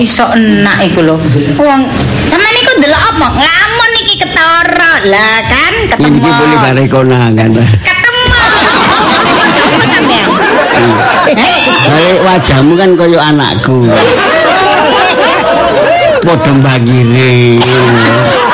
iso 0.00 0.24
enak 0.32 0.80
iku 0.88 1.04
lho. 1.04 1.16
Wong 1.60 1.80
sampean 2.24 2.52
niku 2.56 2.72
ndelok 2.80 3.02
apa? 3.12 3.26
Nglamun 3.36 3.90
iki 4.00 4.14
ketara. 4.24 4.92
Lah 5.04 5.38
kan 5.44 5.74
ketemu. 5.92 6.16
Iki 6.16 6.30
boleh 6.32 6.56
bare. 6.64 6.82
Ketemu. 6.88 8.24
Apa 9.60 9.84
sampean? 9.84 10.26
Eh? 11.36 11.64
Bare 11.84 12.08
wajahmu 12.24 12.72
kan 12.80 12.90
kaya 12.96 13.18
anakku. 13.20 13.84
Padha 16.24 16.52
mbagire. 16.56 17.60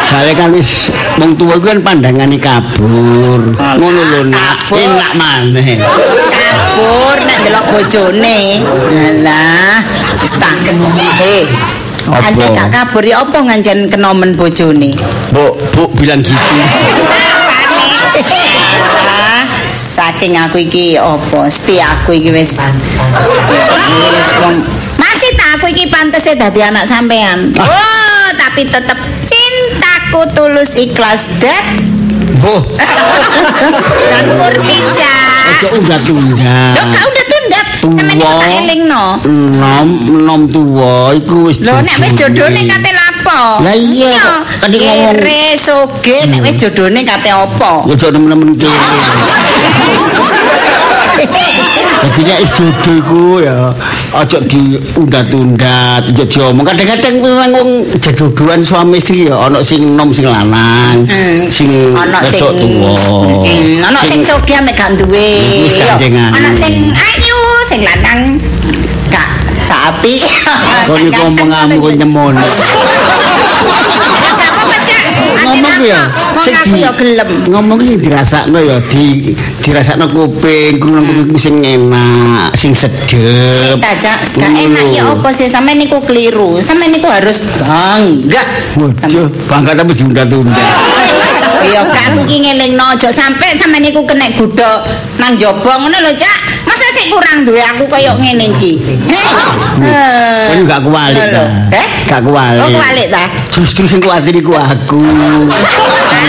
Sale 0.06 0.32
kan 0.38 0.54
wis 0.54 0.90
wong 1.18 1.34
tuwa 1.38 1.58
iku 1.58 1.66
kan 1.70 1.80
pandangane 1.82 2.38
kabur. 2.38 3.42
Ngono 3.54 4.02
lho 4.10 4.20
nak. 4.30 4.70
Enak 4.70 5.12
maneh. 5.14 5.78
kabur 6.76 7.16
nek 7.24 7.38
delok 7.40 7.64
bojone. 7.72 8.40
Alah, 8.92 9.80
tak. 10.34 10.54
Eh. 11.22 11.46
Apa? 12.06 12.22
Ante 12.22 12.46
gak 12.50 12.68
kabur 12.70 13.02
ya 13.02 13.22
apa 13.22 13.38
ngancen 13.42 13.90
kenomen 13.90 14.34
bojone? 14.34 14.94
Bu, 15.30 15.54
bu 15.74 15.82
bilang 15.94 16.22
gitu. 16.22 16.34
Ah, 18.16 19.44
Saking 19.92 20.32
aku 20.36 20.56
iki 20.60 20.96
apa? 20.96 21.44
Mesti 21.44 21.76
aku 21.78 22.16
iki 22.16 22.32
wis 22.32 22.56
masih 24.96 25.30
tak 25.36 25.60
aku 25.60 25.68
iki 25.68 25.88
pantese 25.88 26.32
dadi 26.32 26.64
anak 26.64 26.88
sampean. 26.88 27.52
Oh, 27.60 28.26
tapi 28.36 28.64
tetep 28.64 28.96
cintaku 29.24 30.24
tulus 30.32 30.72
ikhlas 30.76 31.28
dan 31.36 31.84
Bu, 32.36 32.60
dan 34.08 34.24
murni 34.36 34.76
Cak. 34.92 35.72
undat-undat. 35.72 36.72
Lho 36.76 36.84
gak 36.84 37.04
undat-undat. 37.04 37.15
Elingno. 37.94 39.04
Enom, 39.24 39.88
enom 40.08 40.40
tuwa 40.52 41.14
iku 41.14 41.46
wis 41.46 41.60
Lho 41.60 41.78
nek 41.82 41.96
wis 42.02 42.12
jodone 42.18 42.60
jodone. 42.66 42.70
kate 42.70 42.90
lapo? 42.92 43.40
Lah 43.62 43.74
iya, 43.76 44.42
tadi 44.60 44.76
ngomong- 44.78 45.14
kere 45.22 45.42
soge 45.58 46.16
nek 46.26 46.40
wis 46.42 46.54
jodone 46.58 47.00
kate 47.06 47.30
apa? 47.30 47.86
Ya 47.86 47.94
jok 47.94 48.10
nemen-nemen 48.12 48.58
kene. 48.58 48.74
Jadi 51.16 52.20
nek 52.28 52.38
is 52.42 52.50
jodoh 52.56 52.94
iku 52.96 53.22
ya 53.42 53.56
aja 54.16 54.38
diundat-undat, 54.40 56.02
aja 56.08 56.24
diomong. 56.24 56.64
Kadang-kadang 56.64 57.14
memang 57.20 57.50
wong 57.52 57.70
jodohan 58.00 58.60
suami 58.62 58.98
istri 58.98 59.28
ya 59.28 59.46
ana 59.48 59.60
sing 59.60 59.82
enom 59.94 60.08
sing 60.12 60.24
lanang, 60.24 61.04
Hmm, 61.06 61.48
sing 61.50 61.68
ana 61.92 62.20
sing 62.24 62.40
tuwa. 62.40 62.92
Hmm, 63.44 63.84
ana 63.84 64.00
sing 64.04 64.20
soge 64.24 64.52
ame 64.54 64.72
gak 64.72 64.96
duwe. 64.96 65.28
Wis 65.68 65.74
gandengan. 65.76 66.30
Ana 66.32 66.50
sing 66.52 66.74
ayu, 66.92 67.35
sing 67.66 67.82
lanang 67.82 68.38
gak 69.10 69.28
gak 69.66 69.80
apik. 69.90 70.22
Kok 70.86 70.96
niku 71.02 71.22
omonganmu 71.26 71.82
kok 71.82 71.92
apa-apa, 74.46 74.74
Cak. 74.86 75.02
Ati 75.36 75.58
Ngomong 75.58 75.78
ya, 75.82 76.02
sing 76.46 76.54
aku 76.54 76.74
di- 76.74 76.82
yo 76.86 76.90
gelem. 76.94 77.28
Ngomong 77.50 77.78
iki 77.82 77.94
dirasakno 78.06 78.58
ya 78.62 78.78
di 78.86 79.34
dirasakno 79.62 80.06
kuping, 80.10 80.78
krungu 80.78 81.34
sing 81.38 81.58
enak, 81.62 82.54
sing 82.54 82.70
sedep. 82.70 83.78
Tajak, 83.82 84.18
gak 84.22 84.50
enak 84.54 84.86
ya 84.94 85.02
apa 85.10 85.28
sih 85.34 85.50
sampean 85.50 85.82
niku 85.82 85.98
keliru. 86.06 86.62
Sampean 86.62 86.94
niku 86.94 87.10
harus 87.10 87.42
bangga. 87.58 88.42
Waduh, 88.78 89.26
bangga 89.50 89.72
tapi 89.74 89.92
diundat-undat. 89.94 90.54
Ya 91.74 91.82
kan 91.82 92.14
iki 92.22 92.36
ngelingno 92.46 92.84
aja 92.94 93.10
sampe 93.12 93.46
sampe 93.58 93.78
niku 93.82 94.06
kena 94.06 94.30
gudha 94.38 94.86
nang 95.18 95.34
jaba 95.36 95.76
ngono 95.82 95.98
lho 96.00 96.12
Cak. 96.14 96.38
Masa 96.66 96.86
sik 96.94 97.10
kurang 97.10 97.46
duwe 97.46 97.62
aku 97.62 97.84
kaya 97.86 98.14
ngene 98.18 98.54
iki. 98.58 98.78
Heh. 99.06 100.50
Kan 100.50 100.66
gak 100.66 100.80
kualik 100.82 101.18
Ngono 101.20 101.32
lho. 101.34 101.44
ta. 101.70 101.76
Eh? 101.76 101.86
Gak 102.06 102.20
kualik. 102.26 102.62
Oh 102.64 102.70
kualik 102.70 103.06
ta? 103.10 103.22
Justru 103.50 103.84
sing 103.86 104.00
kuatir 104.02 104.34
iku 104.34 104.54
aku. 104.54 105.02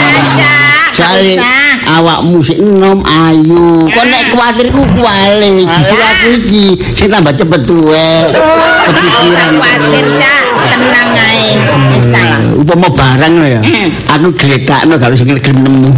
Ah, 0.08 0.66
Usah. 0.97 1.68
awakmu 1.88 2.41
sing 2.41 2.58
enom 2.58 3.00
ayu. 3.06 3.85
Kok 3.85 4.06
nek 4.09 4.24
kuatirku 4.34 4.81
kualik. 4.97 5.66
Justru 5.69 5.96
Alah. 5.97 6.12
aku 6.18 6.28
iki 6.41 6.66
sing 6.97 7.08
tambah 7.13 7.34
cepet 7.38 7.62
tuwe. 7.69 8.09
Kepikiran. 8.34 9.50
Kuatir 9.62 10.06
Cak, 10.18 10.41
tenang 10.74 11.09
ae. 11.13 11.47
Wis 11.94 12.06
ta 12.09 12.22
lah. 12.25 12.41
Upama 12.57 12.88
barang 12.90 13.34
lho 13.38 13.47
ya. 13.47 13.62
Hmm. 13.62 13.88
Aku 14.18 14.28
gletakno 14.34 14.94
gak 14.97 15.13
sing 15.13 15.30
gelem 15.30 15.57
nemu. 15.62 15.91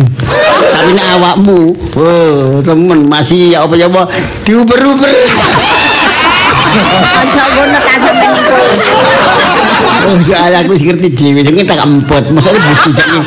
Tapi 0.70 0.92
nek 0.96 1.08
awakmu, 1.20 1.59
oh, 2.00 2.62
temen 2.64 3.00
masih 3.09 3.56
ya 3.56 3.66
apa 3.66 3.74
ya 3.76 3.88
apa 3.92 4.08
diuber-uber. 4.48 5.12
Aja 7.20 7.44
ngono 7.52 7.78
ta 7.84 9.28
niku. 9.79 10.31
Oh, 10.35 10.51
aku 10.59 10.72
wis 10.75 10.84
ngerti 10.84 11.07
dhewe, 11.16 11.41
sing 11.44 11.56
tak 11.63 11.79
empet. 11.84 12.23
Maksudnya 12.31 12.59
bojo 12.59 12.90
nek 12.91 13.23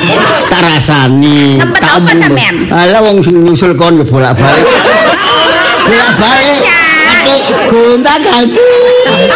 tak 0.50 0.60
rasani. 0.60 1.58
Empet 1.60 1.80
tak 1.80 1.92
sampean? 2.00 2.54
Alah 2.68 3.00
wong 3.00 3.24
sing 3.24 3.36
nyusul 3.40 3.72
kon 3.76 4.00
ya 4.00 4.04
bolak-balik. 4.04 4.66
Bolak-balik. 5.88 6.60
Ate 7.12 7.34
gonta-ganti. 7.70 8.68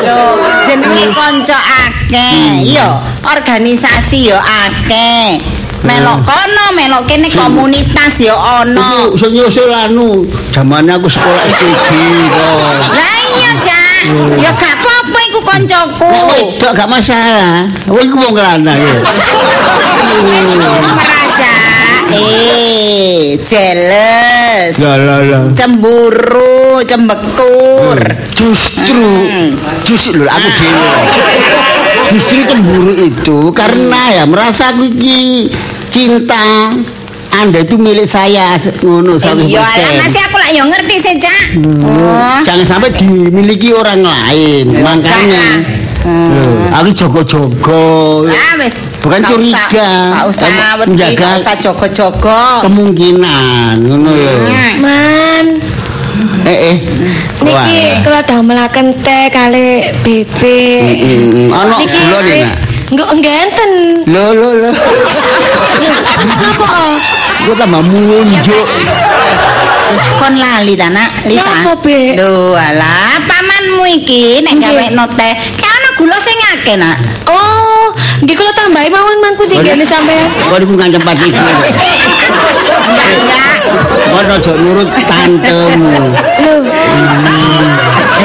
Lho, 0.03 0.23
jenenge 0.67 1.05
kanca 1.15 1.59
akeh. 1.87 2.67
Yo, 2.67 2.89
organisasi 3.25 4.33
yo 4.33 4.39
akeh. 4.41 5.41
Melok 5.87 6.25
kono, 6.27 6.75
melok 6.75 7.07
kene 7.07 7.31
komunitas 7.31 8.19
yo 8.19 8.35
ono. 8.35 9.13
Iku 9.13 9.19
sing 9.21 9.31
nyusul 9.39 9.71
anu, 9.71 10.27
zamane 10.51 10.91
aku 10.99 11.07
sekolah 11.07 11.47
kok. 11.47 12.91
Lah 12.91 13.21
iya, 13.39 13.51
Cak. 13.61 14.03
Ya 14.41 14.51
gak 14.57 14.76
koncoku. 15.47 16.11
Nek 16.11 16.25
wedok 16.35 16.73
gak 16.75 16.91
masalah. 16.91 17.71
Wong 17.87 18.03
iku 18.03 18.17
wong 18.19 18.35
lanang 18.35 18.75
ya. 18.75 18.95
Meraja. 20.59 21.53
Eh, 22.07 23.35
jealous. 23.43 24.75
Lah 24.79 24.97
lah 24.99 25.19
lah. 25.23 25.43
Cemburu, 25.55 26.83
cembekur. 26.83 27.99
Justru, 28.35 29.07
Hmm. 29.27 29.51
justru 29.83 30.23
aku 30.23 30.49
dhewe. 30.55 30.91
Justru 32.07 32.39
cemburu 32.47 32.93
itu 32.95 33.39
karena 33.51 34.23
ya 34.23 34.25
merasa 34.25 34.71
aku 34.71 34.87
iki 34.87 35.51
cinta. 35.91 36.71
Anda 37.37 37.61
itu 37.61 37.77
milik 37.77 38.09
saya 38.09 38.57
ngono 38.81 39.21
100%. 39.21 39.45
Iya, 39.45 39.61
lah 39.61 39.93
masih 40.01 40.21
aku 40.25 40.37
lah 40.37 40.49
yo 40.49 40.65
ngerti 40.65 40.97
sih, 40.97 41.15
Cak. 41.17 41.43
Oh. 41.85 42.41
Jangan 42.43 42.65
sampai 42.65 42.91
dimiliki 42.91 43.71
orang 43.71 44.01
lain. 44.01 44.73
Makanya 44.73 45.47
Hmm. 46.07 46.31
Loh, 46.31 46.71
aku 46.71 46.95
jogo-jogo. 46.95 48.23
Ah, 48.31 48.55
wis. 48.63 48.79
Bukan 49.03 49.19
Gak 49.19 49.27
curiga. 49.27 49.59
usah- 49.59 49.71
Gak 50.15 50.27
usah 50.31 50.47
Kamu 50.47 50.63
wedi, 50.79 50.91
menjaga- 50.95 51.19
gak 51.19 51.35
usah 51.43 51.55
jogo-jogo. 51.59 52.43
Kemungkinan 52.63 53.75
ngono 53.83 54.11
lho. 54.15 54.35
Hmm. 54.47 54.75
Man, 54.79 55.47
Eh 56.47 56.59
eh. 56.73 56.77
Niki 57.43 58.07
kula 58.07 58.23
damelaken 58.23 58.95
teh 59.03 59.27
kali 59.29 59.83
bebek. 60.01 60.95
Ono 61.51 61.75
Niki 61.75 61.99
gula 61.99 62.19
nih, 62.23 62.39
Nak. 62.47 62.57
Enggak 62.87 63.09
ngenten. 63.19 63.71
Lho 64.07 64.25
lho 64.31 64.49
lho. 64.63 64.71
Apa? 66.47 67.26
Gue 67.47 67.55
tambah 67.55 67.79
munjuk. 67.79 68.67
Kon 70.19 70.35
lali 70.35 70.75
ta, 70.75 70.91
Nak? 70.91 71.31
Lisa. 71.31 71.63
Lho, 72.19 72.59
alah, 72.59 73.23
pamanmu 73.23 73.87
iki 73.87 74.43
nek 74.43 74.59
Nggih. 74.59 74.67
gawekno 74.67 75.05
teh, 75.15 75.33
kayak 75.55 75.75
ana 75.79 75.89
gula 75.95 76.19
sing 76.19 76.35
akeh, 76.57 76.75
Nak. 76.75 76.97
Oh, 77.31 77.95
nggih 78.25 78.35
kula 78.35 78.51
tambahi 78.51 78.91
mawon 78.91 79.19
man 79.23 79.33
putih 79.39 79.63
ngene 79.63 79.87
sampean. 79.87 80.27
Kau 80.51 80.59
iku 80.59 80.75
ngan 80.75 80.91
tempat 80.91 81.15
iki. 81.23 81.31
Enggak. 81.31 81.55
Kau 84.11 84.23
ojo 84.27 84.53
nurut 84.59 84.89
tantemu. 85.07 85.95
Lho, 86.43 86.55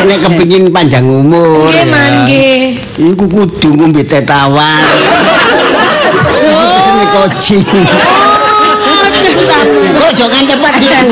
Nek 0.01 0.17
kepengin 0.25 0.73
panjang 0.73 1.05
umur. 1.05 1.69
nggih 1.69 1.77
ya. 1.77 1.85
man 1.85 2.11
nggih. 2.25 2.73
Iku 2.97 3.25
kudu 3.29 3.69
ngombe 3.77 4.01
teh 4.01 4.23
tawar. 4.25 4.81
Oh. 6.41 7.05
Kau 7.13 7.27
ojo 10.11 10.25
ngan 10.27 10.43
tempat 10.45 10.73
iku. 10.77 11.09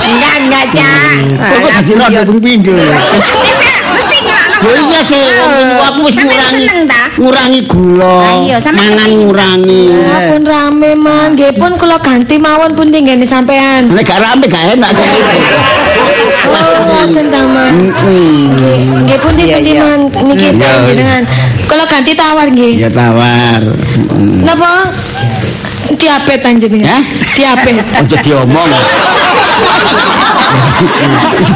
Enggak, 0.00 0.34
enggak, 0.44 0.64
Cak. 0.74 1.14
Kau 1.38 1.58
kok 1.64 1.70
dadi 1.80 1.92
rada 1.96 2.20
ping 2.26 2.40
pindho. 2.40 2.74
Mesti. 2.76 4.18
Lho 4.60 4.76
iya 4.76 5.00
sih, 5.00 5.24
aku 5.88 6.04
wis 6.04 6.20
ngurangi 6.20 6.68
ta? 6.84 7.08
ngurangi 7.16 7.60
gula. 7.64 8.16
Ah, 8.20 8.34
iya, 8.44 8.56
sampeyan 8.60 8.92
mangan 8.92 9.10
ngurangi. 9.24 9.82
Pun 10.28 10.42
rame 10.44 10.90
man, 11.00 11.32
nggih 11.32 11.52
pun 11.56 11.72
kula 11.80 11.96
ganti 11.96 12.36
mawon 12.36 12.76
pun 12.76 12.92
ngene 12.92 13.24
sampean. 13.24 13.88
Nek 13.88 14.04
gak 14.04 14.20
rame 14.20 14.44
gak 14.44 14.76
enak. 14.76 14.92
Oh, 16.44 17.04
cinta 17.08 17.40
man. 17.48 17.72
Nggih, 17.88 19.16
pun 19.16 19.32
Iya, 19.40 19.56
pundi 19.56 19.72
iya. 19.72 19.80
man 19.80 20.00
niki 20.28 20.52
Iya, 20.52 20.72
iya. 20.84 20.92
dengan 20.92 21.20
kula 21.64 21.84
ganti 21.88 22.12
tawar 22.12 22.46
nggih. 22.52 22.74
Ya 22.84 22.90
tawar. 22.92 23.64
Napa? 24.44 24.92
Diabet 26.00 26.40
panjenengan. 26.40 26.88
Hah? 26.88 27.02
Diabet. 27.36 27.84
Ojo 27.84 28.16
diomong. 28.24 28.68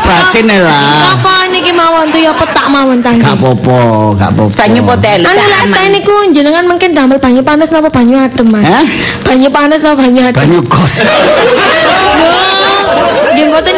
Batin 0.05 0.47
lah. 0.53 1.17
Apa 1.17 1.49
niki 1.49 1.73
mawon 1.73 2.13
tuh 2.13 2.21
ya 2.21 2.33
petak 2.37 2.69
mawon 2.69 3.01
tangki. 3.01 3.25
Gak 3.25 3.41
apa-apa, 3.41 3.81
gak 4.21 4.31
apa-apa. 4.37 4.53
Banyu 4.53 4.81
potel 4.85 5.25
Anu 5.25 5.45
lek 5.49 5.89
niku 5.97 6.13
jenengan 6.29 6.69
mungkin 6.69 6.93
damel 6.93 7.17
banyu 7.17 7.41
panas 7.41 7.73
napa 7.73 7.89
banyu 7.89 8.21
adem, 8.21 8.47
Mas? 8.53 8.69
Hah? 8.69 8.85
Banyu 9.25 9.49
panas 9.49 9.81
napa 9.81 10.05
banyu 10.05 10.21
adem? 10.29 10.41
Banyu 10.45 10.61
got. 10.69 10.93
Nggih 13.35 13.45
mboten 13.51 13.75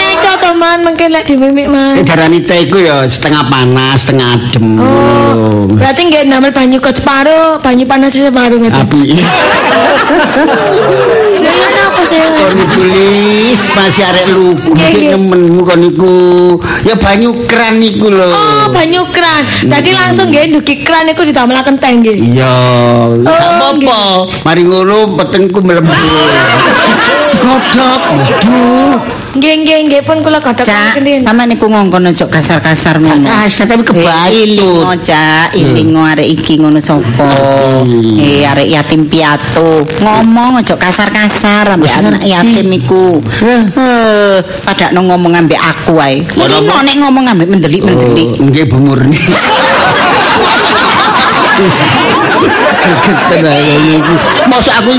to, 0.47 0.55
Man, 0.55 0.79
mungkin 0.87 1.09
lek 1.11 1.27
dimimik, 1.27 1.67
Man. 1.67 2.07
Darani 2.07 2.39
teh 2.47 2.67
iku 2.67 2.79
ya 2.79 3.03
setengah 3.03 3.51
panas, 3.51 4.07
setengah 4.07 4.39
adem. 4.39 4.67
Oh, 4.79 5.67
berarti 5.75 6.07
nggih 6.07 6.23
damel 6.31 6.53
banyu 6.55 6.79
got 6.79 6.95
separuh, 6.95 7.59
banyu 7.59 7.83
panas 7.83 8.15
separuh 8.15 8.59
ngeten. 8.63 8.87
Api. 8.87 9.03
Lha 11.43 11.51
iya 11.51 11.67
napa 11.75 12.03
sih? 12.07 12.19
Kon 12.23 12.59
iku 12.63 12.81
lis 12.87 13.63
masih 13.75 14.05
arek 14.07 14.27
lugu 14.31 14.71
nggih. 14.71 15.19
nemenmu 15.19 15.61
kon 15.67 15.83
iku. 15.83 16.15
Ya 16.87 16.95
banyu 16.95 17.35
keran 17.51 17.83
iku 17.83 18.07
lho. 18.07 18.31
Oh, 18.31 18.67
banyu 18.71 19.03
kran. 19.11 19.43
Tadi 19.67 19.91
langsung 19.91 20.31
nggih 20.31 20.55
nduki 20.55 20.87
kran 20.87 21.11
iku 21.11 21.27
didamelaken 21.27 21.75
teh 21.83 21.91
nggih. 21.91 22.17
Iya, 22.23 22.55
gak 23.27 23.35
Oh, 23.35 23.75
apa-apa. 23.75 24.01
Mari 24.47 24.63
ngono 24.63 25.19
petengku 25.19 25.59
mlebur. 25.59 25.91
Godhog. 27.43 28.01
Aduh. 28.15 28.97
Nggih 29.37 29.55
nggih 29.69 29.79
nggih 29.85 30.03
pun 30.09 30.25
kula 30.25 30.36
godhog 30.41 30.67
Cak, 30.67 31.01
kendhin. 31.01 31.21
sama 31.23 31.47
niku 31.49 31.67
ngongkon 31.69 32.13
ojo 32.13 32.27
kasar-kasar 32.29 33.01
ngono. 33.01 33.25
Kasar 33.27 33.67
tapi 33.69 33.83
kebayut. 33.85 34.35
Eh, 34.37 34.45
Ilingo 34.47 34.93
cak, 35.01 35.55
ilingo 35.57 36.03
arek 36.05 36.29
iki 36.29 36.61
ngono 36.61 36.79
sapa? 36.81 37.31
Eh 38.21 38.45
arek 38.45 38.69
yatim 38.69 39.09
piatu. 39.09 39.85
Ngomong 40.03 40.61
ojo 40.61 40.75
kasar-kasar 40.77 41.73
ambek 41.73 41.89
Wis 41.89 41.97
anak 41.99 42.23
yatim 42.25 42.69
iku. 42.73 43.21
Eh. 43.43 44.39
Pada 44.65 44.93
ngomong 44.93 45.33
ambek 45.35 45.59
aku 45.61 45.97
ae. 46.01 46.23
Mulino 46.37 46.73
apa? 46.73 46.85
nek 46.85 46.95
ngomong 47.01 47.25
ambek 47.31 47.49
mendelik-mendelik. 47.49 48.29
Oh, 48.37 48.45
Nggih 48.47 48.65
Bu 48.69 48.77
Murni. 48.81 49.19
Iki. 53.37 54.15
Mosok 54.53 54.75
aku 54.79 54.91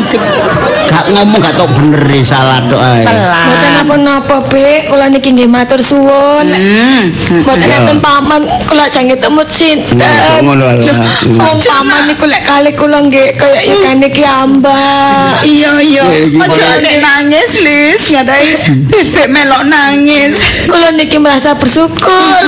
gak 0.88 1.06
ngomong 1.12 1.40
gak 1.44 1.54
tau 1.60 1.68
bener 1.68 2.04
e, 2.16 2.24
salah 2.24 2.64
tok 2.72 2.80
ae. 2.80 3.04
Mboten 3.04 3.72
napa-napa, 3.76 4.36
Pik. 4.48 4.88
Kula 4.88 5.12
niki 5.12 5.36
nggih 5.36 5.50
matur 5.50 5.84
suwun. 5.84 6.48
Hmm. 6.48 7.12
Mboten 7.44 7.68
Ya. 7.68 7.84
enten 7.84 8.00
paman 8.00 8.48
kula 8.64 8.88
jange 8.88 9.20
temut 9.20 9.52
sinten. 9.52 10.00
Ya, 10.00 10.40
ngono 10.40 10.64
lah. 10.80 11.04
Wong 11.28 11.60
paman 11.60 12.08
niku 12.08 12.26
lek 12.26 12.44
kali 12.48 12.72
kula 12.72 13.04
nggih 13.04 13.36
kaya 13.36 13.60
ikane 13.68 14.08
ki 14.08 14.24
ambak. 14.24 15.44
Iya 15.44 15.72
iya, 15.84 16.04
iki 16.24 16.40
ojo 16.40 16.64
boleh. 16.64 16.80
nek 16.80 16.96
nangis 17.04 17.50
Lis, 17.60 18.02
ngadai 18.16 18.48
bebek 18.88 19.28
melok 19.28 19.68
nangis. 19.68 20.40
Kula 20.72 20.96
niki 20.96 21.20
merasa 21.20 21.52
bersyukur. 21.60 22.40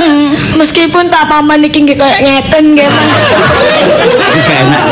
Meskipun 0.55 1.11
tak 1.11 1.27
paman 1.27 1.59
niki 1.59 1.83
nggih 1.83 1.97
kaya 1.99 2.17
ngeten 2.23 2.79
nggih, 2.79 2.87
enak. 2.87 4.83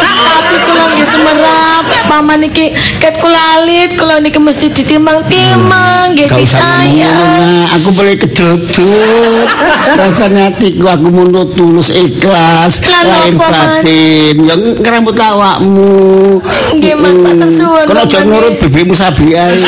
Tapi 0.00 0.56
kula 0.66 0.84
nggih 0.96 1.08
semerap. 1.08 1.84
Paman 2.10 2.42
niki 2.42 2.74
ket 2.98 3.22
kula 3.22 3.38
alit, 3.60 3.94
kula 3.94 4.18
niki 4.18 4.40
mesti 4.42 4.66
ditimang-timang 4.72 6.10
nggih 6.16 6.26
ngono, 6.26 7.70
aku 7.70 7.88
boleh 7.94 8.14
kedudut. 8.18 9.46
Rasanya 9.94 10.50
hatiku 10.50 10.90
aku 10.90 11.06
mundur 11.06 11.46
tulus 11.54 11.94
ikhlas, 11.94 12.82
Lah, 12.82 13.02
lahir 13.06 13.38
batin. 13.38 14.36
Yang 14.42 14.82
ngerambut 14.82 15.14
awakmu. 15.14 16.42
Nggih, 16.74 16.94
Man, 16.98 17.22
matur 17.22 17.48
suwun, 17.54 17.84
Kalau 17.86 18.04
Man, 18.04 18.10
jangan 18.10 18.26
nurut 18.26 18.54
bebekmu 18.58 18.94
sabi 18.94 19.38
ae. 19.38 19.62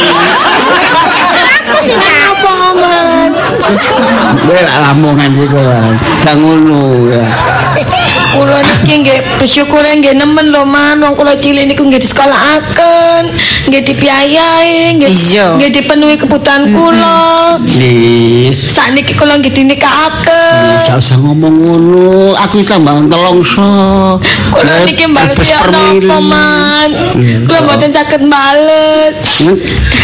Apa 1.62 1.78
sih? 1.86 1.94
Apa, 2.26 2.50
Man? 2.74 3.30
Weh 4.50 4.62
lamongan 4.66 5.30
sih 5.30 5.46
kok. 5.46 5.94
Gak 6.26 6.36
ngono 6.36 7.06
ya. 7.06 7.24
Kula 8.32 8.64
niki 8.64 8.94
nggih 9.04 9.18
bersyukur 9.36 9.84
nggih 9.84 10.16
nemen 10.16 10.48
lho 10.48 10.64
man 10.64 10.96
wong 11.04 11.12
kula 11.12 11.36
cilik 11.36 11.68
niku 11.68 11.84
nggih 11.84 12.00
disekolahaken, 12.00 13.28
nggih 13.68 13.82
dibiayai, 13.84 14.96
nggih 14.96 15.68
dipenuhi 15.68 16.16
kebutuhan 16.16 16.64
kula. 16.72 17.60
Lis. 17.76 18.56
Sakniki 18.72 19.12
kula 19.20 19.36
nggih 19.36 19.52
dinikahaken. 19.52 20.88
Gak 20.88 20.96
usah 20.96 21.20
ngomong 21.20 21.54
ngono. 21.60 22.32
Aku 22.40 22.64
iki 22.64 22.72
tambah 22.72 23.04
telongso. 23.04 24.16
Kula 24.48 24.88
niki 24.88 25.04
mbales 25.04 25.36
bebes 25.36 25.52
ya 25.52 25.58
permili. 25.60 26.08
napa 26.08 26.18
man. 26.24 26.90
Kula 27.44 27.58
mboten 27.68 27.90
saged 27.92 28.22
bales. 28.32 29.16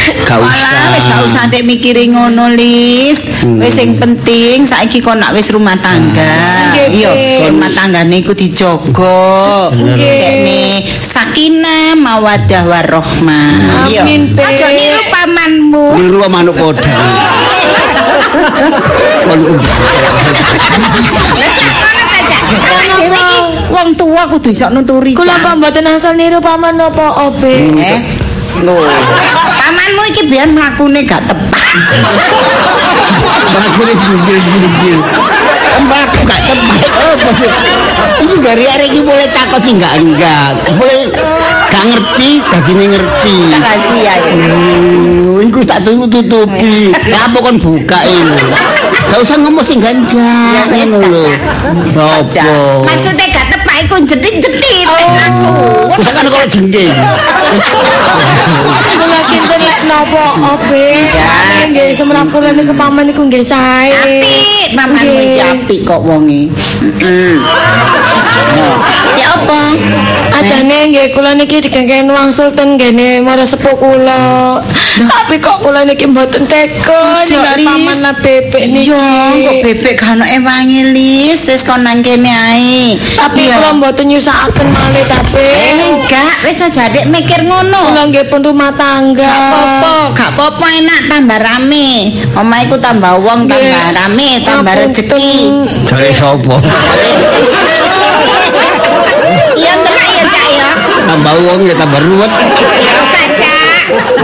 Hmm, 0.09 0.25
Gak 0.25 0.39
usah. 0.41 0.83
wis 0.97 1.05
gak 1.05 1.21
usah 1.25 1.43
ndek 1.53 1.63
mikiri 1.69 2.09
ngono, 2.09 2.53
Lis. 2.57 3.29
Wis 3.61 3.73
sing 3.77 4.01
penting 4.01 4.65
saiki 4.65 5.05
kon 5.05 5.21
nak 5.21 5.37
wis 5.37 5.53
rumah 5.53 5.77
tangga. 5.77 6.73
Nggih, 6.73 6.87
Iya, 7.05 7.11
rumah 7.53 7.71
tanggane 7.73 8.25
iku 8.25 8.33
dijogo. 8.33 9.69
Cekne 9.99 10.85
sakinah 11.05 11.93
mawaddah 11.97 12.65
warahmah. 12.65 13.89
Iya. 13.93 14.03
Aja 14.41 14.69
niru 14.73 15.01
pamanmu. 15.13 15.87
Niru 16.01 16.19
manuk 16.29 16.57
iki 16.57 16.89
wong 23.73 23.89
tua 23.97 24.23
kudu 24.31 24.49
iso 24.53 24.69
nuturi. 24.73 25.13
Kula 25.15 25.41
apa 25.41 25.57
mboten 25.57 25.87
asal 25.89 26.15
niru 26.17 26.41
paman 26.41 26.77
napa 26.79 27.29
obe. 27.29 27.73
Lho. 28.65 28.75
Pamanmu 29.59 30.03
iki 30.11 30.27
biyen 30.27 30.51
mlakune 30.55 31.07
gak 31.07 31.23
tepat. 31.31 31.67
Mbak, 35.79 36.11
gak 36.27 36.41
tepat. 36.43 36.81
Oh, 36.99 37.15
Ini 38.19 38.35
dari 38.43 38.65
hari 38.67 38.91
ini 38.91 39.01
boleh 39.07 39.31
takut 39.31 39.63
sih 39.63 39.79
enggak 39.79 39.95
enggak. 40.03 40.59
Boleh 40.75 41.07
gak 41.71 41.85
ngerti, 41.87 42.43
kasih 42.43 42.75
ngerti. 42.75 43.37
Rahasia 43.63 44.13
iki. 44.27 44.39
Oh, 44.51 45.39
Iku 45.39 45.61
tak 45.63 45.87
tutup 45.87 46.11
tutupi. 46.11 46.91
Lah 47.07 47.31
apa 47.31 47.39
kon 47.39 47.57
buka 47.63 48.03
ini? 48.03 48.43
Gak 49.09 49.19
usah 49.23 49.37
ngomong 49.39 49.63
sing 49.63 49.79
ganjang. 49.79 50.51
Ya 50.51 50.63
wis. 50.75 50.93
Aja. 51.95 52.43
Apa? 52.43 52.91
Maksudnya 52.91 53.27
gak 53.28 53.28
iku 53.79 53.95
jedit-jedit 54.03 54.87
Oh. 54.89 55.13
aku. 55.15 55.53
Usah 55.99 56.13
kan 56.13 56.25
kalau 56.27 56.47
jengking. 56.47 56.93
Kula 58.99 59.21
kinten 59.25 59.61
lek 59.63 59.81
napa 59.87 60.25
obe. 60.57 60.87
Ya. 61.09 61.29
Nggih 61.69 61.89
semrap 61.95 62.27
kula 62.31 62.51
niku 62.53 62.73
paman 62.73 63.07
niku 63.07 63.23
nggih 63.27 63.45
sae. 63.45 63.93
Apik, 63.93 64.75
pamanmu 64.75 65.21
iki 65.23 65.41
apik 65.43 65.81
kok 65.85 66.01
wonge. 66.03 66.49
Heeh. 67.01 67.37
Ya 69.19 69.29
apa? 69.35 69.61
Ajane 70.39 70.95
nggih 70.95 71.07
kula 71.17 71.35
niki 71.35 71.59
digengken 71.59 72.07
wangsul 72.11 72.55
ten 72.55 72.79
ngene 72.79 73.23
marang 73.23 73.49
sepuh 73.49 73.75
kula. 73.75 74.63
Tapi 74.99 75.39
kok 75.43 75.63
kula 75.63 75.83
niki 75.83 76.07
mboten 76.07 76.47
tega 76.47 77.23
ninggal 77.27 77.57
paman 77.59 77.97
lan 78.03 78.15
bebek 78.23 78.65
niki. 78.71 78.91
Iya, 78.91 79.07
kok 79.47 79.57
bebek 79.67 79.95
gak 79.99 80.11
ono 80.19 80.25
ewangi 80.27 80.83
lis, 80.95 81.47
wis 81.51 81.63
kon 81.67 81.83
nang 81.83 82.03
kene 82.03 82.31
ae. 82.31 82.99
Tapi 82.99 83.51
kula 83.51 83.75
mboten 83.79 84.11
nyusakaken 84.11 84.69
malih 84.71 85.05
tapi. 85.11 85.43
Eh, 85.43 85.75
enggak, 85.91 86.35
wis 86.47 86.63
aja 86.63 86.87
dek 86.91 87.11
mikir 87.11 87.43
ngono. 87.43 87.95
Kula 87.95 88.03
nggih 88.11 88.27
pun 88.31 88.43
rumah 88.47 88.71
tangga. 88.79 89.27
Gak 89.27 89.39
apa-apa, 89.51 89.95
gak 90.15 90.31
apa-apa 90.35 90.67
enak 90.79 91.01
tambah 91.11 91.39
rame. 91.43 91.91
Omahku 92.39 92.77
tambah 92.79 93.19
wong, 93.23 93.51
tambah 93.51 93.87
rame, 93.95 94.43
tambah 94.47 94.75
rezeki. 94.79 95.51
Jare 95.87 96.11
sapa? 96.15 96.57
Tambah 101.09 101.35
wong 101.41 101.61
ya 101.65 101.73
tambah 101.73 102.05
ruwet. 102.05 102.33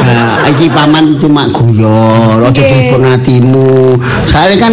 Nah, 0.04 0.50
iki 0.52 0.68
paman 0.68 1.16
cuma 1.16 1.48
guyon, 1.48 2.44
aja 2.44 2.60
direpot 2.60 3.00
hatimu. 3.00 3.96
Soalnya 4.28 4.56
kan 4.68 4.72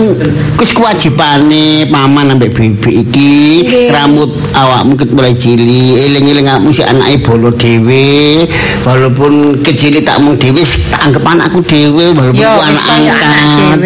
wis 0.60 0.72
kewajibane 0.76 1.88
paman 1.88 2.36
ambek 2.36 2.52
bebek 2.52 3.08
iki 3.08 3.64
Nggih. 3.64 3.88
rambut 3.94 4.30
awakmu 4.52 5.00
ket 5.00 5.10
mulai 5.14 5.34
cilik, 5.38 6.04
eling-eling 6.10 6.48
awakmu 6.52 6.76
si 6.76 6.84
anake 6.84 7.24
bolo 7.24 7.50
dhewe. 7.56 8.44
Walaupun 8.84 9.64
kecil 9.64 10.02
tak 10.04 10.20
mung 10.20 10.36
dhewe 10.36 10.62
tak 10.92 11.02
anggap 11.08 11.24
anakku 11.24 11.64
dhewe 11.64 12.12
walaupun 12.12 12.42
Yo, 12.42 12.52
anak 12.60 12.86
angkat. 12.92 13.78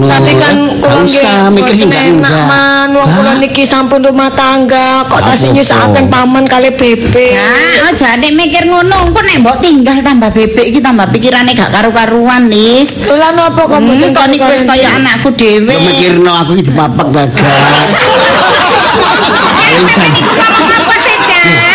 Tapi 0.00 0.32
kan 0.40 0.54
nggih 0.80 1.00
usah 1.04 1.52
mikir 1.52 1.74
sing 1.76 1.88
enggak 1.92 2.16
enggak. 2.16 2.46
man, 2.48 2.88
wong 2.96 3.08
kula 3.08 3.32
niki 3.40 3.64
sampun 3.64 4.00
rumah 4.04 4.30
tangga, 4.32 5.04
kok 5.06 5.20
tasih 5.22 5.52
apa-apa. 5.52 5.56
nyusakaken 5.60 6.06
paman 6.08 6.44
kali 6.48 6.70
bebek. 6.72 7.32
Ya, 7.36 7.84
aja 7.88 8.16
nek 8.16 8.32
mikir 8.32 8.64
ngono, 8.68 9.10
engko 9.10 9.20
nek 9.24 9.36
mbok 9.44 9.56
tinggal 9.60 9.98
tambah 10.00 10.30
bebek 10.40 10.66
iki 10.72 10.80
tambah 10.80 11.04
pikirane 11.12 11.52
gak 11.52 11.68
karu-karuan, 11.68 12.48
Lis. 12.48 13.04
Lha 13.04 13.36
napa 13.36 13.68
kok 13.68 13.76
Hmm, 13.76 13.84
mboten 13.92 14.16
kok 14.16 14.26
niku 14.32 14.48
wis 14.48 14.64
kaya 14.64 14.96
anakku 14.96 15.28
dhewe. 15.36 15.74
Mikirno 15.76 16.32
aku 16.32 16.56
iki 16.56 16.72
dipapak 16.72 17.06
gagak. 17.14 17.44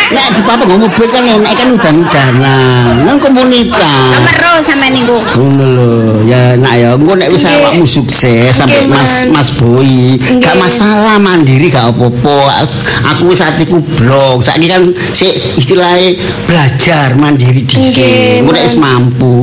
Nek 0.05 0.37
dipapak 0.37 0.65
ngomong 0.69 0.85
mobil 0.85 1.09
kan 1.09 1.25
enak 1.25 1.53
kan 1.57 1.67
udan-udanan. 1.73 2.93
Nang 3.09 3.17
komunitas. 3.17 4.13
Nomor 4.13 4.61
sama 4.61 4.87
niku. 4.93 5.17
Ngono 5.35 5.65
lho, 5.65 5.89
ya 6.29 6.35
Ya 6.35 6.51
nak 6.59 6.75
ya, 6.75 6.89
engko 6.99 7.15
nek 7.15 7.31
wis 7.31 7.47
awakmu 7.47 7.87
sukses 7.87 8.51
sampai 8.51 8.83
Mas. 8.91 9.23
Mas 9.31 9.49
Boy, 9.55 10.19
gak 10.43 10.59
masalah 10.59 11.15
mandiri 11.15 11.71
gak 11.71 11.95
apa-apa. 11.95 12.67
Aku 13.15 13.31
wis 13.31 13.39
atiku 13.39 13.79
blok. 13.79 14.43
Saiki 14.43 14.67
kan 14.67 14.91
sik 15.15 15.55
istilahnya 15.55 16.19
belajar 16.43 17.15
mandiri 17.15 17.63
dhisik. 17.63 18.03
Nggih, 18.03 18.43
Engko 18.43 18.51
nek 18.51 18.63
wis 18.67 18.75
mampu, 18.75 19.35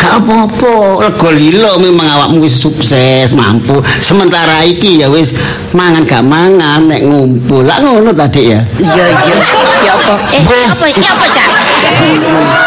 gak 0.00 0.12
apa-apa. 0.24 0.74
Lega 1.04 1.30
lilo 1.36 1.72
memang 1.84 2.08
awakmu 2.16 2.48
wis 2.48 2.56
sukses, 2.56 3.36
mampu. 3.36 3.84
Sementara 4.00 4.64
iki 4.64 5.04
ya 5.04 5.12
wis 5.12 5.36
mangan 5.76 6.08
gak 6.08 6.24
mangan 6.24 6.88
nek 6.88 7.04
ngumpul. 7.04 7.60
Lah 7.60 7.76
ngono 7.84 8.08
tadi 8.16 8.56
ya. 8.56 8.64
Iya 8.80 9.06
iya. 9.14 9.67
Ya 9.84 9.92
apa? 9.94 10.14
Eh, 10.32 10.42
ya 10.44 10.68
apa? 10.72 10.84
Ya 10.88 11.10
apa, 11.12 11.26
Cak? 11.28 11.46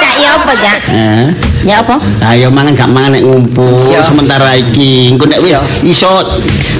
Cak, 0.02 0.14
ya 0.22 0.30
apa, 0.38 0.52
Cak? 0.54 0.80
Eh. 0.90 1.28
Ya 1.62 1.76
apa? 1.86 1.96
Ayo 2.26 2.50
mangan 2.50 2.74
gak 2.74 2.90
mangan 2.90 3.14
nek 3.14 3.22
ngumpul 3.22 3.78
sementara 4.02 4.58
iki 4.58 5.14
engko 5.14 5.30
nek 5.30 5.38
wis 5.46 5.54
iso 5.86 6.10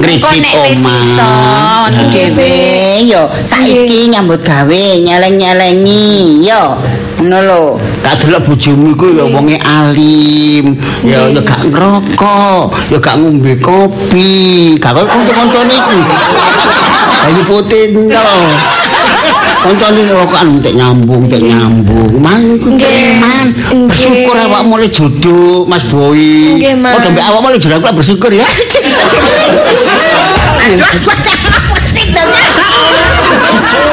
nek 0.02 0.18
wis 0.26 0.82
omah. 0.82 0.98
iso 0.98 1.34
dhewe 2.10 2.54
yo 3.06 3.30
saiki 3.46 4.10
nyambut 4.10 4.42
gawe 4.42 4.82
nyeleng-nyelengi 5.06 6.42
yo 6.42 6.82
ngono 7.22 7.38
lho 7.46 7.64
Gak 8.02 8.26
delok 8.26 8.50
bojomu 8.50 8.98
iku 8.98 9.14
ya 9.14 9.30
wonge 9.30 9.62
alim, 9.62 10.74
ya 11.06 11.30
ya 11.30 11.38
gak 11.46 11.70
ngerokok, 11.70 12.74
ya 12.90 12.98
gak 12.98 13.22
ngombe 13.22 13.54
kopi. 13.62 14.74
Gak 14.82 14.98
kok 14.98 15.06
kanca-kancane 15.06 15.70
iki. 15.78 16.00
Ayo 17.22 17.42
putin 17.46 18.10
to. 18.10 18.26
Kancane 19.62 20.02
rokokan 20.10 20.58
tek 20.66 20.74
nyambung, 20.74 21.30
tek 21.30 21.42
nyambung. 21.46 22.18
Man 22.18 22.58
iku. 22.58 22.74
Nggih. 22.74 23.22
Bersyukur 23.86 24.34
awak 24.34 24.66
mulai 24.66 24.90
jodoh 24.90 25.70
Mas 25.70 25.86
Boy. 25.86 26.58
Oh, 26.66 27.00
dambe 27.00 27.22
awak 27.22 27.40
mulai 27.46 27.62
jodoh 27.62 27.78
aku 27.78 28.02
bersyukur 28.02 28.34
ya. 28.34 28.46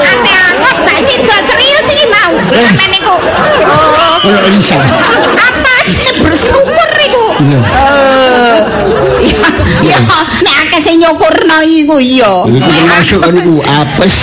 ate 0.08 0.32
anggap 0.32 0.76
serius 1.46 1.86
iki 1.92 2.06
mau 2.08 2.32
sampean 2.38 2.88
niku 2.90 3.16
Ono 4.26 4.38
Lisa. 4.50 4.78
apa 5.36 5.74
bersyukur 6.22 6.88
iku 7.06 7.24
Iya. 7.38 7.60
eh 7.62 8.58
ya 9.22 9.48
ya 9.86 9.98
nek 10.42 10.57
akeh 10.78 10.94
sing 10.94 11.02
nyukurno 11.02 11.58
iku 11.66 11.98
iya 11.98 12.46
Ini 12.46 12.58
termasuk 12.62 13.18
kan 13.18 13.34
iku 13.34 13.58
apes. 13.66 14.14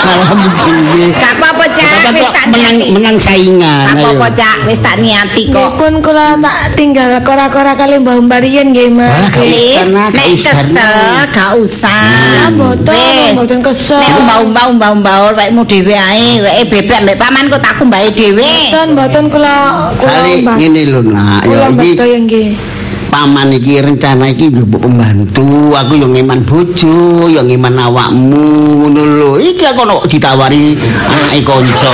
Alhamdulillah. 0.00 1.14
gak 1.14 1.34
apa-apa 1.38 1.64
Cak 1.70 2.10
wis 2.10 2.26
tak 2.34 2.46
menang 2.50 2.76
menang 2.98 3.16
saingan. 3.20 3.86
Gak 3.86 3.94
apa-apa. 4.02 4.26
Cak 4.34 4.58
wis 4.66 4.80
tak 4.82 4.96
niati 4.98 5.54
kok 5.54 5.78
pun 5.78 6.02
kula 6.02 6.34
tak 6.42 6.74
tinggal 6.74 7.14
kora-kora 7.22 7.78
kali 7.78 8.02
Mbah 8.02 8.18
Mbarian 8.26 8.74
nggih 8.74 8.90
Mas. 8.90 9.30
Gak 9.30 10.10
nek 10.10 10.34
kesel 10.34 11.30
gak 11.30 11.54
usah. 11.54 12.50
Mboten, 12.50 12.90
Wis. 12.90 13.38
mboten 13.38 13.58
kesel. 13.62 14.02
Nek 14.02 14.10
umbah-umbah 14.18 14.64
umbah-umbah 14.74 15.16
wekmu 15.38 15.62
dhewe 15.62 15.94
ae, 15.94 16.42
weke 16.42 16.64
bebek 16.66 16.98
mbek 17.06 17.16
pamanku 17.20 17.56
tak 17.62 17.78
kumbahi 17.78 18.10
dhewe. 18.10 18.42
Mboten 18.42 18.86
mboten 18.98 19.24
kula 19.30 19.54
kula 19.94 20.18
ngene 20.58 20.82
lho 20.90 21.00
nak, 21.06 21.46
ya 21.46 21.70
Kula 21.70 22.06
iki. 22.10 22.79
Paman 23.10 23.50
iki 23.52 23.82
rencana 23.82 24.30
iki 24.30 24.48
njupuk 24.48 24.86
pembantu, 24.86 25.74
aku 25.74 25.98
yo 25.98 26.06
ngeman 26.06 26.46
bojo, 26.46 27.26
yo 27.26 27.42
ngeman 27.42 27.74
awakmu 27.74 28.86
ngono 28.86 29.02
lho. 29.02 29.30
Iki 29.42 29.64
aku 29.66 29.82
ono 29.82 29.96
ditawari 30.06 30.78
anake 31.10 31.42
kanca. 31.42 31.90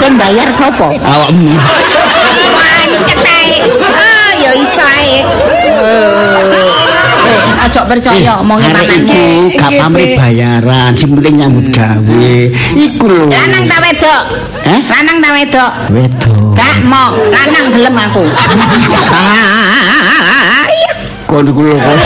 Sing 0.00 0.16
bayar 0.16 0.48
sapa? 0.48 0.88
Awakmu. 0.88 1.52
Eh, 7.70 7.78
aja 7.78 7.86
percaya 7.86 8.32
omongi 8.42 8.66
Arek 8.66 8.82
pamanmu. 8.82 9.06
iku 9.06 9.54
gak 9.54 9.70
pamrih 9.78 10.06
Be. 10.10 10.16
bayaran, 10.18 10.90
sing 10.98 11.14
penting 11.14 11.34
nyambut 11.38 11.66
gawe. 11.70 12.26
Iku 12.74 13.06
lho. 13.06 13.30
Lanang 13.30 13.64
ta 13.70 13.78
wedok? 13.78 14.22
Eh? 14.66 14.80
Lanang 14.90 15.16
ta 15.22 15.30
wedok? 15.30 15.70
Wedok. 15.94 16.50
Gak 16.58 16.76
mau, 16.82 17.14
lanang 17.14 17.66
gelem 17.70 17.94
aku. 17.94 18.26
Kon 21.30 21.46
iku 21.46 21.60
lho 21.62 21.76
kok. 21.78 21.96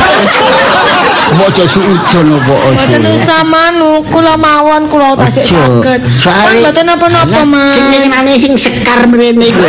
Kok 1.35 1.49
aja 1.49 1.65
suudon 1.65 2.29
apa 2.37 2.55
Mboten 2.77 3.01
aja. 3.01 3.11
usah 3.17 3.41
manu, 3.43 4.05
kula 4.05 4.37
mawon 4.37 4.85
kula 4.93 5.17
tasik 5.17 5.49
saged. 5.49 6.01
Kan 6.21 6.55
mboten 6.61 6.85
napa-napa, 6.85 7.41
Mas. 7.43 7.73
Sing 7.73 7.89
ngene 7.89 8.37
sing 8.37 8.53
sekar 8.53 9.09
mrene 9.09 9.49
iku. 9.49 9.65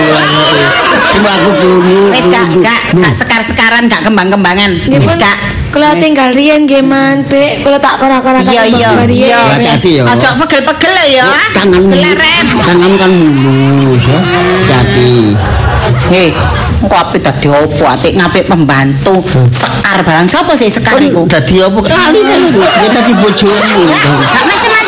Sing 0.99 1.23
aku 1.23 1.49
krungu. 1.55 2.11
Wis 2.11 2.27
gak 2.27 2.43
gak 2.59 2.81
gak 2.99 3.13
sekar-sekaran 3.15 3.87
gak 3.87 4.03
kembang-kembangan. 4.03 4.75
Wis 4.91 5.15
gak. 5.15 5.54
Kula 5.75 5.91
tinggal 5.99 6.31
riyen 6.31 6.63
nggih 6.63 6.79
Man, 6.79 7.27
Dek. 7.27 7.67
Kula 7.67 7.75
tak 7.83 7.99
kora-kora 7.99 8.39
Iya 8.39 8.63
iya 8.63 8.89
iya. 9.11 9.39
Hati-hati 9.59 9.99
ya. 9.99 10.03
Aja 10.07 10.39
pegel-pegel 10.39 10.91
lho 10.95 11.05
ya. 11.19 11.27
tanganmu. 11.51 11.91
Keleret. 11.91 12.45
Tanganmu 12.63 12.95
kan 12.95 13.11
mulus 13.11 14.03
ya. 14.07 14.19
Hati. 14.71 15.35
Hei, 16.09 16.31
kok 16.81 16.97
ape 16.97 17.17
dadi 17.19 17.47
opo? 17.51 17.83
Atik 17.85 18.15
ngapik 18.15 18.47
pembantu. 18.47 19.19
Sekar 19.51 19.99
barang 20.01 20.25
sapa 20.31 20.55
sih 20.55 20.71
sekar 20.71 20.97
iku? 20.97 21.27
Dadi 21.27 21.59
apa 21.59 21.79
kali 21.83 22.19
kan? 22.23 22.41
Dadi 22.89 23.13
bojomu. 23.19 23.83
Ya, 23.85 23.99
gak 24.15 24.43
macem-macem, 24.47 24.84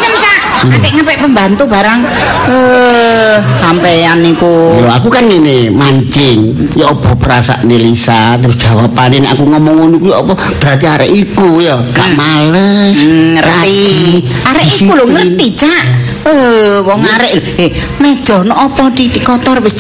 Cak. 0.58 0.74
Atik 0.74 0.92
ngapik 0.98 1.18
pembantu 1.22 1.64
barang. 1.70 2.00
Eh, 2.50 3.36
sampean 3.62 4.26
niku. 4.26 4.82
Lho 4.82 4.90
aku 4.90 5.08
kan 5.14 5.30
ngene 5.30 5.70
mancing. 5.70 6.58
Ya 6.74 6.90
apa 6.90 7.14
perasaan 7.14 7.70
Lisa 7.70 8.42
terus 8.42 8.58
jawabane 8.58 9.22
nek 9.22 9.38
aku 9.38 9.46
ngomong 9.46 9.76
ngono 9.86 9.96
ku 10.02 10.08
ya 10.10 10.18
apa 10.18 10.34
berarti 10.58 10.86
arek 10.90 11.10
iku 11.14 11.62
ya 11.62 11.78
gak 11.94 12.10
males. 12.18 12.98
Hmm, 12.98 13.38
ngerti. 13.38 14.26
Arek 14.50 14.66
iku 14.82 14.92
lho 14.98 15.06
ngerti, 15.14 15.48
Cak. 15.54 15.86
Eh, 16.28 16.84
wong 16.84 17.00
arek 17.00 17.32
eh 17.56 17.72
meja 18.04 18.44
no 18.44 18.52
apa 18.52 18.92
di, 18.92 19.08
di 19.08 19.24
kotor 19.24 19.64
wis 19.64 19.80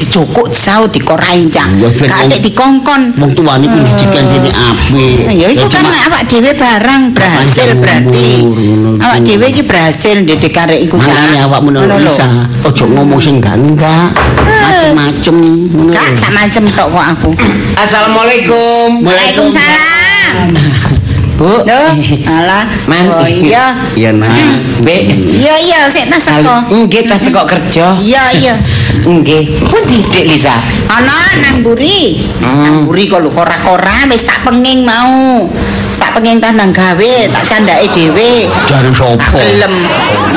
ben 1.91 2.07
Gak 2.07 2.23
wong- 2.23 2.31
atik 2.31 2.39
dikongkon. 2.41 3.01
Wong 3.19 3.31
tuane 3.35 3.67
ku 3.67 3.75
didikan 3.77 4.23
dene 4.25 4.51
apik. 4.55 5.27
Ya 5.35 5.47
itu 5.51 5.67
kan 5.67 5.83
awak 6.07 6.23
dhewe 6.25 6.55
barang 6.55 7.11
berhasil 7.11 7.75
berarti. 7.75 8.47
Awak 8.95 9.19
dhewe 9.21 9.45
iki 9.51 9.63
berhasil 9.63 10.23
ndidik 10.23 10.55
arek 10.55 10.87
iku. 10.87 10.95
Makanya 10.95 11.51
awakmu 11.51 11.69
Ngono 11.75 11.99
lho. 11.99 12.07
bisa 12.07 12.25
ojo 12.63 12.83
ngomong 12.87 13.19
sing 13.19 13.43
enggak 13.43 13.59
enggak 13.59 14.07
macem-macem 14.47 15.35
ngono 15.67 15.91
Gak 15.91 16.15
sak 16.15 16.31
macem 16.31 16.63
tok 16.71 16.87
kok 16.87 17.05
aku. 17.11 17.29
Assalamualaikum. 17.75 19.03
Waalaikumsalam. 19.03 20.95
Bu. 21.38 21.46
Loh, 21.46 21.94
alah. 22.41 22.65
Man. 22.89 23.06
Oh 23.13 23.29
iya. 23.29 23.77
Iya 24.00 24.10
nak. 24.10 24.34
Be. 24.82 25.06
Iya 25.13 25.56
iya 25.62 25.79
sik 25.86 26.10
tas 26.10 26.25
teko. 26.25 26.65
nggih 26.65 27.06
tas 27.06 27.22
teko 27.22 27.46
kerja. 27.46 27.94
Iya 28.01 28.24
iya. 28.34 28.56
Nggih. 29.08 29.62
Pundi 29.70 30.01
Dik 30.10 30.25
Lisa? 30.34 30.58
Ana 30.89 31.38
nang 31.38 31.62
buri. 31.62 32.25
Hmm. 32.41 32.65
Nang 32.65 32.75
buri 32.89 33.06
kok 33.06 33.22
lho 33.22 33.29
kora-kora 33.29 34.10
wis 34.10 34.25
tak 34.25 34.41
penging 34.41 34.82
mau. 34.82 35.46
Wis 35.94 36.00
tak 36.01 36.17
penging 36.17 36.41
tas 36.41 36.58
nang 36.58 36.74
gawe, 36.74 37.13
tak 37.32 37.44
candake 37.46 37.88
dhewe. 37.94 38.50
Jare 38.65 38.89
sapa? 38.91 39.38
Gelem. 39.38 39.74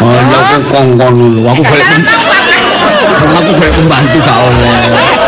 Oh, 0.05 0.13
lha 0.13 0.39
kok 0.53 0.63
kongkon 0.69 1.15
lho. 1.41 1.49
Aku 1.49 1.63
golek 1.65 1.89
aku 3.41 3.51
golek 3.57 3.73
pembantu 3.73 4.19
gak 4.21 4.39
oleh. 4.39 5.20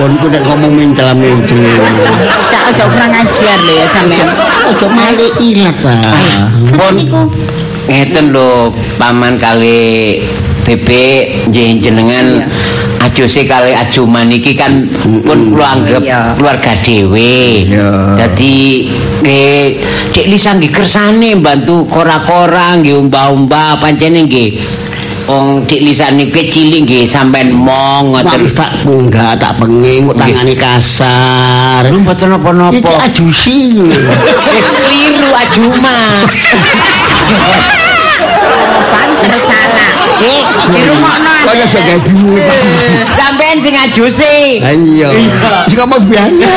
Ku 0.00 0.26
nek 0.32 0.42
ngomong 0.48 0.72
mencela-mencel. 0.72 1.60
Cak 2.48 2.62
aja 2.72 2.84
kurang 2.88 3.12
ajar 3.12 3.58
lho 3.60 3.72
ya 3.76 3.86
sampean. 3.92 4.28
Ojo 4.72 4.86
male 4.88 5.26
ilat 5.36 5.76
ta. 5.84 5.96
Sampeyan 6.64 6.94
niku 6.96 7.22
Ngeten 7.90 8.32
lho 8.32 8.72
paman 8.96 9.36
kali 9.36 10.22
Bebek 10.60 11.50
nggih 11.50 11.80
jenengan 11.80 12.46
ajose 13.00 13.48
kali 13.48 13.72
ajuman 13.72 14.28
iki 14.28 14.52
kan 14.52 14.84
pun 15.00 15.50
kula 15.52 15.76
anggap 15.76 16.04
keluarga 16.36 16.72
dhewe. 16.84 17.64
Dadi 18.16 18.88
nggih 19.20 19.60
Dik 20.10 20.26
Lisa 20.28 20.56
nggih 20.56 20.72
kersane 20.72 21.36
bantu 21.40 21.88
kora-kora 21.88 22.76
nggih 22.78 22.96
umbah-umbah 23.00 23.80
pancene 23.80 24.28
nggih 24.28 24.48
Wong 25.30 25.62
Dik 25.62 25.86
Lisa 25.86 26.10
niku 26.10 26.42
cilik 26.42 26.82
nggih 26.82 27.06
sampean 27.06 27.54
mong 27.54 28.18
ngoten. 28.18 28.42
Wis 28.42 28.50
tak 28.50 28.82
punggah, 28.82 29.38
tak 29.38 29.62
penging, 29.62 30.10
kok 30.10 30.18
tangane 30.18 30.58
kasar. 30.58 31.86
Lu 31.86 32.02
mboten 32.02 32.34
Iki 32.34 32.34
napa-napa. 32.34 32.90
ajusi 33.06 33.78
lho. 33.78 33.94
Eh, 33.94 34.62
Keliru 34.74 35.30
ajuma. 35.30 36.26
salah. 39.28 39.90
Dik, 40.20 40.44
dirungokno. 40.72 41.32
Kaya 41.48 41.64
jaga 41.66 41.96
bingung. 42.04 42.38
Sampean 43.16 43.56
sing 43.60 43.74
ajusi. 43.74 44.60
Ayo. 44.60 45.10
Jika 45.66 45.84
mau 45.88 46.00
biasa. 46.00 46.48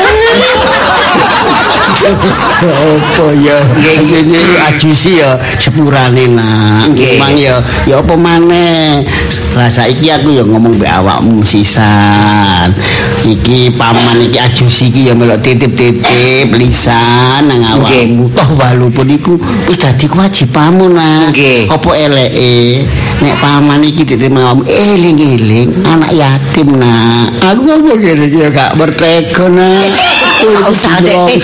Apa 2.04 3.26
ya? 3.40 3.58
Ini 3.80 4.40
ajusi 4.68 5.24
ya 5.24 5.40
sepurane 5.56 6.28
nak. 6.28 6.92
Memang 6.92 7.32
ya 7.36 7.64
ya 7.88 8.04
apa 8.04 8.14
maneh. 8.14 9.08
Lah 9.56 9.70
saiki 9.72 10.12
aku 10.12 10.34
ya 10.34 10.44
ngomong 10.44 10.76
mbek 10.76 10.90
awakmu 10.90 11.40
sisan. 11.46 12.76
Iki 13.24 13.72
paman 13.80 14.20
iki 14.20 14.36
ajusi 14.36 14.92
iki 14.92 15.08
ya 15.08 15.16
melok 15.16 15.40
titip-titip 15.40 16.52
lisan 16.52 17.48
nang 17.48 17.64
awakmu. 17.64 18.28
Toh 18.36 18.50
walaupun 18.52 19.08
iku 19.08 19.40
wis 19.64 19.80
dadi 19.80 20.04
kewajibanmu 20.04 20.92
nak. 20.92 21.32
Nggih. 21.32 21.72
Apa 21.72 21.90
eleke 21.96 22.84
nek 23.24 23.34
paman 23.40 23.80
iki 23.80 24.04
titip 24.04 24.28
nang 24.28 24.44
awakmu 24.44 24.68
eling-eling 24.68 25.72
anak 25.88 26.12
yatim 26.12 26.76
nak. 26.76 27.32
Aku 27.40 27.64
ngomong 27.64 27.96
ngene 27.96 28.28
iki 28.28 28.44
gak 28.52 28.76
bertega 28.76 29.48
nak. 29.48 29.88
Gak 30.44 30.68
usah 30.68 31.00
dek 31.00 31.16
eh, 31.24 31.40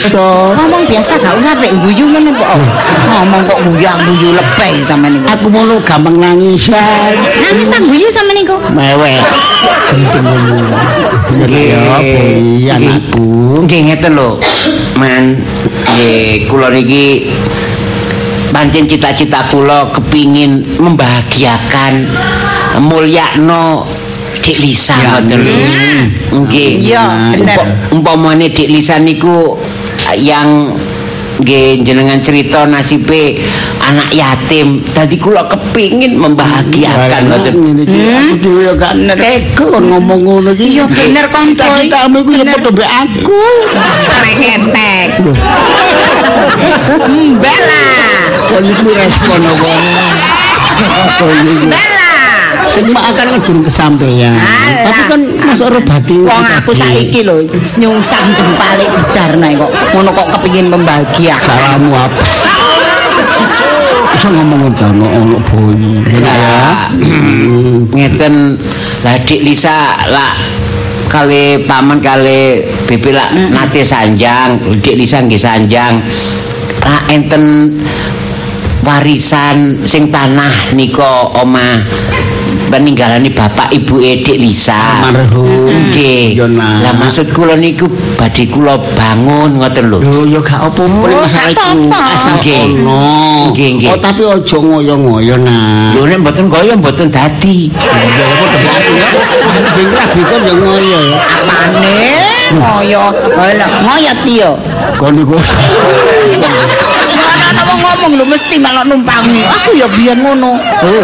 ngomong 0.61 0.85
biasa 0.85 1.17
gak 1.17 1.33
usah 1.41 1.57
dek 1.57 1.73
guyu 1.81 2.05
kok 2.13 2.61
ngomong 3.09 3.43
kok 3.49 3.61
guyu 3.65 3.89
guyu 3.89 4.29
lebay 4.37 4.77
sama 4.85 5.09
niku 5.09 5.25
Aku 5.33 5.49
mau 5.49 5.81
gampang 5.81 6.21
nangisan. 6.21 7.17
nangis 7.41 7.73
tak 7.73 7.81
guyu 7.89 8.13
sama 8.13 8.37
niku 8.37 8.61
Mewek. 8.77 9.25
Ya 12.65 12.75
anakku. 12.77 13.65
Nggih 13.67 13.81
ngeten 13.91 14.13
lho. 14.17 14.39
Man, 14.97 15.37
nggih 15.97 16.47
kula 16.49 16.71
niki 16.73 17.33
pancen 18.51 18.85
cita-cita 18.91 19.47
kula 19.49 19.91
kepingin 19.95 20.65
membahagiakan 20.81 22.07
mulyakno 22.83 23.87
Dik 24.41 24.57
Lisa 24.61 24.97
ngoten 24.97 25.39
lho. 25.45 25.55
Nggih. 26.45 26.71
Iya, 26.81 27.05
bener. 27.37 27.57
Umpa- 27.61 27.69
Umpamane 27.93 28.47
Dik 28.53 28.69
Lisa 28.73 28.97
niku 28.99 29.59
yang 30.17 30.75
nggih 31.39 31.87
jenengan 31.87 32.19
cerita 32.19 32.67
nasibe 32.67 33.39
anak 33.85 34.11
yatim. 34.11 34.83
Dadi 34.91 35.17
kula 35.21 35.47
kepingin 35.47 36.19
membahagiakan 36.19 37.31
ngoten. 37.31 37.53
Ngene 37.55 37.83
iki 37.87 38.01
aku 38.11 38.35
dhewe 38.43 38.63
ya 38.67 38.73
gak 38.75 38.95
tega 39.21 39.65
kon 39.71 39.85
ngomong 39.87 40.21
ngono 40.27 40.51
iki. 40.57 40.81
Iya, 40.81 40.85
bener, 40.91 41.27
kon, 41.31 41.55
Boy. 41.55 41.55
Cita-citamu 41.55 42.17
iku 42.25 42.33
ya 42.35 42.45
padha 42.51 42.71
mbek 42.73 42.91
aku. 42.91 43.43
Reketek. 44.25 45.09
Bella. 47.39 47.87
Kon 48.51 48.65
iku 48.67 48.89
respon 48.91 49.41
apa? 49.47 49.73
Apa 50.81 52.00
iki? 52.71 52.87
Bella. 52.87 52.87
Sing 52.87 52.95
mak 52.95 53.05
akan 53.11 53.27
ngejurung 53.35 53.65
kesampaian. 53.67 54.35
Alah. 54.39 54.85
Tapi 54.87 55.03
kan 55.11 55.21
masuk 55.51 55.67
ro 55.75 55.81
batin. 55.83 56.23
Wong 56.23 56.45
aku 56.63 56.71
saiki 56.71 57.21
lho 57.27 57.43
nyungsang 57.83 58.27
jempale 58.33 58.87
dijarna 58.87 59.49
kok 59.59 59.71
ngono 59.99 60.11
kok 60.15 60.29
kepengin 60.39 60.67
membahagiakan. 60.71 61.57
Salamu 61.59 61.91
apa? 61.93 62.23
Bisa 64.11 64.29
ngomong 64.31 64.61
ngono 64.71 65.07
ono 65.11 65.39
boy. 65.51 65.83
Ya, 66.21 66.93
ngeten 67.91 68.55
lah 69.01 69.17
Dik 69.25 69.41
Lisa 69.43 69.97
lah 70.13 70.37
kali 71.11 71.67
paman 71.67 71.99
kali 71.99 72.63
bibi 72.87 73.11
lah 73.11 73.33
nate 73.33 73.83
sanjang 73.83 74.61
Dik 74.79 74.95
Lisa 74.95 75.25
nggih 75.25 75.41
sanjang 75.41 75.99
lah 76.85 77.01
enten 77.09 77.75
warisan 78.85 79.85
sing 79.85 80.13
tanah 80.13 80.73
nika 80.77 81.33
omah 81.41 81.81
peninggalane 82.71 83.31
bapak 83.31 83.71
ibu 83.71 83.99
Dik 84.01 84.39
Lisa 84.39 85.03
Almarhum. 85.05 85.47
nggih 85.91 86.35
Ya, 86.35 86.47
lah 86.47 86.93
maksud 86.95 87.31
kula 87.31 87.55
niku 87.55 87.87
badhe 88.15 88.47
kula 88.47 88.79
bangun 88.95 89.59
ngoten 89.59 89.91
lho 89.91 89.99
Yo 90.01 90.25
yo 90.27 90.41
gak 90.41 90.63
Oh, 90.71 90.87
masalah 90.89 91.51
iku. 91.51 91.91
Asal 91.91 92.39
Nggih. 92.41 92.63
ono. 92.81 93.03
Nggih, 93.53 93.69
nggih. 93.77 93.89
Oh 93.93 93.99
tapi 93.99 94.23
aja 94.25 94.57
ngoyo-ngoyo 94.57 95.35
nah. 95.37 95.93
lho 95.93 96.07
nek 96.07 96.19
mboten 96.23 96.47
kaya 96.49 96.73
mboten 96.75 97.09
dadi 97.11 97.69
Ya 97.71 98.15
apa 98.31 98.57
dadi 98.57 98.95
ya. 98.97 99.09
Kan 100.25 100.41
yo 100.47 100.55
ngoyo 100.57 100.99
ya. 101.11 101.19
Apane? 101.19 101.95
Ngoyo. 102.55 103.03
Lah 103.37 103.71
ngoyo 103.85 104.13
tiyo. 104.25 104.51
Kon 104.97 105.15
niku. 105.15 105.37
Ana 107.31 107.63
wong 107.67 107.79
ngomong 107.79 108.13
lho 108.19 108.25
mesti 108.27 108.57
malah 108.59 108.85
numpangi. 108.87 109.43
Aku 109.47 109.79
ya 109.79 109.87
biyen 109.91 110.19
ngono. 110.23 110.59
Oh. 110.59 111.03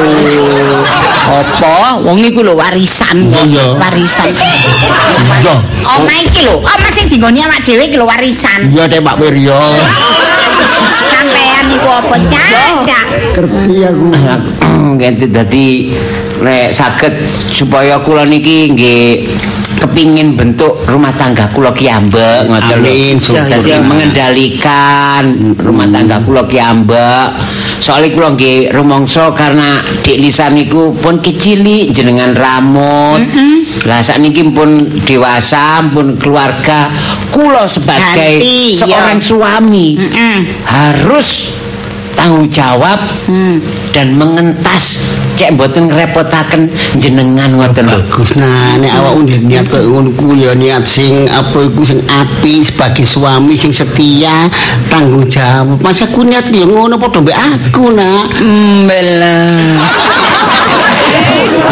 Apa? 1.26 2.02
Wong 2.02 2.22
iku 2.22 2.42
lho 2.42 2.58
warisan. 2.58 3.30
Warisan. 3.78 4.30
Iya. 4.30 5.54
Omah 5.86 6.16
iki 6.22 6.46
lho, 6.46 6.58
omah 6.62 6.90
sing 6.90 7.06
dinggoni 7.06 7.42
awak 7.42 7.62
dhewe 7.62 7.86
iki 7.86 7.96
lho 7.98 8.06
warisan. 8.06 8.70
Iya 8.70 8.90
Dek 8.90 9.02
Pak 9.02 9.18
Wiryo. 9.18 9.58
Sampean 11.06 11.64
niku 11.70 11.88
apa 11.90 12.16
caca? 12.30 13.00
Ngerti 13.34 13.76
aku. 13.86 14.04
Ganti 14.96 15.26
dadi 15.28 15.66
nek 16.42 16.68
saged 16.72 17.14
supaya 17.28 18.00
kula 18.00 18.28
niki 18.28 18.72
nggih 18.72 19.06
kepingin 19.76 20.36
bentuk 20.36 20.80
rumah 20.88 21.12
tangga 21.12 21.52
kula 21.52 21.72
ki 21.72 21.88
ambek 21.88 22.48
ngoten 22.48 22.80
lho. 22.80 22.84
Mengendalikan 23.84 25.24
rumah 25.60 25.86
tangga 25.88 26.16
kula 26.24 26.42
ki 26.48 26.58
ambek. 26.60 27.28
Soalnya 27.76 28.08
kula 28.16 28.28
nggih 28.34 28.72
rumangsa 28.72 29.30
karena 29.36 29.84
Dik 30.00 30.16
Lisa 30.16 30.48
niku 30.48 30.96
pun 30.96 31.20
kecili 31.20 31.92
jenengan 31.92 32.32
ramut. 32.32 33.20
Lah 33.84 34.00
sakniki 34.00 34.40
pun 34.50 34.88
dewasa, 35.04 35.84
pun 35.92 36.16
keluarga. 36.16 36.88
Kula 37.28 37.68
sebagai 37.68 38.40
Ganti, 38.40 38.72
ya. 38.72 38.88
seorang 38.88 39.20
suami 39.20 39.92
Mm-mm. 40.00 40.38
harus 40.64 41.52
tanggung 42.16 42.48
jawab 42.48 42.96
dan 43.96 44.12
mengentas 44.12 45.00
cek 45.40 45.56
mboten 45.56 45.88
ngrepotaken 45.88 46.68
jenengan 47.00 47.56
ngoten 47.56 47.88
lho. 47.88 47.96
Bagus 48.04 48.36
nah 48.36 48.76
nek 48.76 48.92
awak 48.92 49.24
udah 49.24 49.38
niat 49.40 49.64
koyo 49.72 49.88
ngono 49.88 50.12
ku 50.12 50.36
ya 50.36 50.52
niat 50.52 50.84
sing 50.84 51.24
apa 51.32 51.64
iku 51.64 51.80
sing 51.80 52.04
api 52.04 52.60
sebagai 52.60 53.08
suami 53.08 53.56
sing 53.56 53.72
setia 53.72 54.52
tanggung 54.92 55.24
jawab. 55.24 55.80
Masa 55.80 56.04
aku 56.12 56.28
niat 56.28 56.52
ya 56.52 56.68
ngono 56.68 57.00
padha 57.00 57.24
mbek 57.24 57.40
aku 57.40 57.96
nak. 57.96 58.36
Bella. 58.84 59.36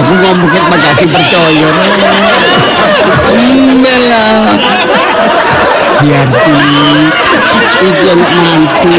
Aku 0.01 0.13
ngomong 0.17 0.49
pagati 0.73 1.05
percaya. 1.05 1.69
Bella. 3.85 4.25
Biarti 5.95 6.51
iki 7.85 8.07
anak 8.07 8.31
mantu 8.35 8.91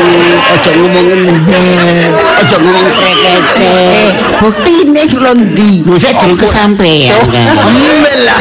aja 0.46 0.70
ngomong 0.72 1.08
embel 1.10 2.12
aja 2.38 2.56
ngomong 2.56 2.86
krekete 2.88 3.66
Eh, 3.66 4.10
buktine 4.38 5.02
lho 5.10 5.32
ndi? 5.34 5.72
lu 5.82 5.96
saya 5.96 6.14
dulu 6.18 6.36
kesampean 6.38 7.10
kan? 7.26 7.46
Embel 7.66 8.20
lah. 8.24 8.40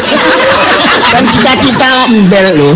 kan 1.09 1.23
cita-cita 1.25 1.89
embel 2.07 2.47
lu 2.55 2.71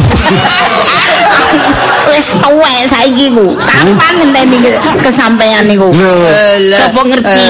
Wis 2.08 2.24
tuwek 2.34 2.78
saiki 2.84 3.30
ku. 3.30 3.52
Kapan 3.54 4.12
ngenteni 4.18 4.56
ke- 4.58 4.80
kesampean 4.98 5.68
niku? 5.68 5.92
lho. 5.92 6.24
Sapa 6.72 7.00
ngerti? 7.04 7.44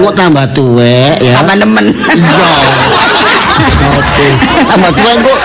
Mau 0.00 0.10
tambah 0.10 0.48
tuwek 0.50 1.20
ya? 1.20 1.36
Tambah 1.36 1.54
nemen. 1.56 1.86
iya 1.92 3.37
Oke. 3.88 4.26
Tambah 4.68 4.90
tuwek 4.92 5.16
kok 5.24 5.38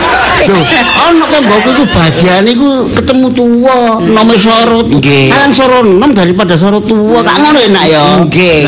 lho 0.44 0.60
ono 1.08 1.24
kan 1.24 1.40
mbokku 1.40 1.70
iku 1.72 1.86
bagian 1.96 2.44
iku 2.44 2.70
ketemu 2.92 3.28
tua 3.32 3.78
nomor 4.04 4.36
sorot 4.36 4.92
Nggih. 4.92 5.32
kan 5.32 5.50
sorot 5.56 5.88
nom 5.88 6.12
daripada 6.12 6.60
sorot 6.60 6.84
tua 6.84 7.24
gak 7.24 7.38
ngono 7.40 7.60
enak 7.64 7.84
ya 7.88 8.04
Nggih, 8.28 8.60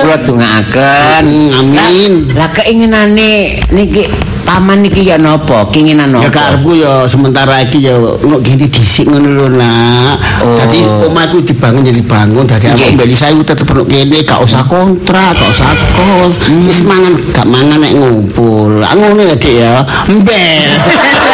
Kula 0.00 0.16
dongaaken. 0.24 1.24
Hmm, 1.28 1.58
amin. 1.60 2.12
Lah 2.32 2.48
keinginane 2.56 3.60
niki 3.68 4.08
paman 4.50 4.82
niki 4.82 5.06
ya 5.06 5.14
napa? 5.14 5.62
Keinginan 5.70 6.10
Ya 6.10 6.26
napa? 6.26 6.34
karepku 6.34 6.74
ya 6.74 7.06
sementara 7.06 7.62
iki 7.62 7.86
ya 7.86 7.94
ngono 7.94 8.42
gini 8.42 8.66
dhisik 8.66 9.06
ngono 9.06 9.28
lho 9.30 9.46
nak. 9.54 10.18
Oh. 10.42 10.58
Dadi 10.58 10.82
omahku 11.06 11.38
dibangun 11.46 11.86
jadi 11.86 12.02
bangun 12.02 12.42
dadi 12.50 12.66
aku 12.66 12.98
mbeli 12.98 13.14
saya 13.14 13.38
tetep 13.38 13.70
ono 13.70 13.86
kene 13.86 14.26
gak 14.26 14.42
usah 14.42 14.66
kontrak, 14.66 15.38
gak 15.38 15.50
usah 15.54 15.70
kos. 15.94 16.34
Wis 16.66 16.82
mangan 16.82 17.14
gak 17.30 17.46
mangan 17.46 17.78
nek 17.78 17.94
ngumpul. 17.94 18.82
Ngono 18.82 19.22
ya 19.22 19.36
Dik 19.38 19.54
ya. 19.54 19.86
Mbel. 20.10 20.70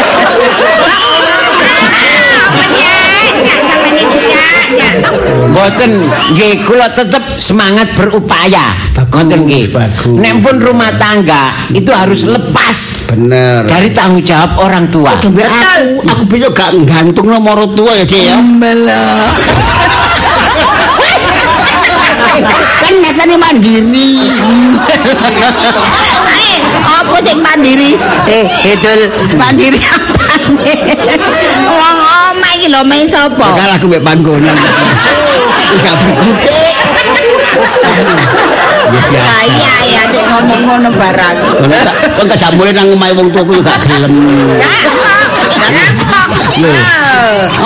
Mboten 5.52 5.90
nggih 6.34 6.66
kula 6.66 6.90
tetep 6.92 7.22
semangat 7.38 7.94
berupaya. 7.94 8.74
Ngoten 9.16 9.48
nggih. 9.48 9.72
bagus. 9.72 10.12
Nek 10.12 10.34
pun 10.44 10.56
rumah 10.60 10.92
tangga 11.00 11.66
itu 11.72 11.88
harus 11.88 12.28
lepas 12.28 13.06
Bener. 13.08 13.64
dari 13.64 13.88
tanggung 13.96 14.20
jawab 14.20 14.60
orang 14.60 14.90
tua. 14.92 15.16
Aku 15.16 15.32
aku 16.04 16.22
bisa 16.28 16.52
gak 16.52 16.76
gantung 16.84 17.32
nomor 17.32 17.64
tua 17.72 17.96
ya 17.96 18.04
Dik 18.04 18.22
ya. 18.28 18.36
kan 22.76 22.94
nyatane 23.02 23.34
mandiri. 23.40 24.20
Eh, 26.36 26.60
apa 26.84 27.16
sing 27.24 27.40
mandiri? 27.40 27.96
Eh, 28.28 28.44
Hedul, 28.44 29.00
mandiri 29.40 29.80
apa? 29.80 30.26
Omah 32.36 32.50
iki 32.54 32.68
lho 32.68 32.80
meh 32.84 33.02
sapa? 33.08 33.48
Kalau 33.56 33.72
aku 33.74 33.86
mbek 33.88 34.02
panggonan. 34.04 34.56
Gak 35.76 35.94
berkutik. 35.96 36.52
Ah, 39.16 39.42
iya 39.48 39.74
ya 39.88 40.02
dek 40.12 40.24
ngomong 40.30 40.60
ngono 40.68 40.90
barang. 40.92 41.36
Kok 42.20 42.24
gak 42.28 42.52
mulai 42.54 42.72
nang 42.76 42.92
omahe 42.92 43.12
wong 43.16 43.28
tuaku 43.32 43.56
yo 43.56 43.62
gak 43.64 43.80
gelem. 43.88 44.12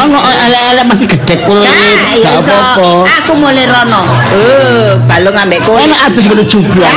Ono 0.00 0.18
elek-elek 0.18 0.84
masih 0.86 1.06
gede 1.06 1.34
kulit. 1.44 1.66
Nah, 1.68 2.14
ya 2.16 2.30
Gak 2.30 2.34
iso. 2.42 2.54
apa-apa. 2.54 2.90
Aku 3.22 3.32
mulai 3.36 3.66
rono. 3.66 4.02
Eh, 4.34 4.90
balung 5.06 5.36
ambek 5.36 5.60
kowe. 5.66 5.78
Enak 5.78 6.10
atus 6.10 6.24
ngono 6.26 6.42
jublang. 6.46 6.96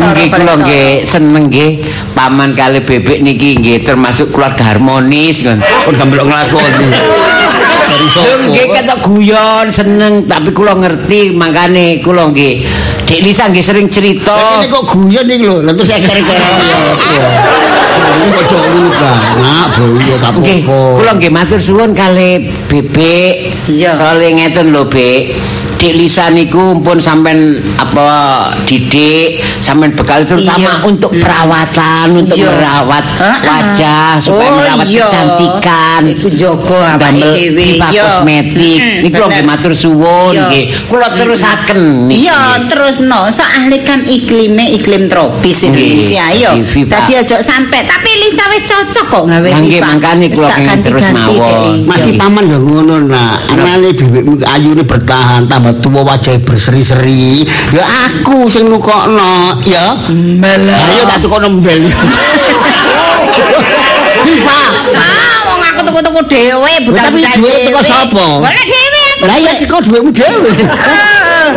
Nggih 0.00 0.28
kula 0.32 0.54
nggih 0.64 1.04
seneng 1.04 1.52
nggih 1.52 1.84
paman 2.16 2.56
kali 2.56 2.80
bebek 2.80 3.20
niki 3.20 3.60
nggih 3.60 3.84
termasuk 3.84 4.32
keluarga 4.32 4.74
harmonis 4.74 5.44
ngono. 5.44 5.60
Kon. 5.60 5.94
Dari 5.96 6.16
Lho 6.16 6.38
sapa? 6.42 6.60
nggih 8.50 8.66
ketok 8.74 9.00
guyon 9.06 9.66
seneng 9.68 10.24
tapi 10.24 10.50
kula 10.56 10.72
ngerti 10.78 11.36
makane 11.36 12.00
kula 12.00 12.32
nggih 12.32 12.64
Dik 13.10 13.26
Lisa 13.26 13.50
nggih 13.50 13.66
sering 13.66 13.90
cerita. 13.90 14.62
Ini 14.62 14.70
kok 14.70 14.86
guyon 14.86 15.26
iki 15.26 15.42
lho, 15.42 15.66
lha 15.66 15.74
terus 15.74 15.90
ya. 15.90 15.98
Kok 18.46 18.64
luka. 18.70 19.10
Nak, 19.42 19.74
gak 19.74 20.30
apa-apa. 20.30 20.78
kula 20.94 21.18
nggih 21.18 21.32
matur 21.34 21.58
suwun 21.58 21.90
kali 21.90 22.54
Bebek. 22.70 23.50
Iya. 23.66 23.98
Soale 23.98 24.30
ngeten 24.30 24.70
lho, 24.70 24.86
Bek. 24.86 25.34
Dik 25.80 25.96
Lisa 25.96 26.28
niku 26.28 26.76
pun 26.84 27.00
sampean 27.00 27.56
apa 27.80 28.04
didik, 28.68 29.40
sampean 29.64 29.96
bekal 29.96 30.28
terutama 30.28 30.60
Iya. 30.60 30.84
untuk 30.84 31.08
perawatan, 31.16 32.20
untuk 32.20 32.36
Iya. 32.36 32.52
merawat 32.52 33.04
wajah 33.40 34.20
supaya 34.20 34.48
Oh, 34.52 34.56
merawat 34.60 34.86
iya. 34.92 35.08
kecantikan. 35.08 36.00
Iku 36.04 36.28
jaga 36.36 37.00
awake 37.00 37.00
Damel 37.00 37.32
dhewe, 37.32 37.64
pipa 37.80 37.88
iya. 37.96 38.02
kosmetik. 38.04 38.76
Mm, 38.84 38.98
Niku 39.08 39.20
lho 39.24 39.40
matur 39.40 39.72
suwun 39.72 40.36
nggih. 40.36 40.64
Kula 40.84 41.08
terusaken 41.16 41.80
niki. 42.12 42.28
Iya, 42.28 42.40
terus 42.68 43.00
no, 43.00 43.32
soalnya 43.32 43.80
kan 43.80 44.04
iklimnya 44.04 44.68
iklim 44.76 45.08
tropis 45.08 45.64
Indonesia, 45.64 46.28
yo. 46.36 46.60
Tadi 46.92 47.12
aja 47.16 47.40
sampai, 47.40 47.88
tapi 47.88 48.10
Lisa 48.20 48.44
wis 48.52 48.68
cocok 48.68 49.06
kok 49.08 49.22
gawe 49.32 49.48
nggih, 49.64 49.80
mangkane 49.80 50.28
kula 50.28 50.60
terus 50.84 51.08
mawon. 51.08 51.88
Masih 51.88 52.20
paman 52.20 52.44
ya 52.44 52.60
ngono 52.60 53.08
nah. 53.08 53.40
Anane 53.48 53.96
bibikmu 53.96 54.44
ayune 54.44 54.84
bertahan 54.84 55.48
tambah 55.48 55.69
tua 55.78 56.02
wajah 56.02 56.36
berseri-seri. 56.42 57.46
Ya 57.70 57.84
aku 58.08 58.50
sing 58.50 58.66
nukokno, 58.66 59.62
ya. 59.62 59.94
Ayo 60.42 61.02
tak 61.06 61.22
tukokno 61.22 61.60
mbel. 61.60 61.86
Ah, 64.50 65.36
wong 65.48 65.60
aku 65.64 65.80
tuku-tuku 65.86 66.20
dhewe, 66.28 66.72
budal 66.86 67.08
Tapi 67.08 67.20
duit 67.40 67.58
teko 67.66 67.82
sapa? 67.82 68.26
Golek 68.42 68.66
dhewe. 68.66 69.04
Lah 69.26 69.36
ya 69.36 69.52
kok 69.58 69.80
duitmu 69.84 70.10
dhewe. 70.12 70.50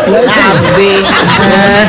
Kabeh. 0.04 1.00
Eh. 1.50 1.86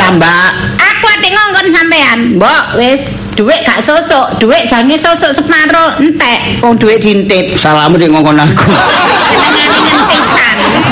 Tambah 0.00 0.42
aku 0.78 1.04
ate 1.06 1.28
ngongkon 1.34 1.66
sampean. 1.70 2.18
Mbok 2.38 2.64
wis 2.78 3.18
dhuwit 3.36 3.60
gak 3.68 3.84
sosok, 3.84 4.40
dhuwit 4.40 4.64
jange 4.64 4.96
sosok 4.96 5.28
separo 5.28 6.00
entek 6.00 6.56
wong 6.64 6.80
dhuwit 6.80 7.04
dintit. 7.04 7.52
Salamu 7.60 8.00
nek 8.00 8.08
ngongkon 8.08 8.40
aku. 8.40 8.72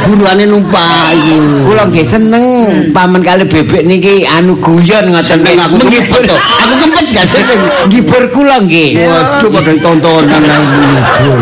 Buruane 0.00 0.44
numpak 0.44 0.84
iki. 1.12 1.36
Kula 1.64 1.82
nggih 1.86 2.02
seneng 2.04 2.44
paman 2.90 3.20
kali 3.20 3.44
bebek 3.44 3.82
niki 3.82 4.24
anu 4.24 4.56
guyon 4.56 5.12
ngoten 5.12 5.40
Seneng 5.40 5.54
nggih. 5.54 5.66
aku 5.66 5.74
menghibur. 5.78 6.22
kempet. 6.22 6.40
Aku 6.60 6.74
kempet 6.78 7.04
gak 7.12 7.26
seneng. 7.26 7.60
Nghibur 7.86 8.22
kula 8.30 8.56
nggih. 8.60 8.88
Waduh, 9.00 9.48
pada 9.50 9.72
tontonan 9.78 10.42
aku. 10.42 11.32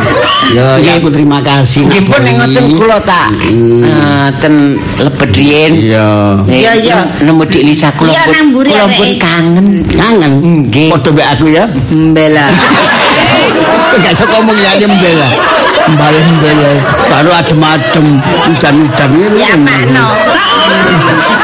Ya, 0.48 0.80
ya 0.80 0.92
aku 0.96 1.08
terima 1.08 1.38
kasih. 1.40 1.84
Nggih 1.84 2.02
pun 2.04 2.22
ngoten 2.24 2.64
kula 2.74 2.98
tak 3.00 3.28
Hmm. 3.48 3.84
eh, 3.84 4.28
ten 4.40 4.54
lebet 4.98 5.30
riyen. 5.32 5.72
Iya. 5.76 6.08
Iya, 6.44 6.72
iya. 6.76 6.98
Nemu 7.20 7.44
Dik 7.44 7.62
Lisa 7.64 7.88
kula 7.94 8.12
pun 8.26 8.34
kangen. 9.16 9.66
Kangen. 9.88 10.32
Nggih. 10.66 10.88
Padha 10.90 11.10
mbek 11.10 11.26
aku 11.28 11.44
ya. 11.48 11.64
Mbela. 11.88 12.46
Gak 13.98 14.12
iso 14.14 14.24
ngomong 14.28 14.56
ya 14.56 14.72
mbel. 14.86 15.18
Mbale 15.94 16.20
mbel. 16.38 16.60
Baru 17.08 17.30
adem-adem 17.32 18.06
hujan-hujan 18.46 19.10
ini. 19.16 19.40
Ya 19.40 19.52
Pak 19.56 19.80
no. 19.90 20.06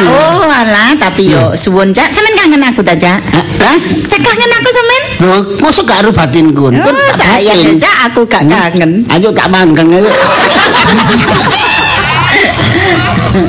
Oh 0.04 0.44
alah 0.44 0.92
tapi 1.00 1.32
yo 1.32 1.56
suwun 1.56 1.94
Cak 1.94 2.12
sampean 2.12 2.36
kangen 2.36 2.62
aku 2.66 2.84
ta 2.84 2.92
Cak? 2.92 3.24
Hah? 3.32 3.76
Cak 4.10 4.20
kangen 4.20 4.50
aku 4.52 4.68
sampean? 4.68 5.02
Loh, 5.24 5.40
mosok 5.62 5.88
gak 5.88 6.04
aru 6.04 6.10
batinku? 6.12 6.68
Kan 6.68 6.84
Oh, 6.84 6.92
tak 7.16 7.40
saya. 7.40 7.54
Cak 7.78 7.96
aku 8.12 8.26
gak 8.28 8.44
kangen. 8.44 9.06
Ayo 9.08 9.32
tak 9.32 9.48
mangkeng 9.48 9.88
ayo. 9.94 10.10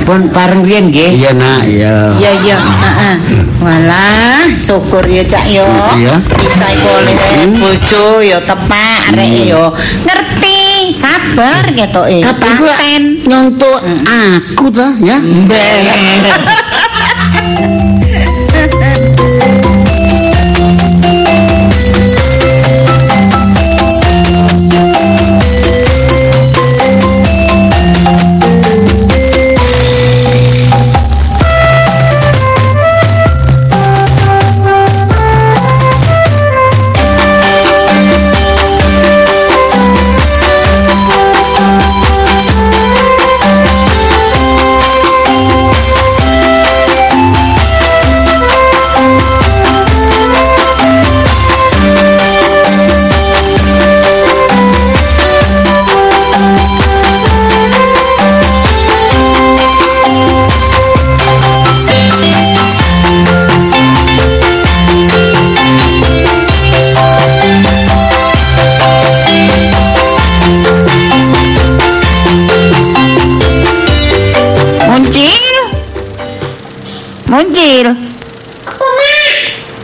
Pun 0.05 0.29
bareng 0.29 0.63
riyen 0.65 0.85
nggih. 0.89 1.11
Iya 1.15 1.31
nak, 1.35 1.61
iya. 1.65 1.95
Iya 2.17 2.31
iya, 2.43 2.57
heeh. 2.57 3.15
Walah, 3.61 4.45
syukur 4.59 5.07
ya 5.07 5.23
Cak 5.25 5.45
yo. 5.49 5.65
Iya. 5.97 6.21
Bisa 6.37 6.65
iku 6.75 6.89
oleh 6.89 7.15
bojo 7.57 8.21
yo 8.21 8.39
tepak 8.43 9.13
arek 9.13 9.31
yo 9.47 9.73
ngerti, 10.05 10.91
sabar 10.91 11.63
ketoke. 11.71 12.21
Tapi 12.21 12.47
ku 12.59 12.65
Paten. 12.67 13.03
nyontok 13.25 13.79
aku 14.05 14.69
ta 14.69 14.93
ya. 15.01 15.17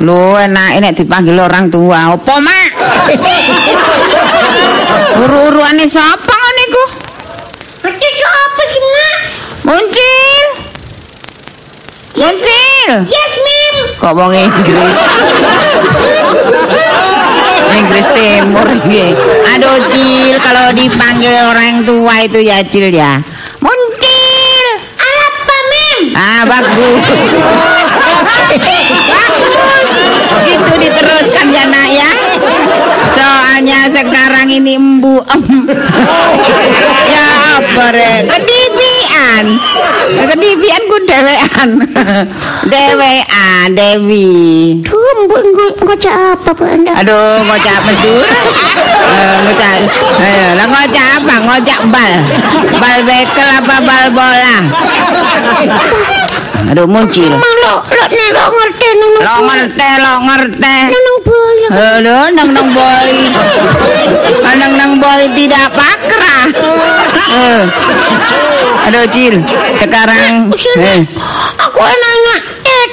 Lu 0.02 0.34
enak 0.34 0.82
nek 0.82 0.98
dipanggil 0.98 1.38
orang 1.38 1.70
tua. 1.70 2.18
Apa, 2.18 2.42
Mak? 2.42 2.70
Uru-uruane 5.22 5.86
sapa 5.86 6.34
ngene 6.34 6.62
iku? 6.66 6.84
Muncil 7.86 8.14
sapa 8.18 8.62
sih, 8.66 8.82
Mak? 8.82 9.18
Muncil. 9.62 10.46
Muncil. 12.18 12.92
Yes, 13.06 13.34
Mim. 13.46 13.76
Kok 14.02 14.14
wong 14.18 14.34
Inggris? 14.34 14.98
Inggris 17.78 18.08
Timur 18.18 18.68
iki. 18.82 19.14
Aduh, 19.54 19.78
Cil, 19.94 20.34
kalau 20.42 20.74
dipanggil 20.74 21.30
orang 21.46 21.86
tua 21.86 22.26
itu 22.26 22.42
ya, 22.42 22.66
Cil 22.66 22.90
ya. 22.90 23.22
Muncil. 23.62 24.68
Apa, 24.98 25.58
Mim? 25.70 26.00
Ah, 26.18 26.42
bagus. 26.50 27.06
Bagus. 30.82 30.98
Gitu 30.98 30.98
diteruskan 30.98 31.46
ya, 31.48 31.64
Nak 31.70 31.88
ya. 31.90 32.10
Soalnya 33.12 33.80
sekarang 33.92 34.48
ini 34.50 34.76
embu 34.78 35.22
em. 35.22 35.44
ya 37.06 37.26
apa 37.60 37.86
dhewean. 38.42 39.46
Kedipian 40.32 40.82
ku 40.90 40.98
dhewean. 41.06 41.70
Dhewean 42.66 43.68
Dewi. 43.78 44.82
Ngo- 44.82 45.78
ngocak 45.86 46.16
apa 46.34 46.50
Bu 46.56 46.64
Anda? 46.66 46.98
Aduh, 46.98 47.46
ngocak 47.46 47.78
bedur. 47.86 48.26
Eh, 48.26 49.36
ngocak. 49.46 49.74
Ayo, 50.18 50.48
lah 50.58 50.66
ngocak 50.66 51.08
apa? 51.22 51.36
Ngocak 51.46 51.80
bal. 51.94 52.14
Bal 52.82 53.00
bekel 53.06 53.50
apa 53.54 53.76
bal 53.86 54.06
bola? 54.16 54.56
Aduh. 56.70 56.86
Emang 56.86 57.56
lo, 57.66 57.76
lo 57.90 58.44
ngerti 58.54 58.88
nang 58.94 59.12
Lo 59.18 59.34
ngerti, 59.50 59.90
lo 59.98 60.14
ngerti. 60.30 60.78
nang 60.94 61.18
boy 61.26 61.54
lo. 61.58 61.70
Aduh, 61.74 62.26
nang 62.38 62.50
nang 62.54 62.70
boy. 62.70 63.10
Nang 64.60 64.72
nang 64.78 64.94
boy 65.02 65.22
tidak 65.34 65.68
pakrah. 65.74 66.46
Eh. 67.34 67.62
Aduh, 68.88 69.06
Cil. 69.10 69.36
Sekarang 69.80 70.52
eh 70.78 71.02
Aku 71.62 71.80
nanya, 71.82 72.36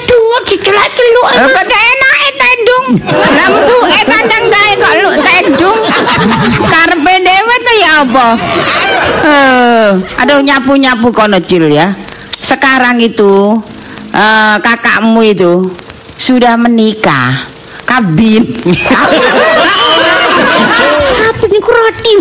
dungo 0.08 0.38
dicelak-celuk 0.48 1.26
Eh, 1.28 1.36
emang. 1.44 1.52
kok 1.52 1.64
enak 1.68 2.14
eh 2.18 2.32
tendung 2.36 2.86
lampu 3.36 3.76
eh 3.88 4.02
tandang 4.04 4.44
gawe 4.48 4.72
kok 4.78 4.92
lu 5.02 5.10
tendung 5.18 5.78
karpe 6.68 7.14
dewe 7.20 7.54
tuh 7.64 7.76
ya 7.76 7.92
apa 8.04 8.26
eh 9.24 9.88
aduh 10.20 10.40
nyapu 10.40 10.72
nyapu 10.76 11.08
kono 11.12 11.38
cil 11.40 11.68
ya 11.68 11.92
sekarang 12.48 12.96
itu 13.04 13.60
eh, 14.16 14.56
kakakmu 14.64 15.20
itu 15.20 15.68
sudah 16.16 16.56
menikah. 16.56 17.44
Kabin. 17.84 18.44
Apa 21.28 21.44
nih 21.44 21.60
ku 21.60 21.70
roti? 21.72 22.12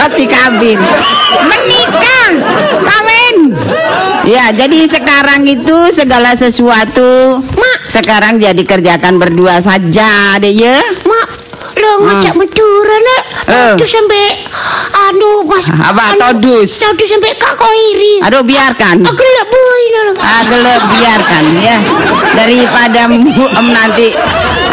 roti 0.00 0.24
kabin. 0.28 0.78
Menikah. 1.48 2.28
Kawin. 2.80 3.36
Ya 4.24 4.48
jadi 4.54 4.86
sekarang 4.86 5.44
itu 5.44 5.76
segala 5.92 6.32
sesuatu 6.38 7.42
Mak. 7.42 7.78
sekarang 7.90 8.38
dia 8.38 8.54
dikerjakan 8.54 9.18
berdua 9.18 9.58
saja 9.58 10.38
deh 10.38 10.54
ya? 10.54 10.78
Mak, 11.02 11.21
lo 11.92 12.08
ngocak 12.08 12.32
Madura 12.32 12.96
nek. 12.96 13.22
Eh. 13.52 13.72
Itu 13.76 13.84
sampai 13.84 14.40
anu 15.12 15.44
pas 15.44 15.68
Apa, 15.68 16.16
anu, 16.16 16.40
todus? 16.40 16.80
Todus 16.80 17.12
sampai 17.12 17.36
kak 17.36 17.60
koiri. 17.60 18.24
aduh 18.24 18.40
biarkan 18.40 19.04
Aku 19.04 19.20
lek 19.20 19.46
boy 19.52 19.82
lo. 19.92 20.00
Agak 20.16 20.80
biarkan 20.88 21.44
ya 21.60 21.76
daripada 22.32 23.12
em 23.12 23.66
nanti 23.68 24.16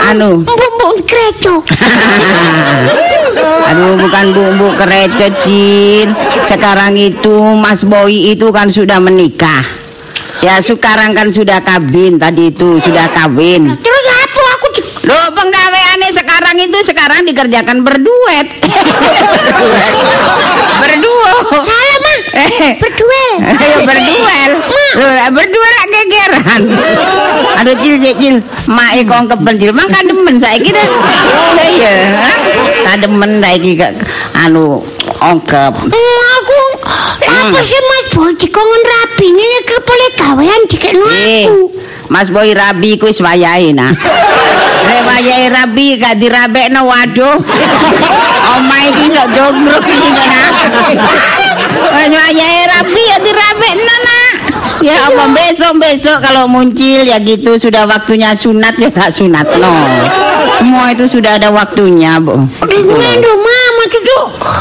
anu 0.08 0.47
Mbok 0.47 1.03
kreco. 1.03 1.60
aduh 3.69 3.93
bukan 3.99 4.25
bumbu 4.32 4.67
kereco 4.79 5.27
Cil 5.43 6.10
sekarang 6.47 6.95
itu 6.97 7.36
Mas 7.55 7.86
Boy 7.86 8.34
itu 8.34 8.49
kan 8.49 8.71
sudah 8.71 8.97
menikah 8.97 9.62
ya 10.39 10.58
sekarang 10.63 11.13
kan 11.13 11.29
sudah 11.29 11.60
kabin 11.62 12.17
tadi 12.17 12.51
itu 12.51 12.79
sudah 12.79 13.05
kawin 13.12 13.69
Terus 13.79 14.05
apa 14.08 14.43
aku 14.58 14.67
Loh 15.10 15.32
penggaweannya 15.34 16.12
sekarang 16.12 16.55
itu 16.60 16.77
sekarang 16.86 16.99
dikerjakan 17.10 17.82
berduet 17.82 18.48
berduo 20.80 21.32
salah 21.65 21.98
mah. 22.00 22.17
eh 22.39 22.72
Berduel. 22.80 23.34
Ayo 23.43 23.78
berduel. 23.84 24.52
Loh, 24.69 25.13
berduel 25.34 25.76
gegeran. 25.89 26.62
Aduh 27.60 27.76
cil 27.84 27.95
cil 28.00 28.36
mak 28.65 28.95
e 28.95 29.04
kong 29.04 29.28
kependil, 29.28 29.76
mak 29.76 29.91
kademen 29.91 30.39
saiki 30.39 30.72
dah. 30.72 30.86
Iya, 31.60 31.93
kademen 32.88 33.43
saiki 33.43 33.76
ke 33.76 33.88
anu 34.38 34.80
ongkep. 35.19 35.74
Hmm, 35.76 36.19
aku 36.39 36.62
apa 37.19 37.60
sih 37.62 37.82
Mas 37.84 38.08
Boy 38.15 38.32
dikongon 38.34 38.84
rapi 38.88 39.28
ini 39.28 39.45
kepala 39.67 40.08
gawean 40.15 40.62
dikekno 40.65 41.06
Eh, 41.06 41.45
aku. 41.45 41.58
Mas 42.08 42.32
Boy 42.32 42.56
rabi 42.56 42.95
ku 42.95 43.12
wis 43.12 43.19
wayahe 43.19 43.76
nah. 43.76 43.91
Nek 44.88 45.02
wayahe 45.04 45.48
rabi 45.52 46.00
gak 46.00 46.15
dirabekno 46.20 46.88
waduh. 46.88 47.38
Omahe 48.60 48.89
iki 48.96 49.06
sok 49.13 49.28
jogrok 49.36 49.84
iki 49.86 50.10
nah. 50.26 50.50
Wis 51.98 52.12
wayahe 52.12 52.62
rabi 52.68 53.02
ya 53.08 53.18
dirabekno 53.20 53.96
nak. 54.06 54.34
Ya 54.80 54.96
apa 55.12 55.28
besok-besok 55.36 56.24
kalau 56.24 56.48
muncul 56.48 57.04
ya 57.04 57.20
gitu 57.20 57.60
sudah 57.60 57.84
waktunya 57.84 58.32
sunat 58.32 58.80
ya 58.80 58.88
tak 58.88 59.12
sunat 59.12 59.44
no. 59.60 59.74
Semua 60.56 60.92
itu 60.92 61.08
sudah 61.08 61.39
ada 61.39 61.52
waktunya, 61.52 62.20
Bu. 62.20 62.36
Dengan 62.63 63.18
mama 63.24 63.84
tuh 63.88 64.00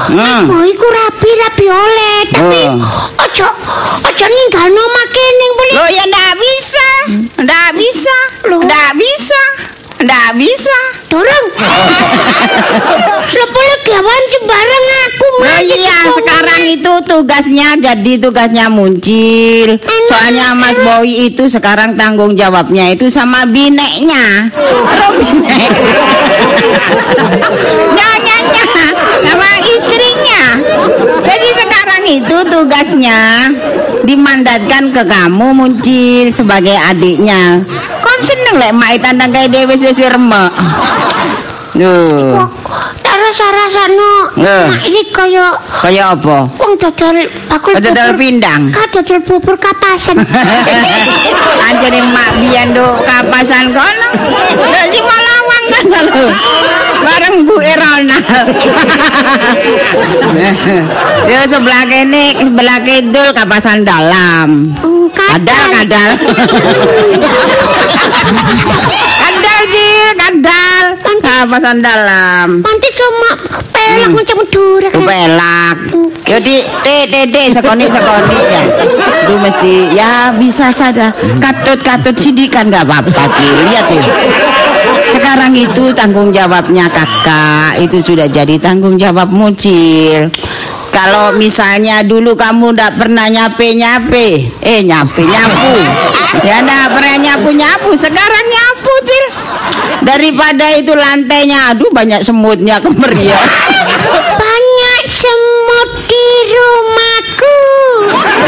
Hmm. 0.09 0.49
Boy 0.49 0.73
ku 0.73 0.89
rapi 0.89 1.31
rapi 1.37 1.67
oleh 1.69 2.19
tapi 2.33 2.65
Oh. 2.65 3.25
ojo 3.29 3.49
ojo 4.09 4.25
ninggalno 4.25 4.85
makening 4.89 5.53
boleh. 5.53 5.75
Loh 5.77 5.89
ya 5.93 6.05
ndak 6.09 6.33
bisa. 6.41 6.89
Ndak 7.45 7.69
bisa. 7.77 8.17
Loh. 8.49 8.61
Ndak 8.65 8.91
bisa. 8.97 9.43
Ndak 9.99 10.39
bisa. 10.39 10.79
Dorong. 11.11 11.47
Sepuluh 13.35 13.79
gawan 13.83 14.23
sembarang 14.31 14.85
aku 15.09 15.27
mah. 15.43 15.59
iya, 15.65 15.99
sekarang 16.15 16.63
itu 16.71 16.93
tugasnya 17.03 17.69
jadi 17.81 18.13
tugasnya 18.23 18.71
muncul. 18.71 19.69
Soalnya 20.07 20.55
Mas 20.55 20.79
Boy 20.79 21.33
itu 21.33 21.51
sekarang 21.51 21.99
tanggung 21.99 22.39
jawabnya 22.39 22.95
itu 22.95 23.11
sama 23.11 23.43
bineknya. 23.49 24.47
Nyanyinya 27.97 28.65
sama 29.25 29.51
istrinya. 29.67 30.43
Jadi 31.27 31.49
sekarang 31.59 32.03
itu 32.07 32.37
tugasnya 32.47 33.51
dimandatkan 34.07 34.95
ke 34.95 35.03
kamu 35.03 35.47
muncul 35.57 36.27
sebagai 36.31 36.77
adiknya. 36.87 37.67
Kon 38.19 38.27
seneng 38.27 38.59
lek 38.59 38.75
mak 38.75 38.99
tandang 38.99 39.31
kayak 39.31 39.47
dewe 39.55 39.79
sesuai 39.79 40.11
remek. 40.19 40.51
Duh, 41.79 42.35
Rasa-rasano 43.07 44.41
Eh. 44.43 44.67
mak 44.75 44.83
iki 44.89 45.15
kaya 45.15 45.55
kayak 45.85 46.17
apa? 46.19 46.51
wong 46.51 46.73
dodol 46.81 47.15
bakul 47.47 47.79
Dodol 47.79 48.19
pindang. 48.19 48.75
Kadodol 48.75 49.23
bubur 49.23 49.55
kapasan. 49.55 50.19
Anjene 51.69 52.03
mak 52.11 52.31
biyen 52.43 52.75
do 52.75 52.89
kapasan 53.07 53.71
kono. 53.71 54.09
Lho 54.67 54.83
si 54.91 54.99
kan 55.71 56.05
lho. 56.09 56.25
Bareng 56.99 57.47
Bu 57.47 57.57
Erona. 57.63 58.19
Yo 61.31 61.41
sebelah 61.47 61.83
kene 61.87 62.35
sebelah 62.37 62.79
kidul 62.83 63.29
kapasan 63.37 63.87
dalam. 63.87 64.75
Hmm, 64.75 65.07
Kadal 65.15 65.65
kadal. 65.73 66.11
kadal 69.19 69.61
sih, 69.71 69.95
kadal. 70.21 70.85
Kapasan 71.19 71.79
dalam. 71.85 72.49
Nanti 72.67 72.89
cuma 72.99 73.31
pelak 73.71 74.11
macam 74.11 74.37
Madura 74.43 74.89
kan. 74.91 74.99
Kupelak. 74.99 75.77
Yo 76.29 76.37
di 76.45 76.61
de 76.61 76.97
de 77.09 77.21
de 77.31 77.43
sekoni 77.55 77.87
sekoni 77.89 78.39
ya. 78.43 78.63
Itu 79.25 79.35
mesti 79.39 79.75
ya 79.95 80.35
bisa 80.35 80.75
saja. 80.75 81.15
Katut 81.39 81.79
katut 81.81 82.17
sidikan 82.19 82.69
nggak 82.69 82.85
apa-apa 82.85 83.25
sih. 83.33 83.49
Lihat 83.49 83.87
ya. 83.93 84.03
Sekarang 85.09 85.53
itu 85.57 85.91
tanggung 85.97 86.31
jawabnya 86.31 86.89
kakak 86.91 87.81
itu 87.81 88.01
sudah 88.01 88.29
jadi 88.29 88.57
tanggung 88.61 89.01
jawab 89.01 89.33
mucil. 89.33 90.29
Kalau 90.89 91.37
misalnya 91.37 92.03
dulu 92.03 92.35
kamu 92.35 92.75
ndak 92.75 92.99
pernah 92.99 93.29
nyape 93.31 93.77
nyape, 93.77 94.51
eh 94.65 94.81
nyape 94.83 95.23
nyapu, 95.23 95.73
ya 96.43 96.65
ndak 96.65 96.97
pernah 96.97 97.17
nyapu 97.23 97.51
nyapu. 97.55 97.91
Sekarang 97.95 98.45
nyapu 98.49 98.93
cil. 99.07 99.25
Daripada 100.03 100.75
itu 100.75 100.93
lantainya, 100.97 101.71
aduh 101.71 101.93
banyak 101.93 102.25
semutnya 102.25 102.81
kemeriah. 102.81 103.47
Banyak 104.43 105.03
semut 105.07 105.91
di 106.09 106.29
rumahku. 106.57 107.59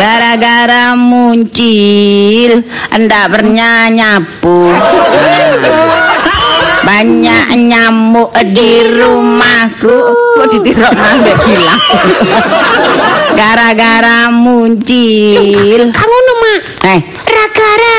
Gara-gara 0.01 0.97
muncil 0.97 2.65
Endak 2.89 3.37
pernah 3.37 3.93
nyapu 3.93 4.73
Banyak 6.91 7.71
nyamuk 7.71 8.35
di 8.51 8.83
rumahku. 8.83 9.95
Kok 10.35 10.47
ditirok 10.51 10.91
nambah 10.91 11.39
hilang 11.47 11.83
Gara-gara 13.39 14.27
muncil. 14.27 15.87
Kamu 15.87 16.17
nama 16.27 16.53
Eh, 16.91 17.01
Ragara. 17.31 17.99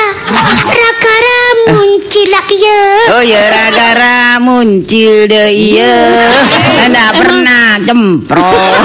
Ragara 0.68 1.40
muncul 1.72 2.26
lagi 2.28 2.56
ya. 2.60 2.82
oh 3.16 3.22
ya 3.24 3.40
gara-gara 3.40 4.16
muncil 4.38 5.24
deh 5.24 5.48
iya. 5.48 5.96
Endak 6.84 7.16
pernah 7.16 7.80
jemprot. 7.80 8.76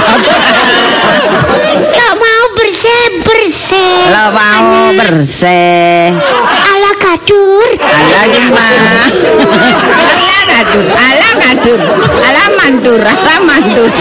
Gak 1.88 2.14
mau 2.16 2.44
bersih 2.56 3.07
bersih. 3.28 4.00
Lo 4.08 4.26
mau 4.32 4.96
bersih 4.96 6.16
Ala 6.48 6.92
kadur. 6.96 7.70
Ala 7.76 8.22
gimana? 8.32 8.94
Ala 10.08 10.40
kadur, 10.48 10.86
ala 10.96 11.30
kadur, 11.36 11.80
ala 12.24 12.44
mandur, 12.56 13.02
ala 13.04 13.36
mandur. 13.44 13.92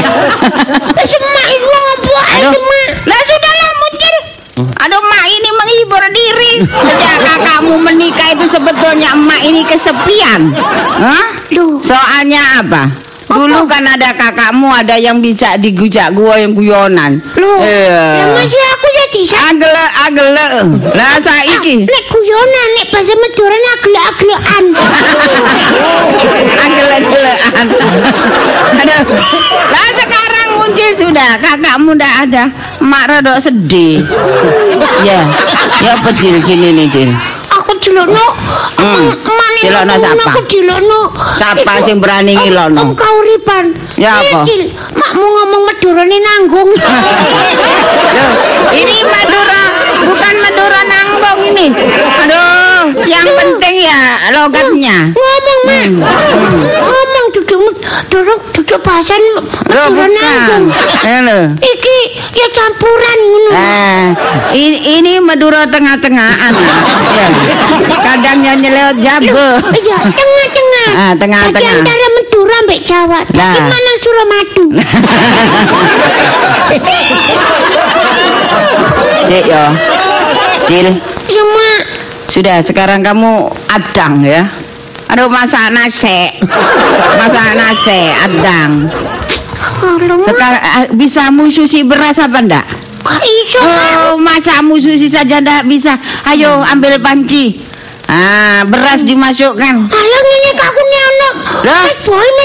Semak 1.03 1.49
itu 1.51 1.67
ngomong 1.67 1.99
Aduh, 2.27 2.53
semak. 2.55 2.91
lah 3.07 3.21
sudah 3.23 3.53
lah 3.53 3.71
Sejak 6.57 7.17
kakakmu 7.21 7.77
menikah 7.77 8.33
itu 8.33 8.47
sebetulnya 8.49 9.13
emak 9.13 9.41
ini 9.45 9.61
kesepian. 9.63 10.49
Hah? 10.97 11.37
Soalnya 11.85 12.65
apa? 12.65 12.89
Dulu 13.27 13.67
kan 13.67 13.83
ada 13.83 14.15
kakakmu 14.15 14.71
ada 14.71 14.95
yang 14.97 15.19
bisa 15.19 15.59
digujak 15.59 16.15
gua 16.15 16.39
yang 16.39 16.55
guyonan. 16.55 17.19
loh. 17.35 17.59
Iya. 17.59 18.23
Lah 18.23 18.29
masih 18.33 18.63
aku 18.73 18.87
jadi 18.89 19.21
sa- 19.27 19.51
Agele 19.51 19.85
Lah 20.93 21.15
saiki 21.19 21.85
Nek 21.85 22.05
guyonan, 22.07 22.69
nek 22.75 22.87
bahasa 22.89 23.15
Maduran 23.15 23.63
aglek-aglekan. 23.75 24.65
agele-agelean. 26.57 27.67
Aduh. 28.77 29.03
Lah 29.67 29.89
sekarang 29.95 30.49
muncul 30.57 30.91
sudah 30.97 31.31
kakakmu 31.39 31.91
ndak 31.95 32.15
ada. 32.27 32.45
Mak 32.81 33.05
rada 33.09 33.37
sedih. 33.37 34.05
Ya. 35.03 35.21
Ya 35.83 35.91
apa 35.93 36.09
Cil 36.13 36.41
gini 36.41 36.73
nih 36.73 36.87
Cil? 36.89 37.11
Aku 37.53 37.73
dilokno. 37.79 38.27
Hmm. 38.77 39.09
Siapa? 39.57 40.25
Aku 40.31 40.41
dilokno. 40.47 41.01
Siapa 41.37 41.73
Iku, 41.75 41.85
sing 41.85 41.97
berani 41.99 42.33
Om- 42.33 42.41
ngilokno? 42.41 42.81
Om 42.81 42.91
kauripan. 42.95 43.65
Ya 43.97 44.13
apa? 44.15 44.45
Cil, 44.45 44.69
makmu 44.95 45.25
ngomong 45.25 45.63
Madurane 45.65 46.19
nanggung. 46.19 46.71
Loh, 48.17 48.33
ini 48.73 48.97
Madura, 49.05 49.63
bukan 50.07 50.35
Madura 50.39 50.83
Nanggong 50.87 51.41
ini. 51.51 51.67
Aduh, 52.23 52.83
yang 53.05 53.27
penting 53.27 53.77
ya 53.83 54.31
logatnya. 54.33 55.11
ngomong, 55.11 55.55
Mak. 55.67 55.87
Hmm. 55.91 55.95
Ngomong 56.87 57.16
duduk 57.57 57.77
duduk 58.13 58.41
duduk 58.53 58.81
bahasan 58.81 59.17
Loh, 59.33 59.45
Madura 59.65 59.89
bukan. 59.89 60.11
nanggung. 60.13 60.65
Eh, 61.03 61.21
loh. 61.25 61.45
Iki 61.55 61.99
ya 62.33 62.47
campuran 62.51 63.19
ngono. 63.19 63.51
Eh, 63.51 64.05
ini, 64.55 64.77
ini 64.97 65.13
Madura 65.19 65.65
tengah-tengahan. 65.67 66.53
Ya. 67.17 67.29
Kadang 68.03 68.43
nyanyi 68.43 68.69
lewat 68.69 68.97
jabe. 68.99 69.31
Iya, 69.73 69.99
tengah-tengah. 70.05 70.89
Ah, 70.93 71.13
tengah-tengah. 71.15 71.55
Jadi 71.55 71.67
antara 71.71 72.07
Madura 72.13 72.57
mbek 72.67 72.81
Jawa. 72.83 73.21
Lah. 73.33 73.53
Tapi 73.55 73.61
mana 73.63 73.93
Suramadu? 73.97 74.65
Cik 79.27 79.45
yo. 79.45 79.63
Cil, 80.67 80.87
Ya, 81.27 81.43
Mak. 81.43 81.81
sudah 82.27 82.63
sekarang 82.63 83.03
kamu 83.03 83.47
adang 83.67 84.23
ya. 84.23 84.47
Aduh 85.13 85.31
masak 85.31 85.71
nasi. 85.71 86.35
Masak 87.19 87.51
nasi 87.55 88.01
adang. 88.27 88.73
Sekarang 90.27 90.63
eh, 90.63 90.87
bisa 90.99 91.31
mususi 91.31 91.87
beras 91.87 92.19
apa 92.19 92.43
ndak? 92.43 92.67
kok 93.07 93.23
iso? 93.23 93.63
Oh, 93.63 94.19
masa 94.19 94.59
mususi 94.67 95.07
saja 95.07 95.39
ndak 95.39 95.71
bisa. 95.71 95.95
Ayo 96.27 96.59
ambil 96.67 96.99
panci. 96.99 97.55
Ah, 98.07 98.63
beras 98.71 99.03
dimasukkan. 99.03 99.75
Alah 99.91 100.21
ngene 100.23 100.51
kok 100.55 100.67
aku 100.71 100.83
ne 100.87 100.99
ono. 101.03 101.29
Loh, 101.67 101.85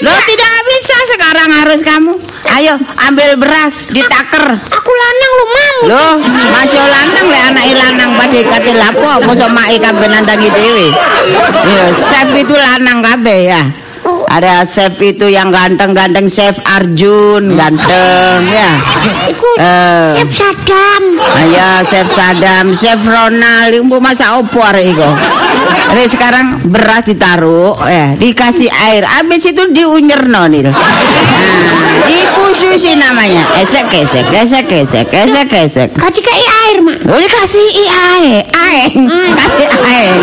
Loh 0.01 0.19
tidak 0.25 0.53
bisa 0.65 0.97
sekarang 1.13 1.49
harus 1.53 1.79
kamu. 1.85 2.13
Ayo 2.49 2.73
ambil 3.05 3.37
beras 3.37 3.85
ditaker. 3.93 4.57
aku 4.57 4.91
lanang 4.91 5.31
lu 5.37 5.45
mam. 5.45 5.75
Loh, 5.93 6.15
masih 6.49 6.81
lanang 6.81 7.25
le 7.29 7.39
anak 7.53 7.65
lanang 7.77 8.11
pada 8.17 8.41
kate 8.41 8.73
lapo 8.73 9.21
mosok 9.21 9.49
mak 9.53 9.69
kabeh 9.77 10.07
nandangi 10.09 10.49
dhewe. 10.49 10.87
Iya, 11.61 11.85
chef 11.93 12.33
itu 12.33 12.55
lanang 12.57 13.05
kabeh 13.05 13.39
ya. 13.53 13.61
Ada 14.31 14.63
chef 14.63 14.95
itu 15.03 15.27
yang 15.27 15.51
ganteng-ganteng 15.51 16.31
chef 16.31 16.55
Arjun, 16.63 17.51
ganteng 17.51 18.39
ya. 18.47 18.71
Eh. 19.59 20.23
Chef 20.23 20.29
Sadam. 20.31 21.03
Ayo 21.19 21.69
chef 21.83 22.07
Sadam, 22.15 22.71
chef 22.71 23.03
Ronald, 23.03 23.75
ibu 23.75 23.99
masa 23.99 24.39
opo 24.39 24.63
iko. 24.71 25.09
Ini 25.91 26.07
sekarang 26.07 26.63
beras 26.71 27.03
ditaruh, 27.03 27.75
eh 27.91 28.15
dikasih 28.15 28.71
air, 28.71 29.03
habis 29.03 29.43
itu 29.43 29.67
diunyerno 29.75 30.47
nih. 30.47 30.71
Nah, 30.71 30.75
dikususi 32.07 32.95
namanya. 32.95 33.43
Esek 33.59 33.91
esek, 33.91 34.25
esek 34.31 34.67
esek, 34.71 35.07
esek 35.11 35.49
esek. 35.51 35.89
Kau 35.99 36.07
dikai 36.07 36.43
air, 36.71 36.77
Mak. 36.79 36.97
Oh, 37.03 37.19
dikasih 37.19 37.67
i 37.67 37.85
air, 37.91 38.39
air, 38.47 38.89
kasih 39.35 39.69
air. 39.83 40.15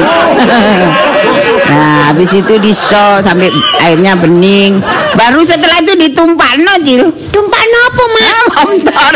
nah, 1.68 2.08
habis 2.08 2.30
itu 2.32 2.54
diso 2.56 3.20
sampai 3.20 3.52
airnya 3.98 4.14
bening. 4.14 4.78
Baru 5.18 5.42
setelah 5.42 5.82
itu 5.82 5.98
ditumpah 5.98 6.54
no, 6.62 6.74
Cil. 6.86 7.10
Tumpah 7.34 7.64
nopo, 7.66 8.04
Mak? 8.14 8.22
Ah, 8.30 8.44
motor. 8.62 9.14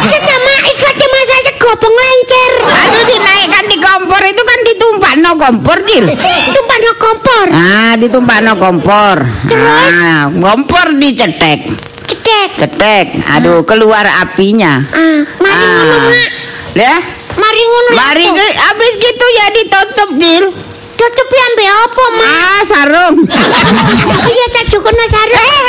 Kita 0.00 0.34
Mak 0.40 0.60
ikatnya 0.72 1.06
masa 1.12 1.34
aja 1.36 1.52
gopong 1.60 1.92
lencer. 1.92 2.52
Aduh 2.64 3.04
dinaikkan 3.04 3.64
di 3.68 3.76
kompor 3.76 4.22
itu 4.24 4.42
kan 4.48 4.58
ditumpah 4.64 5.12
no 5.20 5.30
kompor 5.36 5.78
Cil. 5.84 6.08
Tumpah 6.56 6.78
no 6.80 6.92
kompor. 6.96 7.46
Ah 7.52 7.92
ditumpah 8.00 8.38
no 8.40 8.52
kompor. 8.56 9.16
Ah 9.52 10.32
kompor 10.32 10.96
dicetek, 10.96 11.68
Cedek. 12.08 12.50
cetek. 12.56 13.06
Aduh 13.36 13.60
keluar 13.68 14.08
apinya. 14.24 14.80
Ah, 14.88 15.20
mari 15.36 15.66
ngono, 15.68 15.96
Mak. 16.08 16.28
Ya, 16.76 16.96
Mari 17.36 17.62
ngono. 17.64 17.90
mari 17.96 18.24
apa? 18.28 18.44
habis 18.72 18.92
gitu 18.96 19.26
ya 19.36 19.46
ditutup 19.52 20.10
Cil. 20.16 20.44
Tutup 20.96 21.28
ya 21.28 21.42
ambek 21.52 21.70
apa, 21.70 22.04
Mak? 22.16 22.24
Ah 22.26 22.60
sarung. 22.64 23.16
Iya 24.26 24.46
tak 24.48 24.64
cukup 24.72 24.92
sarung. 25.12 25.62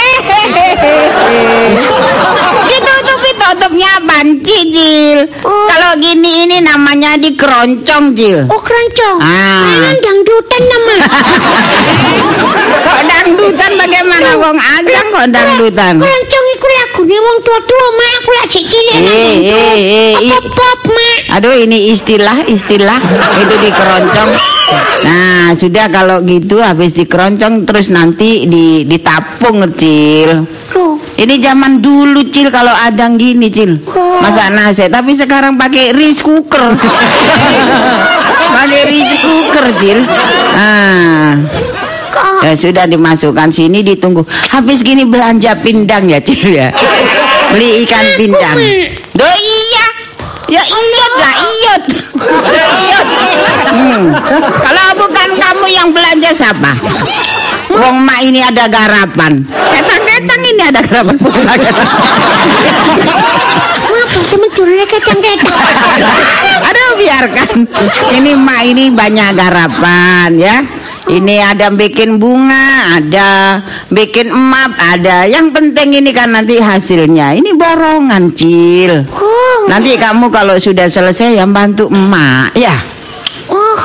Ditutupi 2.68 3.32
tutupnya 3.36 3.92
banci 4.02 4.60
Cil. 4.72 5.20
Oh. 5.44 5.68
Kalau 5.68 6.00
gini 6.00 6.48
ini 6.48 6.58
namanya 6.64 7.20
dikeroncong 7.20 8.16
Cil. 8.16 8.48
Oh, 8.48 8.62
keroncong. 8.64 9.18
Ah. 9.20 9.68
Memang 9.68 9.98
dangdutan 10.00 10.64
nama. 10.64 10.96
Kok 12.88 13.02
dangdutan 13.04 13.72
bagaimana 13.76 14.30
wong 14.40 14.58
adang 14.58 15.06
kok 15.12 15.28
dangdutan? 15.28 15.94
Keroncong 16.00 16.46
iku 16.56 16.68
lagune 16.72 17.18
wong 17.20 17.38
tua-tua, 17.44 17.88
Mak. 18.00 18.12
Aku 18.24 18.30
lak 18.32 18.48
sik 18.48 18.66
cilik. 18.66 18.96
Eh, 19.04 19.36
eh, 19.52 19.80
eh, 19.84 20.14
Apa 20.18 20.38
pop, 20.56 20.80
Mak? 20.88 21.20
Aduh 21.36 21.54
ini 21.54 21.92
istilah 21.92 22.48
istilah 22.48 23.00
itu 23.44 23.56
dikeroncong. 23.60 24.32
Nah 25.08 25.56
sudah 25.56 25.88
kalau 25.88 26.20
gitu 26.28 26.60
habis 26.60 26.92
dikeroncong 26.92 27.64
terus 27.64 27.88
nanti 27.88 28.44
di 28.50 28.84
ditapung 28.84 29.64
cil. 29.76 30.44
Loh, 30.76 31.00
Ini 31.18 31.40
zaman 31.42 31.80
dulu 31.82 32.28
cil 32.30 32.52
kalau 32.54 32.70
adang 32.76 33.18
gini 33.18 33.50
cil 33.50 33.80
Oh. 33.96 34.22
masak 34.22 34.54
nasi 34.54 34.86
tapi 34.92 35.16
sekarang 35.16 35.56
pakai 35.56 35.96
rice 35.96 36.22
cooker. 36.22 36.76
pakai 38.58 38.82
rice 38.92 39.16
cooker 39.24 39.66
cil. 39.80 40.00
Ah. 40.54 41.34
Ya 42.44 42.54
sudah 42.54 42.86
dimasukkan 42.86 43.50
sini 43.50 43.82
ditunggu. 43.82 44.22
Habis 44.54 44.86
gini 44.86 45.08
belanja 45.08 45.58
pindang 45.58 46.06
ya 46.12 46.20
cil 46.22 46.54
ya. 46.54 46.70
Beli 47.54 47.88
ikan 47.88 48.06
pindang. 48.20 48.58
Do 49.16 49.26
iya. 49.26 49.57
Ya 50.48 50.64
iyot 50.64 51.14
lah 51.20 51.34
iyot. 51.36 51.84
Ya, 52.48 52.66
iyot. 52.72 53.08
Hmm. 53.68 54.04
Kalau 54.40 54.86
bukan 54.96 55.30
kamu 55.36 55.66
yang 55.68 55.92
belanja 55.92 56.32
siapa? 56.32 56.72
Wong 57.68 58.00
mak 58.08 58.24
ini 58.24 58.40
ada 58.40 58.72
garapan. 58.72 59.44
Ketang-ketang 59.44 60.42
ini 60.48 60.64
ada 60.64 60.80
garapan. 60.80 61.20
Ngapa 63.88 64.20
sementara 64.24 64.84
kecang-kecang? 64.88 65.52
Aduh 66.64 66.90
biarkan. 66.96 67.68
Ini 68.16 68.32
mak 68.40 68.62
ini 68.72 68.88
banyak 68.88 69.30
garapan 69.36 70.32
ya. 70.40 70.64
Ini 71.08 71.40
ada 71.40 71.72
bikin 71.72 72.20
bunga, 72.20 73.00
ada 73.00 73.64
bikin 73.88 74.28
emap, 74.28 74.76
ada. 74.76 75.24
Yang 75.24 75.56
penting 75.56 76.04
ini 76.04 76.12
kan 76.12 76.36
nanti 76.36 76.60
hasilnya. 76.60 77.32
Ini 77.32 77.56
borongan, 77.56 78.36
Cil. 78.36 79.08
Oh, 79.16 79.72
Nanti 79.72 79.96
kamu 79.96 80.28
kalau 80.28 80.60
sudah 80.60 80.92
selesai 80.92 81.40
yang 81.40 81.56
bantu 81.56 81.88
emak, 81.88 82.52
ya. 82.60 82.76
oh, 83.48 83.80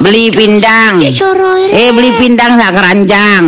Beli 0.00 0.32
pindang. 0.32 1.04
Eh, 1.04 1.92
beli 1.92 2.16
pindang 2.16 2.56
sak 2.56 2.72
keranjang. 2.72 3.44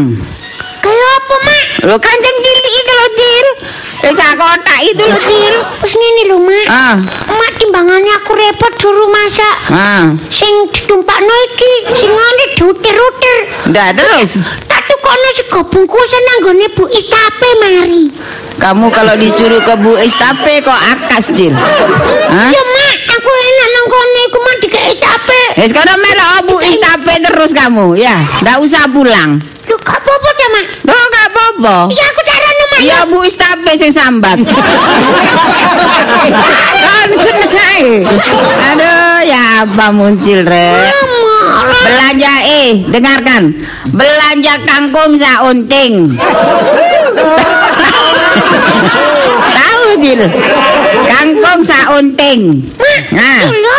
Kayak 0.93 1.11
apa, 1.17 1.35
Mak? 1.41 1.65
Lo 1.89 1.97
keranjang 1.97 2.37
cilik 2.37 2.67
iki 2.69 2.93
lho, 2.93 3.07
Cil. 3.17 3.47
Sak 4.13 4.33
kotak 4.37 4.81
itu 4.85 5.01
lho, 5.01 5.19
Cil. 5.25 5.55
Terus 5.81 5.95
ini 5.97 6.23
lho, 6.29 6.37
Mak. 6.37 6.67
Ah, 6.69 6.97
Mak 7.33 7.53
timbangannya 7.57 8.13
aku 8.21 8.37
repot 8.37 8.73
suruh 8.77 9.09
masak. 9.09 9.57
ah. 9.73 10.13
Sing 10.29 10.53
ditumpakno 10.69 11.35
iki, 11.49 11.73
sing 11.97 12.13
ngene 12.13 12.45
diutir-utir. 12.61 13.37
Ndak 13.73 13.89
terus. 13.97 14.37
Tak 14.69 14.85
tukono 14.85 15.29
sego 15.33 15.61
bungkusan 15.65 16.23
nanggone 16.29 16.67
Bu 16.77 16.85
Istape 16.93 17.49
mari. 17.57 18.05
Kamu 18.61 18.93
kalau 18.93 19.17
disuruh 19.17 19.65
ke 19.65 19.75
Bu 19.81 19.97
Estape 19.97 20.61
kok 20.61 20.77
akas, 20.77 21.33
Cil. 21.33 21.57
Hah? 21.57 22.51
Ya, 22.53 22.63
Mak, 22.63 22.95
aku 23.17 23.31
enak 23.33 23.69
nang 23.73 23.87
kono 23.89 24.19
iku 24.29 24.39
mah 24.39 24.57
dikei 24.61 24.93
Istape. 24.93 25.42
Eh 25.53 25.67
sekarang 25.69 25.99
melok 26.01 26.49
Bu 26.49 26.57
Estape 26.65 27.15
terus 27.21 27.53
kamu 27.53 27.97
ya. 28.01 28.17
Ndak 28.41 28.57
usah 28.65 28.89
pulang. 28.89 29.37
Lho, 29.69 29.77
gak 29.79 30.01
apa-apa 30.01 30.31
Mak. 30.53 30.67
Oh 30.91 31.05
gak 31.13 31.27
apa-apa. 31.33 31.77
Iya, 31.93 32.05
aku 32.11 32.21
carane, 32.27 32.65
Mak. 32.73 32.81
Ya 32.83 32.99
Bu 33.07 33.19
Estape 33.23 33.73
sing 33.77 33.93
sambat. 33.93 34.41
kan 37.03 37.09
selesai. 37.19 38.07
apa 39.63 39.95
muncul 39.95 40.43
rek 40.43 40.91
belanja 41.87 42.35
eh 42.43 42.83
dengarkan 42.91 43.55
belanja 43.95 44.59
kangkung 44.67 45.15
saunting 45.15 46.11
tahu 49.57 49.87
Jil 50.03 50.23
kangkung 51.07 51.63
saunting 51.63 52.59
nah 53.15 53.47
Lho, 53.49 53.77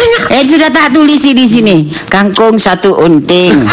Enak. 0.00 0.24
Eh 0.32 0.44
sudah 0.44 0.70
tak 0.72 0.92
tulis 0.92 1.20
di 1.20 1.46
sini. 1.48 1.76
Kangkung 2.08 2.60
satu 2.60 3.00
unting. 3.00 3.64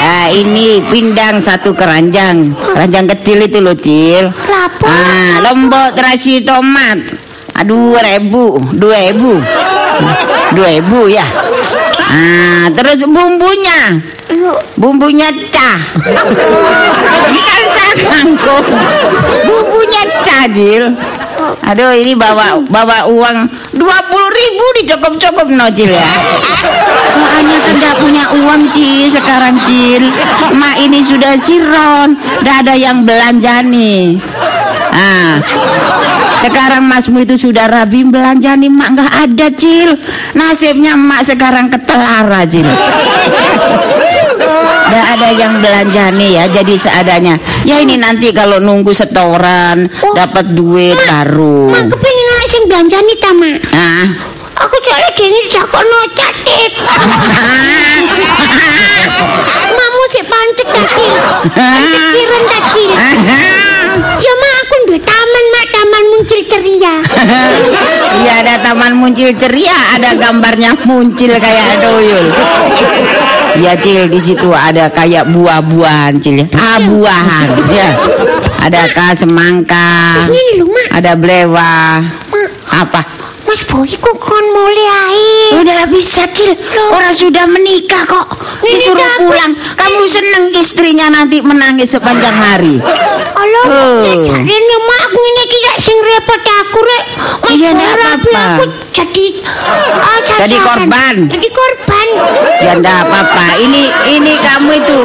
ah, 0.00 0.28
ini 0.40 0.80
pindang 0.88 1.40
satu 1.40 1.76
keranjang. 1.76 2.52
Keranjang 2.56 3.06
kecil 3.16 3.44
itu 3.44 3.58
loh, 3.60 3.76
Cil. 3.76 4.32
Lapo. 4.32 4.86
Ah, 4.88 5.44
lombok 5.44 5.96
terasi 5.96 6.44
tomat. 6.44 6.98
Aduh, 7.60 7.98
ribu, 8.00 8.56
dua 8.72 9.12
ribu. 9.12 9.36
Dua 10.56 10.68
ribu 10.80 11.12
ya. 11.12 11.26
Ah, 12.10 12.66
terus 12.72 13.04
bumbunya. 13.04 14.00
Bumbunya 14.80 15.28
cah. 15.52 15.78
Ini 17.30 17.40
kan 17.44 17.62
cah 17.70 17.92
kangkung. 18.00 18.66
Bumbunya 19.44 20.02
cah, 20.24 20.44
Jil. 20.48 20.84
Aduh, 21.66 21.92
ini 21.96 22.14
bawa 22.18 22.58
bawa 22.66 23.06
uang 23.10 23.36
dua 23.74 23.98
puluh 24.06 24.30
ribu 24.30 24.64
dicokop-cokop 24.82 25.48
no, 25.50 25.66
Cil 25.72 25.90
ya. 25.90 26.08
Soalnya 27.10 27.58
nggak 27.58 27.94
punya 27.98 28.24
uang, 28.44 28.62
Cil, 28.74 29.08
sekarang, 29.10 29.56
Cil. 29.66 30.04
Mak 30.58 30.76
ini 30.82 31.00
sudah 31.02 31.34
siron, 31.38 32.18
nggak 32.42 32.56
ada 32.66 32.74
yang 32.74 33.02
belanja 33.02 33.62
nih. 33.66 34.18
Ah, 34.90 35.38
sekarang 36.42 36.82
masmu 36.82 37.22
itu 37.22 37.38
sudah 37.38 37.70
rabi 37.70 38.02
belanja 38.02 38.58
nih 38.58 38.66
mak 38.66 38.88
nggak 38.98 39.12
ada 39.22 39.46
cil 39.54 39.94
nasibnya 40.34 40.98
mak 40.98 41.22
sekarang 41.22 41.70
ketelara 41.70 42.42
cil 42.42 42.66
Nggak 44.90 45.06
ada 45.14 45.28
yang 45.30 45.54
belanja 45.62 46.04
nih 46.18 46.30
ya 46.34 46.44
jadi 46.50 46.74
seadanya 46.74 47.34
ya 47.62 47.78
ini 47.78 47.94
nanti 47.94 48.34
kalau 48.34 48.58
nunggu 48.58 48.90
setoran 48.90 49.86
dapat 50.18 50.50
duit 50.50 50.98
baru 50.98 51.70
Mak 51.70 51.84
kepingin 51.86 52.26
anak 52.34 52.48
sing 52.50 52.62
belanja 52.66 52.98
nih 52.98 53.16
ta, 53.22 53.30
Mak. 53.30 53.58
ah 53.70 54.06
Aku 54.60 54.76
soalnya 54.84 55.08
gini 55.16 55.40
jakono 55.48 56.00
catit. 56.12 56.72
Mamu 59.72 60.02
sih 60.12 60.20
pancet 60.20 60.68
cacil. 60.68 61.12
Kiren 62.12 62.44
cacil. 62.44 62.90
Ya 64.20 64.32
mak 64.36 64.49
taman 64.98 65.44
mak 65.54 65.66
taman 65.70 66.04
muncul 66.10 66.40
ceria. 66.48 66.94
Iya 68.10 68.32
ada 68.42 68.54
taman 68.60 68.98
muncul 68.98 69.30
ceria, 69.38 69.96
ada 69.96 70.12
gambarnya 70.18 70.74
muncul 70.82 71.30
kayak 71.30 71.78
doyul. 71.78 72.26
Iya 73.60 73.72
cil 73.78 74.10
di 74.10 74.20
situ 74.20 74.50
ada 74.50 74.90
kayak 74.90 75.30
buah-buahan 75.30 76.18
cil 76.18 76.42
ya. 76.42 76.46
Ah 76.58 76.78
buahan 76.82 77.48
ya. 77.70 77.88
Ada 78.60 78.92
kah 78.92 79.16
semangka, 79.16 80.26
ada 80.92 81.12
belewah. 81.16 82.02
Mak, 82.04 82.50
Apa? 82.76 83.19
Mas 83.50 83.66
Boy 83.66 83.90
kok 83.98 84.14
kon 84.14 84.46
mulai. 84.54 85.58
Udah 85.58 85.82
bisa 85.90 86.22
cil, 86.30 86.54
orang 86.94 87.10
sudah 87.10 87.50
menikah 87.50 88.06
kok. 88.06 88.30
Ini 88.62 88.78
Disuruh 88.78 89.02
dapat. 89.02 89.18
pulang, 89.18 89.52
kamu 89.74 90.06
seneng 90.06 90.54
istrinya 90.54 91.10
nanti 91.10 91.42
menangis 91.42 91.90
sepanjang 91.90 92.30
hari. 92.30 92.78
Allah, 93.34 93.64
Oh. 93.66 94.06
nek 94.06 94.22
jarene 94.22 94.76
mak 94.86 95.02
aku 95.02 95.20
iki 95.42 95.56
gak 95.66 95.78
sing 95.82 95.98
repot 95.98 96.38
aku 96.62 96.78
rek. 96.78 97.04
Mas 97.42 97.50
Iya, 97.58 97.70
Boy 97.74 97.90
aku 98.14 98.30
jadi 98.90 99.24
ah, 99.98 100.18
Jadi 100.46 100.56
korban. 100.60 101.14
Jadi 101.26 101.48
korban. 101.50 102.06
Ya 102.60 102.72
enggak 102.76 102.98
apa-apa. 103.06 103.46
Ini 103.58 103.82
ini 104.20 104.32
kamu 104.38 104.70
itu 104.76 104.98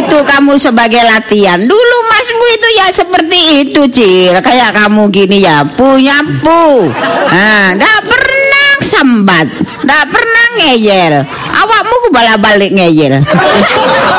itu 0.00 0.18
kamu 0.22 0.56
sebagai 0.56 1.02
latihan. 1.02 1.60
Dulu 1.60 1.96
masmu 2.08 2.44
itu 2.54 2.68
ya 2.78 2.86
seperti 2.94 3.38
itu, 3.66 3.82
Cil. 3.90 4.34
Kayak 4.40 4.74
kamu 4.74 5.10
gini 5.10 5.44
ya, 5.44 5.66
punya 5.66 6.22
pu. 6.42 6.88
Nah, 7.30 7.73
enggak 7.74 8.00
pernah 8.06 8.70
sambat, 8.84 9.46
enggak 9.82 10.04
pernah 10.08 10.46
ngeyel. 10.62 11.14
Awakmu 11.54 11.94
ku 12.06 12.08
balik 12.14 12.70
ngeyel. 12.70 13.20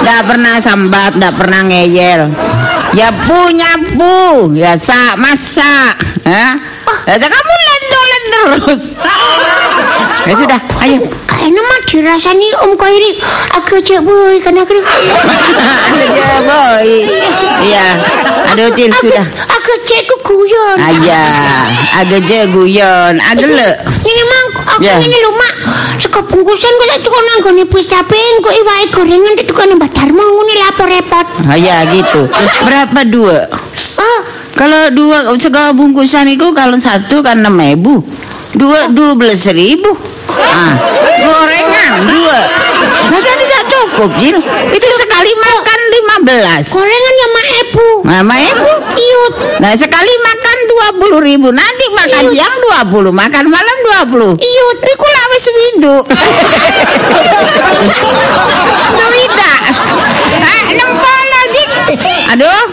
Enggak 0.04 0.22
pernah 0.28 0.56
sambat, 0.60 1.12
enggak 1.16 1.36
pernah 1.40 1.62
ngeyel. 1.64 2.22
Ya 2.96 3.12
punya 3.12 3.76
pu, 3.96 4.52
ya 4.56 4.80
sak 4.80 5.20
masak. 5.20 5.96
Ya, 6.26 6.58
kamu 7.06 7.52
lendolen 7.54 7.65
terus. 8.44 8.84
Ya 10.26 10.34
sudah, 10.34 10.60
ayo. 10.82 11.06
Kayaknya 11.30 11.62
mah 11.62 11.80
dirasani 11.86 12.48
Om 12.66 12.72
Koiri 12.74 13.12
agak 13.54 13.86
cek 13.86 14.02
boy 14.02 14.42
karena 14.42 14.66
aku 14.66 14.74
Aduh, 14.74 16.40
boy. 16.50 16.90
Iya. 17.62 17.88
Aduh, 18.56 18.74
Cil, 18.74 18.90
sudah. 18.90 19.26
agak 19.46 19.78
cek 19.86 20.02
ku 20.10 20.16
guyon. 20.26 20.78
Ayah, 20.82 21.62
agak 22.02 22.26
je 22.26 22.40
guyon, 22.50 23.14
agak 23.22 23.50
le. 23.54 23.70
Ini 24.02 24.24
mang 24.26 24.46
aku 24.66 24.82
ini 24.82 25.18
lho 25.22 25.32
Saka 25.96 26.20
bungkusan 26.26 26.72
kok 26.72 26.88
lek 26.92 27.00
tukang 27.02 27.26
nanggone 27.26 27.64
pisapen 27.66 28.34
kok 28.44 28.54
iwake 28.54 28.86
gorengan 28.92 29.34
di 29.40 29.44
tukang 29.48 29.72
Mbak 29.74 29.92
Darmo 29.94 30.24
ngene 30.24 30.54
lapor 30.62 30.88
repot. 30.90 31.26
Ayah 31.50 31.86
gitu. 31.90 32.28
Berapa 32.66 33.00
dua? 33.08 33.48
Oh, 34.00 34.20
Kalau 34.56 34.88
dua 34.92 35.36
segala 35.36 35.76
bungkusan 35.76 36.32
itu 36.32 36.48
kalau 36.56 36.80
satu 36.80 37.20
kan 37.20 37.44
enam 37.44 37.60
ribu, 37.60 38.00
dua 38.56 38.88
dua 38.88 39.12
belas 39.12 39.44
ribu. 39.52 39.92
Ah, 40.32 40.74
gorengan 41.20 41.92
dua. 42.08 42.40
Nah, 43.12 43.20
kan 43.20 43.36
tidak 43.36 43.64
Jil. 44.20 44.38
Itu 44.72 44.88
sekali 45.00 45.32
makan 45.36 45.80
lima 45.92 46.16
belas. 46.26 46.64
gorengan 46.74 47.14
ya 47.16 47.28
mak 47.32 47.48
ebu. 47.66 47.88
Mama 48.06 48.36
ibu. 48.40 48.72
Iut. 48.96 49.34
Nah 49.62 49.74
sekali 49.76 50.14
makan 50.22 50.58
dua 50.70 50.88
puluh 51.00 51.20
ribu. 51.24 51.48
Nanti 51.52 51.86
makan 51.92 52.24
siang 52.32 52.56
dua 52.64 52.80
puluh 52.88 53.12
Makan 53.16 53.46
malam 53.50 53.78
dua 53.84 54.00
puluh. 54.08 54.32
Iut. 54.36 54.78
Iku 54.84 55.06
lah 55.08 55.26
wis 55.32 55.46
windu. 55.50 55.96
Duita 58.96 59.54
Ah, 60.36 60.62
nempel 60.70 61.22
lagi. 61.32 61.64
Aduh 62.36 62.64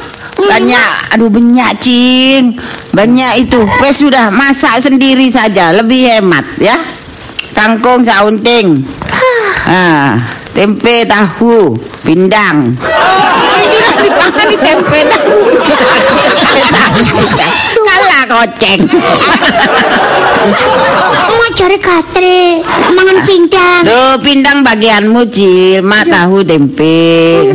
banyak. 0.43 0.91
Aduh 1.17 1.29
banyak 1.31 1.71
cing. 1.81 2.59
Banyak 2.93 3.33
itu. 3.49 3.61
Wes 3.81 4.03
sudah 4.03 4.29
masak 4.29 4.83
sendiri 4.83 5.31
saja. 5.31 5.73
Lebih 5.73 6.19
hemat 6.19 6.45
ya. 6.61 6.77
Kangkung 7.53 8.05
saunting. 8.05 8.83
Ah 9.69 10.42
tempe 10.53 11.09
tahu 11.09 11.77
pindang 12.05 12.77
di 14.53 14.57
tempe 14.59 15.01
kalah 17.83 18.25
koceng 18.29 18.81
Mau 21.33 21.49
cari 21.55 21.79
gatel, 21.79 22.63
mangan 22.95 23.19
pindang. 23.25 23.83
Duh, 23.87 24.15
pindang 24.21 24.67
bagianmu, 24.67 25.23
Cil. 25.31 25.81
Mak 25.83 26.11
tahu 26.11 26.43
tempe. 26.43 27.55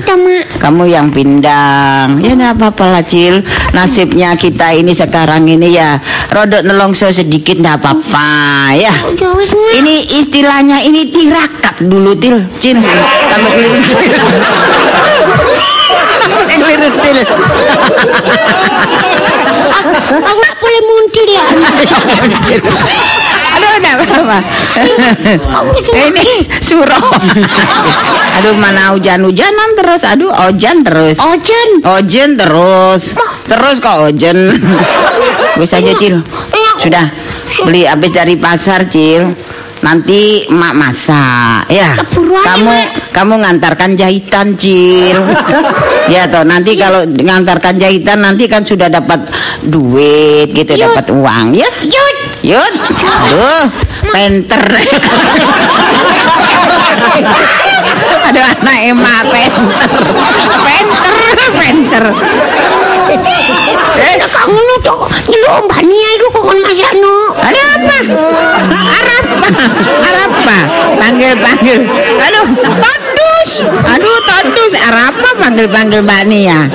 Kamu 0.57 0.83
yang 0.87 1.11
pindang. 1.11 2.19
Ya 2.23 2.31
enggak 2.33 2.57
apa-apa 2.57 2.85
lah, 2.87 3.03
Cil. 3.03 3.43
Nasibnya 3.75 4.39
kita 4.39 4.71
ini 4.71 4.95
sekarang 4.95 5.45
ini 5.51 5.75
ya 5.75 5.99
rodok 6.31 6.63
nelongso 6.63 7.11
sedikit 7.11 7.59
enggak 7.59 7.83
apa-apa, 7.83 8.31
ya. 8.79 8.93
Wis 9.11 9.51
mak. 9.51 9.71
Ini 9.83 9.95
istilahnya 10.23 10.77
ini 10.87 11.11
tirakat 11.11 11.83
dulu, 11.83 12.15
Til. 12.15 12.43
Cil, 12.59 12.79
sampai 12.79 13.55
keliru. 16.57 16.87
Til. 16.89 17.17
Aku 20.17 20.63
boleh 20.65 20.81
ya. 21.29 21.45
Aduh, 23.57 23.69
enggak 23.79 23.93
apa-apa. 24.05 24.37
Ini 25.93 26.27
suruh. 26.61 27.09
Aduh, 28.41 28.53
mana 28.59 28.93
hujan-hujanan 28.93 29.69
terus. 29.77 30.01
Aduh, 30.05 30.29
ojan 30.49 30.85
terus. 30.85 31.17
Ojen. 31.17 31.69
Ojen 31.81 32.29
terus. 32.37 33.17
Terus 33.47 33.75
kok 33.81 34.11
ojen. 34.11 34.61
Wis 35.57 35.73
aja, 35.73 35.93
Cil. 35.97 36.21
Sudah. 36.77 37.09
Beli 37.65 37.87
habis 37.87 38.11
dari 38.13 38.35
pasar, 38.37 38.85
Cil. 38.91 39.25
Nanti 39.77 40.49
mak 40.49 40.73
masak 40.73 41.69
ya. 41.69 41.93
Kamu 42.17 42.75
kamu 43.13 43.33
ngantarkan 43.45 43.93
jahitan, 43.93 44.57
Cil 44.57 45.17
ya 46.07 46.23
toh 46.27 46.43
nanti 46.47 46.75
ya. 46.75 46.87
kalau 46.87 47.01
ngantarkan 47.05 47.75
jahitan 47.79 48.23
nanti 48.23 48.47
kan 48.47 48.63
sudah 48.63 48.87
dapat 48.87 49.27
duit 49.67 50.51
gitu 50.55 50.73
dapat 50.75 51.05
uang 51.11 51.55
ya? 51.55 51.69
Yud. 51.83 52.17
Yud. 52.43 52.73
Aduh 52.95 53.65
penter 54.07 54.63
ada 58.27 58.41
anak 58.59 58.77
emak 58.91 59.23
penter 59.31 59.91
penter 60.67 61.15
penter 61.55 62.03
iya, 63.95 64.19
eh 64.19 64.27
kamu 64.27 64.59
lu 64.59 64.75
tuh 64.83 65.07
nyelom 65.31 65.63
bania 65.71 66.09
itu 66.11 66.27
kok 66.27 66.43
kan 66.43 66.57
masih 66.59 66.85
anu? 66.91 67.15
Ada 67.39 67.61
apa? 67.79 67.97
Arab 68.75 69.25
apa 69.31 69.49
Arab 70.11 70.31
apa 70.31 70.57
panggil 70.99 71.33
panggil. 71.39 71.79
Aduh 72.19 72.45
stop 72.51 73.06
Aduh, 73.65 74.17
todus. 74.21 74.73
Apa 74.77 75.29
panggil 75.37 75.65
panggil 75.67 76.01
Mbak 76.01 76.23
Nia? 76.25 76.69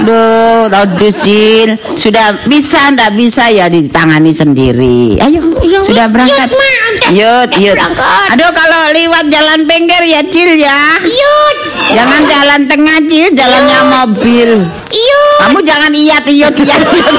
Duh, 0.00 0.70
todus 0.70 1.18
Cil. 1.18 1.74
Sudah 1.92 2.30
bisa 2.46 2.90
ndak 2.90 3.12
bisa 3.12 3.50
ya 3.50 3.66
ditangani 3.66 4.30
sendiri. 4.30 5.18
Ayo, 5.18 5.42
Ya, 5.60 5.82
sudah 5.82 6.06
berangkat. 6.06 6.48
Yut, 6.48 7.12
Yut, 7.12 7.50
yut. 7.60 7.74
berangkat. 7.74 8.28
Aduh, 8.32 8.50
kalau 8.52 8.82
lewat 8.90 9.24
jalan 9.26 9.60
pinggir 9.64 10.02
ya 10.02 10.22
Cil 10.24 10.54
ya. 10.56 10.96
Yut, 11.02 11.56
Jangan 11.90 12.20
jalan 12.24 12.60
tengah 12.64 12.98
Cil, 13.04 13.28
jalannya 13.32 13.80
mobil. 13.90 14.50
yut. 14.88 15.38
Kamu 15.40 15.58
jangan 15.60 15.92
iyat 15.92 16.24
iyut 16.24 16.54
iyat. 16.54 16.82
iyut. 16.84 17.16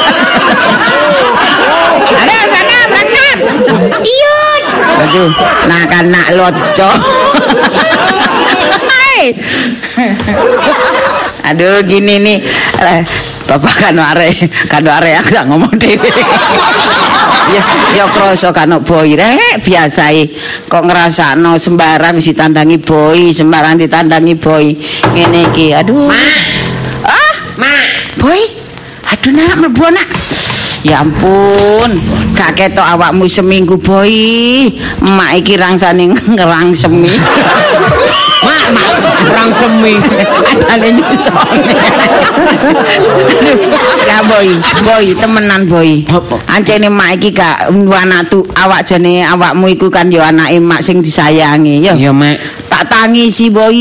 Ayo 2.09 2.39
sana 2.47 2.77
berangkat. 2.87 3.37
Yut. 3.99 4.63
Aduh, 4.99 5.29
nak 5.67 5.89
anak 5.93 6.27
loco. 6.33 6.89
Aduh, 11.49 11.83
gini 11.83 12.19
nih. 12.19 12.37
Eh, 12.79 13.01
Bapak 13.49 13.81
kan 13.81 13.97
are, 13.97 14.29
kan 14.69 14.85
are 14.85 15.09
aku 15.17 15.33
gak 15.33 15.49
ngomong 15.49 15.73
dhewe. 15.81 15.97
ya, 17.57 17.63
ya 17.97 18.05
kroso 18.05 18.53
kan 18.53 18.69
boy 18.85 19.17
rek 19.17 19.65
biasae. 19.65 20.29
Kok 20.69 20.85
ngrasakno 20.85 21.57
sembarang 21.57 22.21
wis 22.21 22.29
ditandangi 22.29 22.77
boy, 22.77 23.33
sembarang 23.33 23.81
ditandangi 23.81 24.37
boy. 24.37 24.77
Ngene 25.17 25.49
iki. 25.49 25.73
Aduh. 25.73 26.13
Ah, 27.01 27.33
Mak, 27.57 28.21
boy. 28.21 28.37
Aduh 29.09 29.33
nak 29.33 29.57
mlebu 29.57 29.89
nak. 29.89 30.05
Ya 30.85 31.01
ampun, 31.01 31.97
gak 32.37 32.53
ketok 32.53 32.85
awakmu 32.85 33.25
seminggu 33.25 33.81
boy. 33.81 34.13
Emak 35.01 35.41
iki 35.41 35.57
rangsane 35.57 36.13
ngerang 36.13 36.77
orang 38.73 39.49
semi. 39.51 39.93
Adane 40.67 40.89
nyusone. 40.95 41.73
Ya 44.05 44.17
boy, 44.25 44.47
boy 44.83 45.05
temenan 45.13 45.61
boy. 45.65 46.01
Ancene 46.47 46.89
mak 46.89 47.17
iki 47.17 47.29
gak 47.31 47.69
anak 47.71 48.27
tu 48.27 48.41
awak 48.55 48.83
jane 48.83 49.21
awakmu 49.21 49.69
iku 49.69 49.87
kan 49.87 50.09
ya 50.09 50.29
anake 50.29 50.57
mak 50.59 50.81
sing 50.81 51.01
disayangi 51.01 51.83
ya. 51.83 51.93
Iya, 51.93 52.11
mak. 52.11 52.37
Tak 52.69 52.85
tangisi 52.87 53.49
boy. 53.49 53.75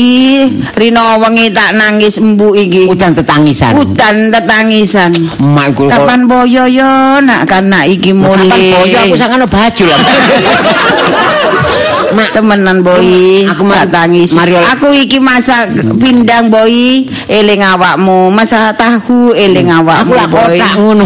Rino 0.75 1.17
wengi 1.19 1.49
tak 1.49 1.73
nangis 1.73 2.17
embu 2.17 2.53
iki. 2.53 2.85
Udan 2.85 3.13
tetangisan. 3.13 3.73
Udan 3.77 4.29
tetangisan. 4.29 5.11
Mak 5.39 5.73
iku 5.73 5.87
kok- 5.87 5.93
Kapan 5.99 6.25
boyo 6.25 6.63
yo 6.65 6.91
nak 7.21 7.45
kan 7.45 7.69
nak 7.69 7.85
iki 7.85 8.13
mulai. 8.13 8.45
Kapan 8.49 8.61
boyo 8.75 8.97
aku 9.05 9.15
sangat 9.17 9.39
baju 9.45 9.83
lah. 9.87 10.01
Mak 12.09 12.29
temenan 12.33 12.81
boy, 12.81 13.45
Aku 13.45 13.53
aku 13.53 13.63
mari- 13.63 13.91
tangis. 13.91 14.33
mari 14.33 14.57
ol- 14.57 14.65
Aku 14.65 14.89
iki 14.89 15.21
masak 15.21 15.69
pindang 15.95 16.49
boy, 16.49 17.05
eling 17.27 17.61
awakmu. 17.61 18.29
Masak 18.29 18.73
tahu 18.75 19.31
eling 19.31 19.69
Aku 19.69 19.79
awakmu 19.85 20.11
lah 20.13 20.25
boy. 20.25 20.57
kotak 20.57 20.73
ngono. 20.75 21.05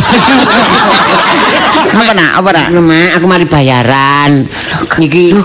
Apa 1.94 2.12
nak? 2.14 2.32
Apa 2.40 2.50
nak? 2.52 2.68
Mak, 2.74 3.10
aku 3.16 3.26
mari 3.28 3.46
bayaran. 3.46 4.32
Iki 4.96 5.36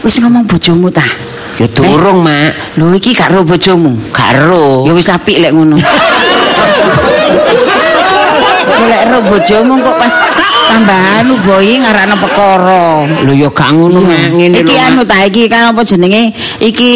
Wis 0.00 0.20
ngomong 0.20 0.44
bojomu 0.44 0.88
ta? 0.88 1.04
ya 1.54 1.68
durung, 1.70 2.18
Mak. 2.20 2.76
Lho 2.76 2.92
iki 2.92 3.12
karo 3.12 3.40
bojomu. 3.40 3.94
Karo. 4.10 4.84
Ya 4.84 4.92
wis 4.92 5.06
apik 5.06 5.38
lek 5.38 5.52
ngono. 5.52 5.76
Lek 8.64 9.02
ro 9.12 9.18
bojomu 9.28 9.80
kok 9.80 9.96
pas 9.96 10.14
tambahan 10.72 11.28
boy 11.44 11.68
ngarakno 11.80 12.16
perkara. 12.20 12.84
Lho 13.24 13.32
ya 13.32 13.48
gak 13.52 13.70
ngono. 13.76 14.00
Ngene. 14.04 14.60
Iki 14.64 14.76
anu 14.80 15.02
ta 15.04 15.24
iki 15.24 15.48
kan 15.48 15.72
apa 15.72 15.80
jenenge? 15.84 16.32
Iki 16.60 16.92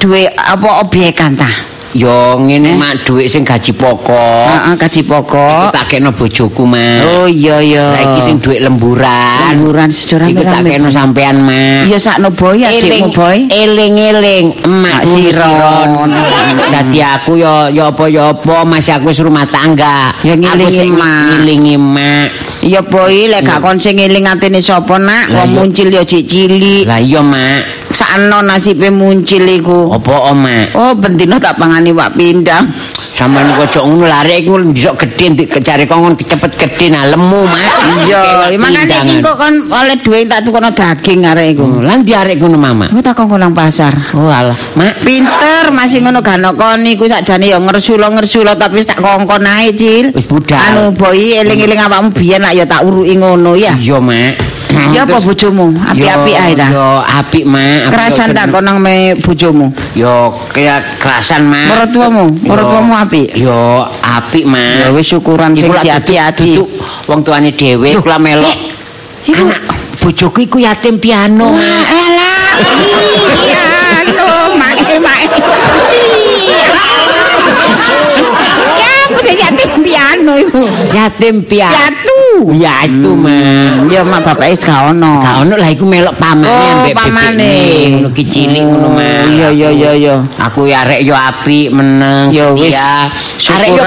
duwe 0.00 0.28
apa 0.32 0.68
obyekan 0.84 1.36
ta? 1.36 1.71
Ya 1.92 2.40
ngene, 2.40 2.72
Mak, 2.80 3.04
dhuwit 3.04 3.28
sing 3.28 3.44
gaji 3.44 3.76
pokok. 3.76 4.48
Heeh, 4.48 4.74
gaji 4.80 5.00
Iku 5.04 5.12
pokok. 5.12 5.76
tak 5.76 5.92
kena 5.92 6.08
bojoku, 6.08 6.64
Mak. 6.64 7.04
Oh 7.04 7.26
iya 7.28 7.60
iya. 7.60 7.84
Lah 7.92 8.02
iki 8.16 8.20
sing 8.24 8.36
dhuwit 8.40 8.64
lemburan. 8.64 9.52
Lemburan 9.52 9.92
secara 9.92 10.24
Iku 10.32 10.40
tak 10.40 10.64
rame. 10.64 10.72
kena 10.72 10.88
sampean, 10.88 11.44
Mak. 11.44 11.92
Iya 11.92 11.98
sakno 12.00 12.32
boy 12.32 12.64
adikmu 12.64 13.12
boy. 13.12 13.44
eling-eling 13.52 14.46
Mak 14.64 15.04
emak 15.04 15.36
Siron. 15.36 16.08
Dadi 16.72 17.00
aku 17.04 17.36
ya 17.36 17.68
ya 17.68 17.92
apa 17.92 18.08
ya 18.08 18.32
apa 18.32 18.64
masih 18.64 18.96
aku 18.96 19.12
wis 19.12 19.20
rumah 19.20 19.44
tangga. 19.44 20.16
Ya 20.24 20.32
ngilingi 20.32 20.88
emak. 20.88 21.44
Ngilingi 21.44 21.72
emak. 21.76 22.28
Iya 22.62 22.80
boy 22.80 23.28
lek 23.28 23.42
gak 23.44 23.58
kon 23.60 23.76
sing 23.76 24.00
eling 24.00 24.24
atine 24.24 24.64
sapa 24.64 24.96
nak 24.96 25.28
wong 25.28 25.68
ya 25.92 26.00
cik 26.06 26.24
cilik. 26.24 26.88
Lah 26.88 27.02
iya, 27.02 27.20
Mak. 27.20 27.81
Sakno 27.92 28.40
nasibe 28.40 28.88
muncul 28.88 29.44
iku. 29.44 29.92
Apa, 29.92 30.32
Mak? 30.32 30.72
Oh 30.72 30.96
bendino 30.96 31.36
tak 31.36 31.60
pangani 31.60 31.92
wak 31.92 32.16
pindang. 32.16 32.72
Sampeyan 33.12 33.52
kok 33.60 33.68
cok 33.76 33.84
ngono 33.92 34.08
lari 34.08 34.40
iku 34.40 34.56
ndisok 34.56 35.04
gedhe 35.04 35.36
ndik 35.36 35.48
kecari 35.52 35.84
kongon 35.84 36.16
cepet 36.16 36.56
gedhe 36.56 36.88
nah 36.88 37.04
lemu, 37.04 37.44
Mas. 37.44 38.08
Iya, 38.08 38.48
makane 38.56 38.88
iki 39.04 39.20
kok 39.20 39.36
kon 39.36 39.54
oleh 39.68 39.96
duwe 40.00 40.24
tak 40.24 40.48
tukono 40.48 40.72
daging 40.72 41.20
arek 41.28 41.52
iku. 41.52 41.64
Oh, 41.68 41.84
Lan 41.84 42.00
diarek 42.08 42.40
ngono, 42.40 42.56
Mama. 42.56 42.88
Aku 42.88 43.04
tak 43.04 43.12
kongkon 43.12 43.44
nang 43.44 43.52
pasar. 43.52 43.92
Oh 44.16 44.32
alah, 44.32 44.56
Mak. 44.80 45.04
Pinter 45.04 45.68
masih 45.76 46.00
ngono 46.00 46.24
gano 46.24 46.56
kon 46.56 46.80
iku 46.88 47.04
sakjane 47.04 47.52
ya 47.52 47.60
ngersulo-ngersulo 47.60 48.56
tapi 48.56 48.80
tak 48.80 49.04
kongkon 49.04 49.44
ae, 49.44 49.76
Cil. 49.76 50.16
Wis 50.16 50.24
budal. 50.24 50.56
Anu 50.56 50.96
boy 50.96 51.36
eling-eling 51.36 51.84
awakmu 51.84 52.16
biyen 52.16 52.40
lak 52.40 52.56
ya 52.56 52.64
tak 52.64 52.80
uruki 52.80 53.20
ngono 53.20 53.60
ya. 53.60 53.76
Iya, 53.76 54.00
Mak. 54.00 54.61
Ya 54.72 55.04
apa 55.04 55.20
bojomu? 55.20 55.68
Api-api 55.76 56.32
ae 56.32 56.52
ta. 56.56 56.68
Yo 56.72 56.88
apik, 57.04 57.44
Mak. 57.44 57.60
Apik 57.60 57.92
Kerasan 57.92 58.28
kok 58.32 58.36
tak 58.36 58.46
seneng. 58.48 58.52
kon 58.56 58.62
nang 58.64 58.78
me 58.80 58.96
bojomu. 59.20 59.66
Yo 59.92 60.14
kayak 60.48 60.96
kerasan, 60.96 61.44
Mak. 61.44 61.68
Mertuamu, 61.68 62.24
mertuamu 62.40 62.92
apik. 62.96 63.36
Yo 63.36 63.84
apik, 64.00 64.44
Mak. 64.48 64.72
Ya 64.80 64.88
wis 64.90 65.04
syukuran 65.06 65.52
sing 65.52 65.68
duduk- 65.68 66.36
duduk 66.40 66.68
wong 67.04 67.20
tuane 67.20 67.52
dhewe 67.52 67.92
kula 68.00 68.16
melok. 68.16 68.56
Iku 69.22 69.44
Anak 69.44 69.60
bojoku 70.02 70.38
iku 70.42 70.58
yatim 70.58 70.98
piano. 70.98 71.46
Wah, 71.52 71.84
elah. 71.86 72.58
Iya, 73.38 73.64
mae 74.58 74.98
mae. 74.98 75.24
Ya, 78.82 78.92
aku 79.06 79.18
sing 79.22 79.36
yatim 79.38 79.61
piano 79.80 80.32
iku. 80.36 80.60
Yatim 80.92 81.36
piano. 81.46 81.72
Yatu. 81.72 82.20
Ya 82.58 82.84
itu, 82.84 83.10
Mak. 83.14 83.88
Ya 83.88 84.02
mak 84.02 84.26
bapake 84.26 84.52
wis 84.52 84.62
gak 84.66 84.92
ono. 84.92 85.22
Gak 85.22 85.36
ono 85.46 85.54
lah 85.56 85.70
iku 85.70 85.84
melok 85.86 86.16
pamane 86.18 86.48
Oh, 86.50 86.72
ambek 86.82 86.94
pamane. 86.96 87.54
Ngono 87.96 88.08
ki 88.12 88.24
cilik 88.26 88.64
ngono, 88.66 88.88
Mak. 88.92 89.22
Iya 89.32 89.48
iya 89.54 89.68
iya 89.70 89.90
iya. 89.94 90.14
Aku 90.42 90.66
ya 90.66 90.82
arek 90.84 91.00
yo 91.06 91.14
apik 91.14 91.70
meneng 91.70 92.34
Ya 92.34 92.50
wis, 92.52 92.74
setia. 92.74 93.56
Arek 93.56 93.70
yo 93.78 93.82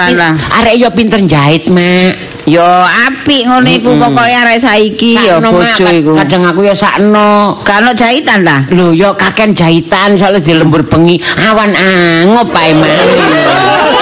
arek 0.56 0.76
yo 0.80 0.90
pinter 0.96 1.20
jahit, 1.28 1.68
Mak. 1.68 2.34
Yo 2.46 2.64
apik 2.86 3.50
ngono 3.50 3.66
iku 3.66 3.98
pokoke 3.98 4.30
arek 4.30 4.62
saiki 4.62 5.18
Sakno, 5.18 5.50
Mak. 5.50 5.76
bojo 5.76 5.86
iku. 5.90 6.12
Kadang 6.14 6.42
aku 6.46 6.60
yo 6.64 6.76
sakno. 6.78 7.58
Kan 7.66 7.90
jahitan 7.98 8.46
ta? 8.46 8.64
Lho 8.70 8.94
yo 8.94 9.18
kaken 9.18 9.58
jahitan 9.58 10.16
soalnya 10.16 10.40
di 10.46 10.54
lembur 10.54 10.86
bengi 10.86 11.18
awan 11.42 11.74
angop 11.74 12.54
ae, 12.54 12.72
Mak. 12.78 12.94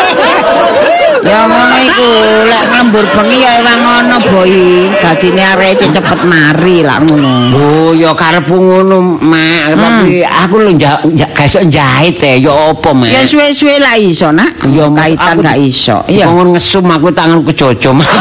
Ya 1.23 1.47
ngono 1.47 1.75
iku, 1.87 2.07
lek 2.51 2.63
nglembur 2.67 3.05
bengi 3.15 3.37
ya 3.39 3.51
ewang 3.63 3.79
ngono 3.79 4.17
boy. 4.27 4.53
Dadine 4.99 5.43
arek 5.55 5.79
cepet 5.79 6.19
mari 6.27 6.83
lah 6.83 6.99
ngono. 6.99 7.31
Lho 7.55 7.95
yo 7.95 8.11
karepku 8.11 8.51
ngono, 8.59 9.23
Mak. 9.23 9.79
Tapi 9.79 10.19
aku 10.19 10.55
lho 10.59 10.71
gak 10.75 10.99
iso 11.47 11.63
jahit 11.71 12.19
e, 12.19 12.43
yo 12.43 12.75
apa, 12.75 12.91
Mak? 12.91 13.07
Ya 13.07 13.23
suwe-suwe 13.23 13.79
lah 13.79 13.95
iso 13.95 14.35
nak. 14.35 14.51
Yo 14.67 14.91
kaitan 14.91 15.39
gak 15.39 15.55
iso. 15.63 16.03
Iya. 16.11 16.27
Pengen 16.27 16.59
ngesum 16.59 16.91
aku 16.91 17.07
tanganku 17.15 17.55
jojo, 17.55 17.95
Mak. 17.95 18.09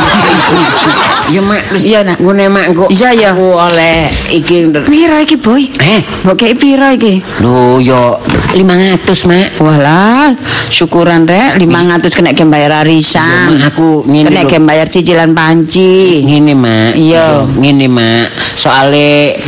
Iya, 1.31 1.39
Mak. 1.39 1.63
Terus 1.71 1.85
Iya, 1.87 2.01
Nak. 2.03 2.19
Ngene, 2.19 2.45
Mak, 2.51 2.67
kok 2.75 2.89
Iya, 2.91 3.09
iya. 3.15 3.31
aku 3.31 3.47
oleh 3.55 4.11
iki 4.29 4.69
Piro 4.85 5.17
iki 5.23 5.37
boy? 5.39 5.71
Eh, 5.81 6.03
Mbok 6.27 6.35
kei 6.35 6.53
piro 6.59 6.91
iki? 6.93 7.23
lho 7.41 7.79
yo 7.79 8.19
500, 8.53 9.29
Mak. 9.29 9.49
Walah, 9.59 10.37
syukuran 10.69 11.25
rek 11.25 11.57
500 11.57 12.13
kena 12.13 12.31
ke 12.37 12.45
bayar 12.45 12.85
arisan. 12.85 13.57
Mak, 13.57 13.73
aku 13.73 14.05
ngene 14.05 14.29
Kena 14.29 14.43
ke 14.45 14.59
bayar 14.61 14.87
cicilan 14.93 15.33
panci. 15.33 16.21
Ngene, 16.21 16.53
Mak. 16.53 16.93
Iya. 16.95 17.49
Ngene, 17.49 17.87
Mak. 17.89 18.27
Soale 18.61 19.41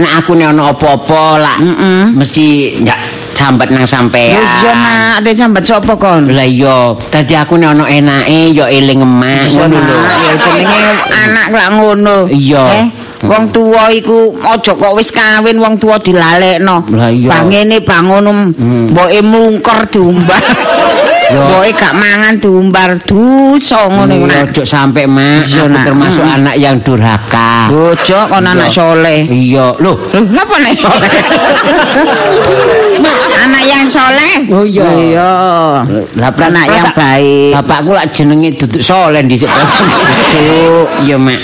nek 0.00 0.12
aku 0.24 0.32
nek 0.32 0.56
ono 0.56 0.72
apa-apa 0.72 1.24
lah 1.36 1.56
Mm-mm. 1.60 2.16
mesti 2.16 2.78
ya 2.80 2.96
sambat 3.36 3.72
nang 3.72 3.84
sampean. 3.88 4.36
Ya 4.36 4.40
iya 4.40 4.72
nak, 4.76 5.24
ate 5.24 5.32
sambat 5.32 5.64
sapa 5.64 5.96
kon? 5.96 6.28
Lah 6.32 6.44
iya, 6.44 6.92
dadi 7.08 7.36
aku 7.36 7.56
nek 7.60 7.72
ono 7.76 7.84
enake 7.88 8.52
yo 8.52 8.64
eling 8.68 9.00
emak 9.04 9.44
ngono 9.56 9.76
lho. 9.80 9.96
ya 9.96 10.32
jenenge 10.36 10.80
anak 11.24 11.46
lak 11.52 11.68
ngono. 11.76 12.16
Iya. 12.28 12.64
Eh, 12.80 12.86
wong 13.24 13.52
tuwa 13.52 13.92
iku 13.92 14.32
aja 14.40 14.72
kok 14.74 14.92
wis 14.96 15.12
kawin 15.12 15.58
wong 15.60 15.76
tuwa 15.76 15.98
dilalekno. 16.00 16.84
Lah 16.92 17.10
iya. 17.12 17.28
Bangene 17.28 17.80
bangono 17.80 18.30
Hmm. 18.30 18.88
mboke 18.90 19.20
mungker 19.22 19.78
diumbah. 19.92 20.40
Boy 21.30 21.70
gak 21.70 21.94
mangan 21.94 22.34
diumbar 22.42 22.98
dosa 22.98 23.86
ngono 23.86 24.12
iku 24.14 24.26
nak. 24.26 24.50
Ojo 24.50 24.62
sampai 24.66 25.06
mak, 25.06 25.46
termasuk 25.86 26.24
anak 26.26 26.58
yang 26.58 26.82
durhaka. 26.82 27.70
Ojo 27.70 28.18
kon 28.26 28.46
anak 28.46 28.70
soleh. 28.72 29.30
Iya. 29.30 29.78
Loh, 29.78 29.96
apa 30.10 30.54
nih? 30.58 30.76
anak 33.46 33.64
yang 33.64 33.84
soleh. 33.86 34.34
Oh 34.50 34.66
iya. 34.66 34.86
Iya. 34.90 35.32
Lah 36.18 36.30
Anak 36.40 36.66
yang 36.66 36.90
baik. 36.96 37.52
Bapakku 37.60 37.92
lak 37.94 38.10
jenenge 38.10 38.56
duduk 38.58 38.82
solen 38.82 39.28
dhisik. 39.28 39.50
Iya, 41.00 41.16
Mak. 41.18 41.40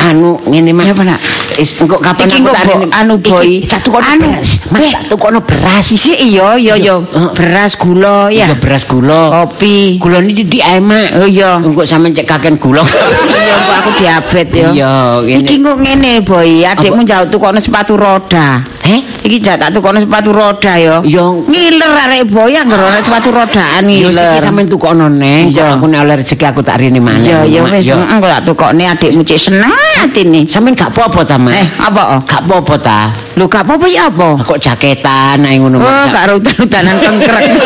Anu 0.00 0.40
ngene, 0.48 0.72
Mak. 0.72 0.96
Apa, 0.96 1.02
Nak? 1.04 1.20
Is 1.58 1.82
engko 1.82 1.98
kapan 1.98 2.30
aku 2.30 2.50
tak 2.54 2.70
anu, 2.94 3.18
Boy. 3.18 3.66
tak 3.66 3.82
tukono 3.82 4.06
Anu. 4.06 4.30
beras. 4.30 4.62
Mas 4.70 4.86
tak 4.94 5.02
tukono 5.10 5.38
beras. 5.42 5.82
Sisi 5.82 6.14
iya 6.14 6.54
iya 6.54 6.78
iya. 6.78 6.94
Beras 7.34 7.74
gula 7.74 8.30
ya. 8.30 8.46
Iya, 8.46 8.56
beras 8.58 8.86
gula. 8.86 8.97
Kopi. 9.06 10.02
Gula 10.02 10.18
ini 10.18 10.42
di 10.42 10.58
Mak. 10.58 11.22
Oh 11.22 11.28
iya. 11.28 11.62
Engko 11.62 11.86
sampean 11.86 12.10
cek 12.10 12.26
kaken 12.26 12.54
gula. 12.58 12.82
Iya, 13.38 13.54
aku 13.80 13.90
diabetes 13.96 14.60
ya. 14.60 14.68
Iya, 14.76 14.94
ngene. 15.24 15.40
Iki 15.40 15.54
kok 15.60 15.76
ngene, 15.80 16.12
Boy. 16.20 16.64
Adikmu 16.64 17.00
jauh 17.04 17.26
tukokno 17.28 17.60
sepatu 17.60 17.96
roda. 17.96 18.60
Eh? 18.84 19.00
Iki 19.24 19.40
jak 19.40 19.56
tak 19.56 19.72
tukokno 19.72 20.00
sepatu 20.00 20.36
roda 20.36 20.72
ya. 20.76 21.00
Iya. 21.00 21.24
Ngiler 21.48 21.92
arek 22.06 22.28
Boy 22.28 22.52
anggere 22.52 22.84
ana 22.92 23.00
sepatu 23.00 23.32
rodaan 23.32 23.88
Yo 23.88 24.08
ngiler. 24.12 24.36
siki 24.36 24.44
sampean 24.44 24.66
tukono 24.68 25.06
neh. 25.08 25.48
Iya. 25.48 25.80
Aku 25.80 25.88
nek 25.88 26.00
oleh 26.04 26.14
rezeki 26.20 26.44
aku 26.44 26.60
tak 26.60 26.80
rene 26.82 27.00
maneh. 27.00 27.24
Iya, 27.24 27.38
ya 27.48 27.60
wis, 27.64 27.84
Yo. 27.88 27.96
heeh 27.96 28.16
kok 28.20 28.28
tak 28.28 28.42
tukokne 28.44 28.84
adikmu 28.84 29.22
cek 29.24 29.38
seneng 29.40 29.72
atine. 30.04 30.40
Sampeyan 30.44 30.74
gak 30.76 30.90
apa-apa 30.92 31.20
ta, 31.24 31.36
Mak? 31.40 31.52
Eh, 31.56 31.66
apa? 31.80 32.02
Gak 32.28 32.42
apa-apa 32.44 32.74
ta? 32.78 33.00
Lho 33.36 33.44
gak 33.48 33.64
apa-apa 33.64 33.86
ya 33.88 34.12
apa? 34.12 34.28
Kok 34.44 34.58
jaketan 34.60 35.40
ae 35.44 35.56
ngono, 35.56 35.80
Oh, 35.80 36.04
gak 36.12 36.24
rutan-rutanan 36.36 36.96
kengkrek. 37.00 37.48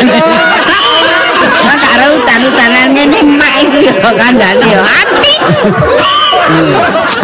Gak 1.53 2.09
rutan-rutanan 2.09 2.87
ngene 2.97 3.19
mak 3.37 3.53
iku 3.61 3.77
ya 3.85 3.93
kandhane 4.01 4.65
ya 4.65 4.81
ati. 4.81 5.33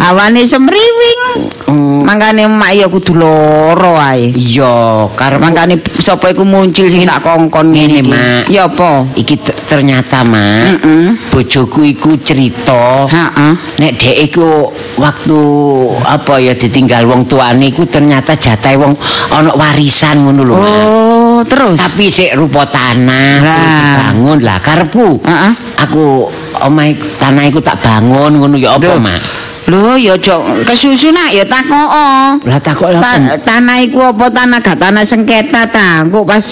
Awane 0.00 0.42
semriwing. 0.48 1.22
Hmm. 1.68 2.02
Mangkane 2.02 2.48
mak 2.48 2.72
ya 2.72 2.86
kudu 2.88 3.14
loro 3.14 3.94
ae. 4.00 4.32
Iya, 4.32 5.06
karep 5.14 5.38
Mangkane 5.38 5.76
sapa 6.00 6.32
iku 6.32 6.42
muncul 6.42 6.88
sing 6.88 7.04
tak 7.04 7.20
kongkon 7.22 7.74
Ngene. 7.74 8.00
Mak. 8.06 8.48
Ya 8.48 8.66
apa? 8.66 9.06
iki 9.14 9.36
ternyata, 9.68 10.24
Mak. 10.24 10.82
Heeh. 10.82 11.06
Bojoku 11.30 11.84
iku 11.84 12.16
cerita 12.22 13.06
Heeh. 13.06 13.54
nek 13.78 13.92
dhek 14.00 14.16
iku 14.30 14.72
waktu 14.98 15.38
apa 16.04 16.40
ya 16.40 16.56
ditinggal 16.56 17.06
wong 17.06 17.28
tuane 17.28 17.70
iku 17.70 17.86
ternyata 17.86 18.34
jatahe 18.34 18.76
wong 18.80 18.92
ana 19.30 19.52
warisan 19.54 20.24
ngono 20.24 20.42
lho, 20.42 20.54
Mak. 20.56 20.86
Oh, 21.40 21.46
terus. 21.48 21.80
Tapi 21.80 22.12
sik 22.12 22.36
rupa 22.36 22.68
tanah 22.68 23.40
dibangun 23.40 24.44
lah 24.44 24.60
karepku. 24.60 25.24
Heeh. 25.24 25.52
Aku 25.88 26.28
omahe 26.60 26.92
tanah 27.16 27.48
iku 27.48 27.64
tak 27.64 27.80
bangun 27.80 28.36
ngono 28.36 28.60
ya 28.60 28.76
apa. 28.76 29.00
Mak? 29.00 29.20
Lho 29.72 29.96
ya 29.96 30.20
jok 30.20 30.68
kesusu 30.68 31.08
nak 31.16 31.32
ya 31.32 31.48
takok. 31.48 31.88
Lah 32.44 32.60
takok. 32.60 32.92
Ta- 33.00 33.40
tanah 33.40 33.80
iku 33.80 34.12
apa 34.12 34.28
tanah 34.28 34.60
gak 34.60 34.76
tanah 34.76 35.00
sengketa 35.00 35.64
ta 35.64 36.04
engko 36.04 36.28
pas 36.28 36.44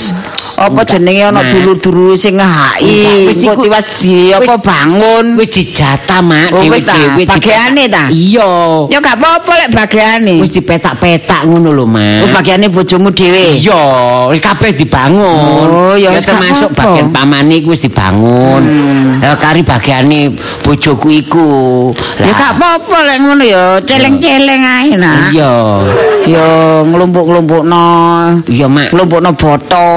apa 0.59 0.83
jenenge 0.83 1.23
ana 1.23 1.39
Mak. 1.39 1.51
dulur-dulur 1.55 2.13
sing 2.13 2.35
ngehaki 2.35 3.31
Enggak, 3.31 3.31
wis 3.31 3.39
tiwas 3.63 3.87
di 4.03 4.17
apa 4.31 4.55
wis- 4.55 4.65
bangun 4.65 5.27
Wis 5.39 5.49
dijatah, 5.49 6.21
Mak. 6.21 6.51
Oh, 6.51 6.61
wis? 6.61 6.83
Dewe-dewe 6.83 7.23
Bagiane 7.25 7.85
ta? 7.87 8.05
Iya. 8.11 8.51
ya 8.91 8.99
gak 8.99 9.17
apa-apa 9.17 9.53
lek 9.57 9.71
bagiane 9.71 10.35
Wis 10.39 10.51
dipetak-petak 10.51 11.47
ngono 11.47 11.71
lho, 11.71 11.87
Mak. 11.87 12.27
oh 12.27 12.31
bagiane 12.33 12.67
bojomu 12.67 13.09
dhewe 13.09 13.55
Iya, 13.57 13.83
wis 14.29 14.41
kabeh 14.41 14.75
dibangun. 14.75 15.67
Oh, 15.71 15.95
ya 15.95 16.11
wis 16.11 16.25
termasuk 16.25 16.75
bagian 16.75 17.09
pamane 17.09 17.55
iku 17.57 17.71
wis 17.71 17.83
dibangun. 17.83 18.63
Lah 19.19 19.37
kari 19.37 19.63
bagiane 19.63 20.35
bojoku 20.61 21.09
iku. 21.13 21.49
ya 22.19 22.31
gak 22.31 22.59
apa-apa 22.59 22.97
lek 23.05 23.19
ngono 23.21 23.45
ya 23.45 23.65
celeng-celeng 23.81 24.63
ae 24.65 24.91
nak 24.95 25.31
Iya. 25.31 25.55
ya 26.27 26.47
nglumpuk-nglumpukno 26.85 27.87
Iya, 28.47 28.67
Mak. 28.67 28.91
nglumpukno 28.91 29.31
boto 29.33 29.89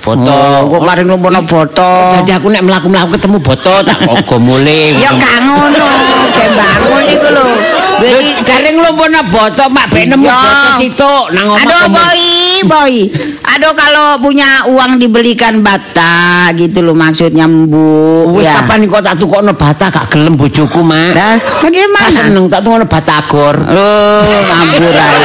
Boto. 0.00 0.32
oh, 0.32 0.58
kok 0.68 0.82
mari 0.82 1.02
nglumpukno 1.02 1.40
boto 1.42 1.92
Jadi 2.20 2.30
aku 2.32 2.46
nek 2.48 2.62
mlaku-mlaku 2.62 3.08
ketemu 3.14 3.38
boto 3.38 3.74
tak 3.80 3.98
ogo 4.12 4.36
mulih. 4.38 4.96
Ya 4.96 5.10
gak 5.10 5.38
ngono, 5.42 5.86
ben 6.28 6.50
bangun 6.52 7.02
iku 7.08 7.28
lho. 7.30 7.46
Jadi 7.94 8.30
jare 8.42 8.68
nglumpuhna 8.70 9.20
boto 9.28 9.64
mak 9.68 9.86
ben 9.88 10.10
nemu 10.10 10.24
boto 10.24 10.70
situk 10.76 11.24
nang 11.30 11.46
omah. 11.50 11.62
Aduh 11.62 11.78
kamu. 11.86 11.94
boy, 11.94 12.22
boy. 12.66 12.94
Aduh 13.44 13.72
kalau 13.72 14.18
punya 14.18 14.66
uang 14.66 14.98
dibelikan 14.98 15.62
bata 15.62 16.50
gitu 16.52 16.82
loh 16.82 16.92
maksudnya 16.92 17.46
mbu. 17.46 18.28
Wis 18.34 18.44
ya. 18.44 18.60
kapan 18.60 18.84
kok 18.84 19.00
tak 19.00 19.14
tukokno 19.16 19.52
bata 19.54 19.88
gak 19.88 20.10
gelem 20.10 20.34
bojoku, 20.34 20.82
Mak. 20.82 21.12
Lah, 21.14 21.36
Tak 21.38 21.62
bagaimana? 21.62 22.10
seneng 22.10 22.44
tak 22.48 22.60
tukokno 22.60 22.84
batagor. 22.84 23.56
Loh, 23.62 24.20
ngambur 24.42 24.90
ae. 24.90 25.22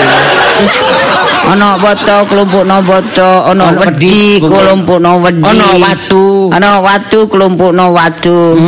Ono 1.47 1.79
boto 1.79 2.15
klumpukno 2.27 2.77
boto, 2.83 3.29
Ono 3.55 3.65
wedi 3.79 4.39
klumpukno 4.43 5.23
wedi. 5.23 5.41
Ono 5.43 5.67
watu. 5.79 6.51
Ono 6.51 6.69
watu 6.83 7.19
klumpukno 7.31 7.95
watu. 7.95 8.59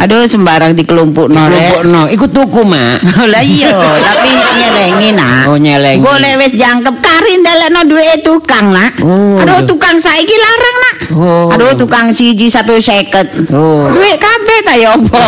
Aduh 0.00 0.24
sembarang 0.24 0.72
dikelumpukno 0.72 1.40
rek. 1.52 1.84
Klumpukno 1.84 2.00
iku 2.08 2.26
tuku, 2.32 2.62
Mak. 2.64 2.96
Lah 3.32 3.44
iya, 3.44 3.76
tapi 3.76 4.30
nyelengi 4.56 5.08
nak. 5.12 5.44
Oh, 5.52 5.58
nyelengi. 5.60 6.02
Golek 6.02 6.34
wis 6.40 6.52
jangkep 6.56 6.96
kari 7.04 7.32
ndelekno 7.44 7.80
duwe 7.84 8.14
tukang 8.24 8.72
nak. 8.72 8.96
Oh, 9.04 9.36
Aduh 9.40 9.60
tukang 9.68 9.96
saiki 10.00 10.36
larang 10.36 10.76
nak. 10.80 10.96
Oh. 11.14 11.52
Aduh 11.52 11.76
tukang 11.76 12.10
siji 12.10 12.48
satu 12.48 12.80
seket. 12.80 13.28
Oh. 13.52 13.86
Duit 13.92 14.16
kabeh 14.18 14.58
ta 14.64 14.74
ya 14.74 14.96
apa? 14.96 15.24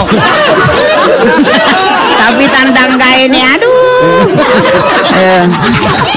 tapi 2.21 2.45
tandang 2.51 2.93
kaene 2.99 3.41
aduh. 3.41 3.78
Eh, 5.19 5.43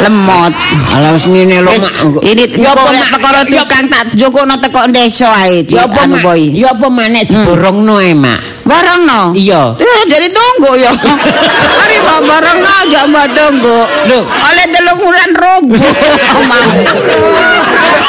lemot. 0.05 0.53
Alah 0.93 1.17
wis 1.17 1.25
ngene 1.25 1.65
lho, 1.65 1.73
Mak. 1.73 2.21
ini 2.21 2.45
Mak? 2.61 3.09
perkara 3.17 3.41
tukang 3.47 3.85
tak 3.89 4.13
jokokno 4.13 4.55
teko 4.61 4.85
desa 4.93 5.33
ae. 5.33 5.65
Ya 5.65 5.89
apa, 5.89 6.05
boy. 6.21 6.53
Apa 6.61 6.87
maneh 6.87 7.25
diborongno 7.25 7.97
ae, 7.97 8.13
Mak. 8.13 8.61
Barangno. 8.61 9.33
Iya. 9.33 9.73
Eh, 9.81 10.01
jadi 10.05 10.29
tunggu 10.29 10.77
ya. 10.77 10.93
Mari 11.81 11.97
mau 12.05 12.21
barangno 12.21 12.69
aja 12.85 13.09
mbak 13.09 13.27
tunggu. 13.33 13.77
Loh. 14.13 14.23
oleh 14.29 14.65
telung 14.69 14.99
bulan 15.01 15.31
robo. 15.33 15.81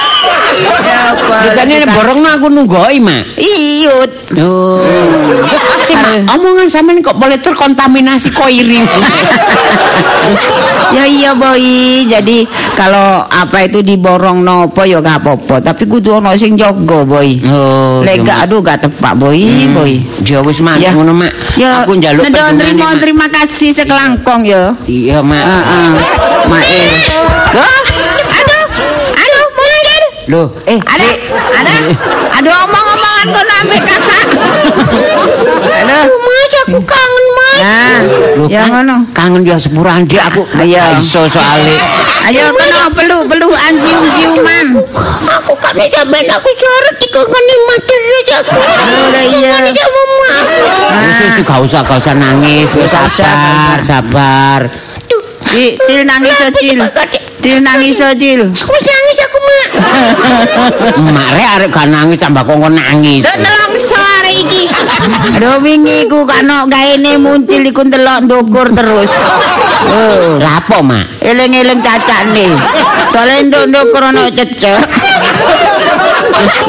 Apa? 0.22 1.34
Biasane 1.44 1.82
nek 1.82 1.90
borongno 1.90 2.28
aku 2.30 2.46
nunggoi, 2.48 2.98
Mak. 3.02 3.22
Iyut. 3.36 4.12
Oh. 4.38 4.78
Mak, 5.92 6.14
omongan 6.38 6.68
sampean 6.70 7.02
kok 7.02 7.18
boleh 7.18 7.38
terkontaminasi 7.38 8.30
koiring. 8.32 8.86
Ya 10.92 11.08
iya 11.08 11.32
boy. 11.32 12.04
Jadi 12.04 12.44
kalau 12.76 13.24
apa 13.24 13.64
itu 13.64 13.80
diborong 13.80 14.44
nopo 14.44 14.84
ya 14.84 15.00
gak 15.00 15.24
apa-apa. 15.24 15.64
Tapi 15.64 15.88
kudu 15.88 16.20
ono 16.20 16.36
sing 16.36 16.52
jaga 16.52 17.00
boy. 17.02 17.40
Oh. 17.48 18.04
Lek 18.04 18.20
iya, 18.20 18.28
gak 18.28 18.36
Mak. 18.36 18.44
aduh 18.44 18.60
gak 18.60 18.78
tepak 18.84 19.12
boy, 19.16 19.40
Hmm. 19.40 19.72
boy. 19.72 19.92
Ya 20.20 20.44
wis 20.44 20.60
Mak, 20.60 20.76
Ya. 20.78 20.92
ngono 20.92 21.16
Mak. 21.16 21.32
Ya, 21.56 21.88
aku 21.88 21.96
njaluk 21.96 22.28
terima 22.28 22.92
Mak. 22.92 23.00
terima 23.00 23.26
kasih 23.32 23.72
sekelangkong 23.72 24.44
ya. 24.44 24.76
Iya, 24.84 25.24
Mak. 25.24 25.40
Heeh. 25.42 25.88
Loh, 25.96 26.12
aduh, 26.12 26.42
muncul. 26.44 27.24
Loh, 30.30 30.46
eh, 30.70 30.78
Ada, 30.78 31.08
ada, 31.58 31.72
ada 32.30 32.50
omong-omongan 32.62 33.26
kau 33.26 33.42
nampak 33.42 33.80
kakak. 33.82 34.26
Aduh, 35.82 36.18
Mas 36.22 36.52
aku 36.62 36.78
kangen 36.86 37.26
mas. 37.34 37.58
nah, 37.58 37.98
Loh, 38.38 38.46
ya 38.46 38.60
kan 38.62 38.70
ngono. 38.70 38.96
Kangen 39.10 39.42
dia 39.42 39.58
sepurane 39.58 40.06
Dik, 40.06 40.22
aku. 40.22 40.42
Iya. 40.62 40.94
Gak 40.94 41.02
iso 41.02 41.26
soalnya. 41.26 41.74
Ayo 42.22 42.54
kena 42.54 42.86
peluk-pelukan 42.94 43.72
cium-ciuman. 43.82 44.66
Aku 45.42 45.52
kan 45.58 45.74
sampean 45.90 46.30
aku 46.30 46.48
sorot 46.54 46.94
dikongkoni 47.02 47.54
terus 47.82 48.28
aku. 48.30 48.54
Udah 48.62 49.24
iya. 49.26 49.54
Dikongkoni 49.74 49.74
sama 49.74 50.02
mas. 50.22 50.50
Wis 51.02 51.18
wis 51.18 51.36
gak 51.42 51.60
usah 51.66 51.80
gak 51.82 51.98
usah 51.98 52.14
nangis, 52.14 52.70
wis 52.78 52.86
Gak 52.86 53.10
usah, 53.10 53.26
sabar, 53.26 53.78
sabar. 53.82 54.60
Ci, 55.50 55.74
cil 55.74 56.06
nangis 56.06 56.32
so, 56.38 56.46
cil. 56.62 56.78
Cil 57.42 57.58
nangis 57.60 57.98
so, 57.98 58.06
cil. 58.14 58.40
Wis 58.48 58.86
rek 61.32 61.48
arek 61.58 61.68
gak 61.72 61.86
nangis 61.88 62.18
tambah 62.20 62.42
kok 62.44 62.56
nangis. 62.70 63.22
Dek 63.24 63.36
nelongso 63.40 63.98
arek 63.98 64.34
iki. 64.44 64.62
Aduh 65.38 65.58
wingi 65.64 66.06
ku 66.08 66.24
kano 66.28 66.66
gaene 66.68 67.16
muncul 67.18 67.62
iku 67.64 67.82
ndelok 67.86 68.18
ndukur 68.28 68.66
terus. 68.72 69.10
Oh, 69.82 70.38
Lah 70.38 70.62
apa, 70.62 70.78
Mak? 70.78 71.26
eling-eling 71.26 71.82
cacane. 71.82 72.54
Soale 73.10 73.42
nduk-ndukur 73.50 73.98
ono 74.14 74.30
cecek. 74.30 74.78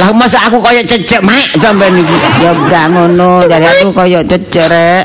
Lah 0.01 0.09
masa 0.17 0.49
aku 0.49 0.57
koyo 0.57 0.81
cecek, 0.81 1.21
Mak, 1.21 1.61
sampean 1.61 1.93
iki. 2.01 2.17
Ya 2.73 2.89
ngono, 2.89 3.45
dari 3.45 3.69
aku 3.69 3.93
koyo 3.93 4.25
cecek 4.25 4.65
rek. 4.65 5.03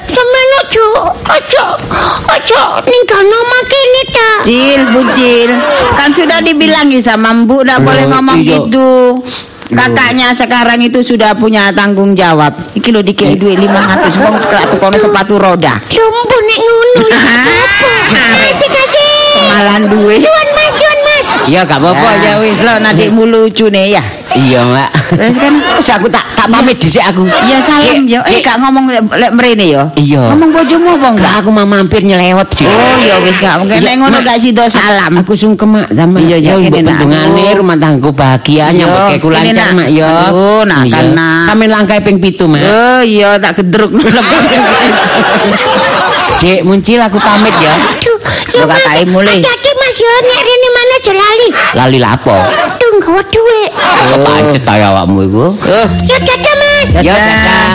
Sampean 0.99 1.28
ojo 1.28 1.64
ojo 2.26 2.26
ojo 2.26 2.62
ninggalno 2.86 3.38
mak 3.46 3.62
kene 3.70 4.03
ta. 4.11 4.30
Cil, 4.42 4.80
bucil. 4.90 5.51
Kan 5.94 6.11
sudah 6.11 6.38
dibilangi 6.42 6.99
sama 6.99 7.30
Mbu, 7.34 7.62
ndak 7.62 7.78
boleh 7.84 8.05
Oh, 8.09 8.11
ngomong 8.16 8.38
iya. 8.42 8.59
gitu. 8.59 8.90
Kakaknya 9.68 10.32
sekarang 10.32 10.80
itu 10.80 11.05
sudah 11.05 11.36
punya 11.36 11.68
tanggung 11.76 12.16
jawab. 12.16 12.57
Iki 12.72 12.88
lho 12.88 13.05
dikei 13.05 13.36
duit 13.36 13.61
500 13.61 14.16
wong 14.16 14.34
kelak 14.40 14.64
tukono 14.72 14.96
sepatu 14.96 15.36
roda. 15.36 15.76
Lumpu 15.92 16.36
nek 16.40 16.59
ngono 16.59 17.05
ya 17.12 17.20
apa? 17.20 17.90
Asik 18.49 18.72
asik. 18.72 19.36
Malan 19.53 19.82
duit. 19.92 20.24
Cuan 20.24 20.49
mas, 20.57 20.72
cuan 20.72 20.99
mas. 21.05 21.26
Ya 21.53 21.61
gak 21.68 21.84
apa-apa 21.84 22.09
ya 22.16 22.32
wis. 22.40 22.57
lo 22.64 22.74
nadikmu 22.80 23.28
lucu 23.28 23.68
nih 23.68 24.01
ya. 24.01 24.03
Iya, 24.39 24.61
Mbak. 24.62 24.91
Wis 25.18 25.34
kan 25.34 25.55
Wis 25.59 25.89
aku 25.91 26.07
tak 26.07 26.24
tak 26.39 26.47
pamit 26.47 26.78
dhisik 26.78 27.03
aku. 27.03 27.26
Ya 27.26 27.59
salam 27.59 28.07
ya. 28.07 28.22
Eh 28.22 28.39
gak 28.39 28.62
ngomong 28.62 28.86
lek 28.93 29.32
mrene 29.34 29.66
ya. 29.66 29.82
Iya. 29.99 30.30
Ngomong 30.30 30.51
bojomu 30.55 30.95
apa 30.95 31.09
enggak? 31.11 31.32
Aku 31.43 31.51
mau 31.51 31.66
mampir 31.66 32.07
nyelewet 32.07 32.47
gitu. 32.55 32.70
Oh 32.70 32.97
ya 33.03 33.18
wis 33.26 33.34
gak 33.36 33.59
mungkin 33.59 33.82
nek 33.82 33.95
ngono 33.99 34.16
Mak, 34.18 34.22
gak 34.24 34.39
sida 34.39 34.64
salam. 34.70 35.12
Aku 35.18 35.34
sungkem 35.34 35.68
mak 35.74 35.91
sama. 35.91 36.22
Iya, 36.22 36.36
iya, 36.39 36.55
ya 36.55 36.70
bendungane 36.70 37.43
rumah 37.59 37.74
tanggaku 37.74 38.11
bahagia 38.14 38.70
Iya, 38.70 38.78
nyambut 38.78 39.01
kayak 39.11 39.20
kene, 39.20 39.34
lancar 39.34 39.70
mak 39.74 39.89
ya. 39.91 40.11
Aduh, 40.30 40.62
nak, 40.62 40.82
Iya. 40.86 40.95
kan. 40.95 41.07
Sampe 41.51 41.64
langkai 41.66 41.99
ping 42.01 42.18
pitu 42.22 42.45
mak. 42.47 42.62
Oh 42.62 43.03
iya 43.03 43.34
tak 43.43 43.59
gedruk 43.59 43.91
Dek 46.39 46.62
muncil 46.62 47.03
aku 47.03 47.18
pamit 47.18 47.51
ya. 47.51 47.74
Aduh, 47.74 48.17
Mas. 48.28 48.68
kakake 48.68 49.04
mulai. 49.08 49.38
Hati-hati 49.38 49.70
mas 49.74 49.96
ya, 49.96 50.12
nek 50.22 50.40
rene 50.40 50.68
mana 50.70 50.94
aja 50.98 51.12
lali. 51.14 51.48
Lali 51.74 51.98
lapo. 51.98 52.34
Aduh, 52.34 52.92
gawa 53.00 53.22
duit. 53.24 53.70
Kepancet 54.08 54.66
ae 54.66 54.82
awakmu 54.84 55.18
iku. 55.24 55.44
Oh. 55.54 55.86
Ya 56.04 56.16
dadah 56.18 56.54
mas. 56.56 56.88
Ya 56.98 57.14
dadah. 57.14 57.70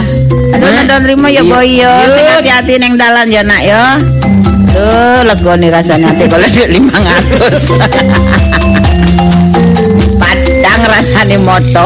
Aduh 0.54 0.70
nandon 0.72 1.04
rimo 1.06 1.28
ya 1.28 1.42
Iya. 1.42 1.44
boy 1.44 1.68
yo. 1.68 1.92
Hati-hati 2.38 2.74
ning 2.78 2.94
dalan 2.96 3.28
ya 3.28 3.42
nak 3.42 3.62
ya. 3.62 3.98
Duh 4.74 5.22
lega 5.22 5.54
nih 5.56 5.70
rasanya 5.70 6.10
ati 6.10 6.26
kalau 6.26 6.50
duit 6.50 6.66
500. 6.66 6.82
Padang 10.22 10.82
rasane 10.90 11.38
moto. 11.38 11.86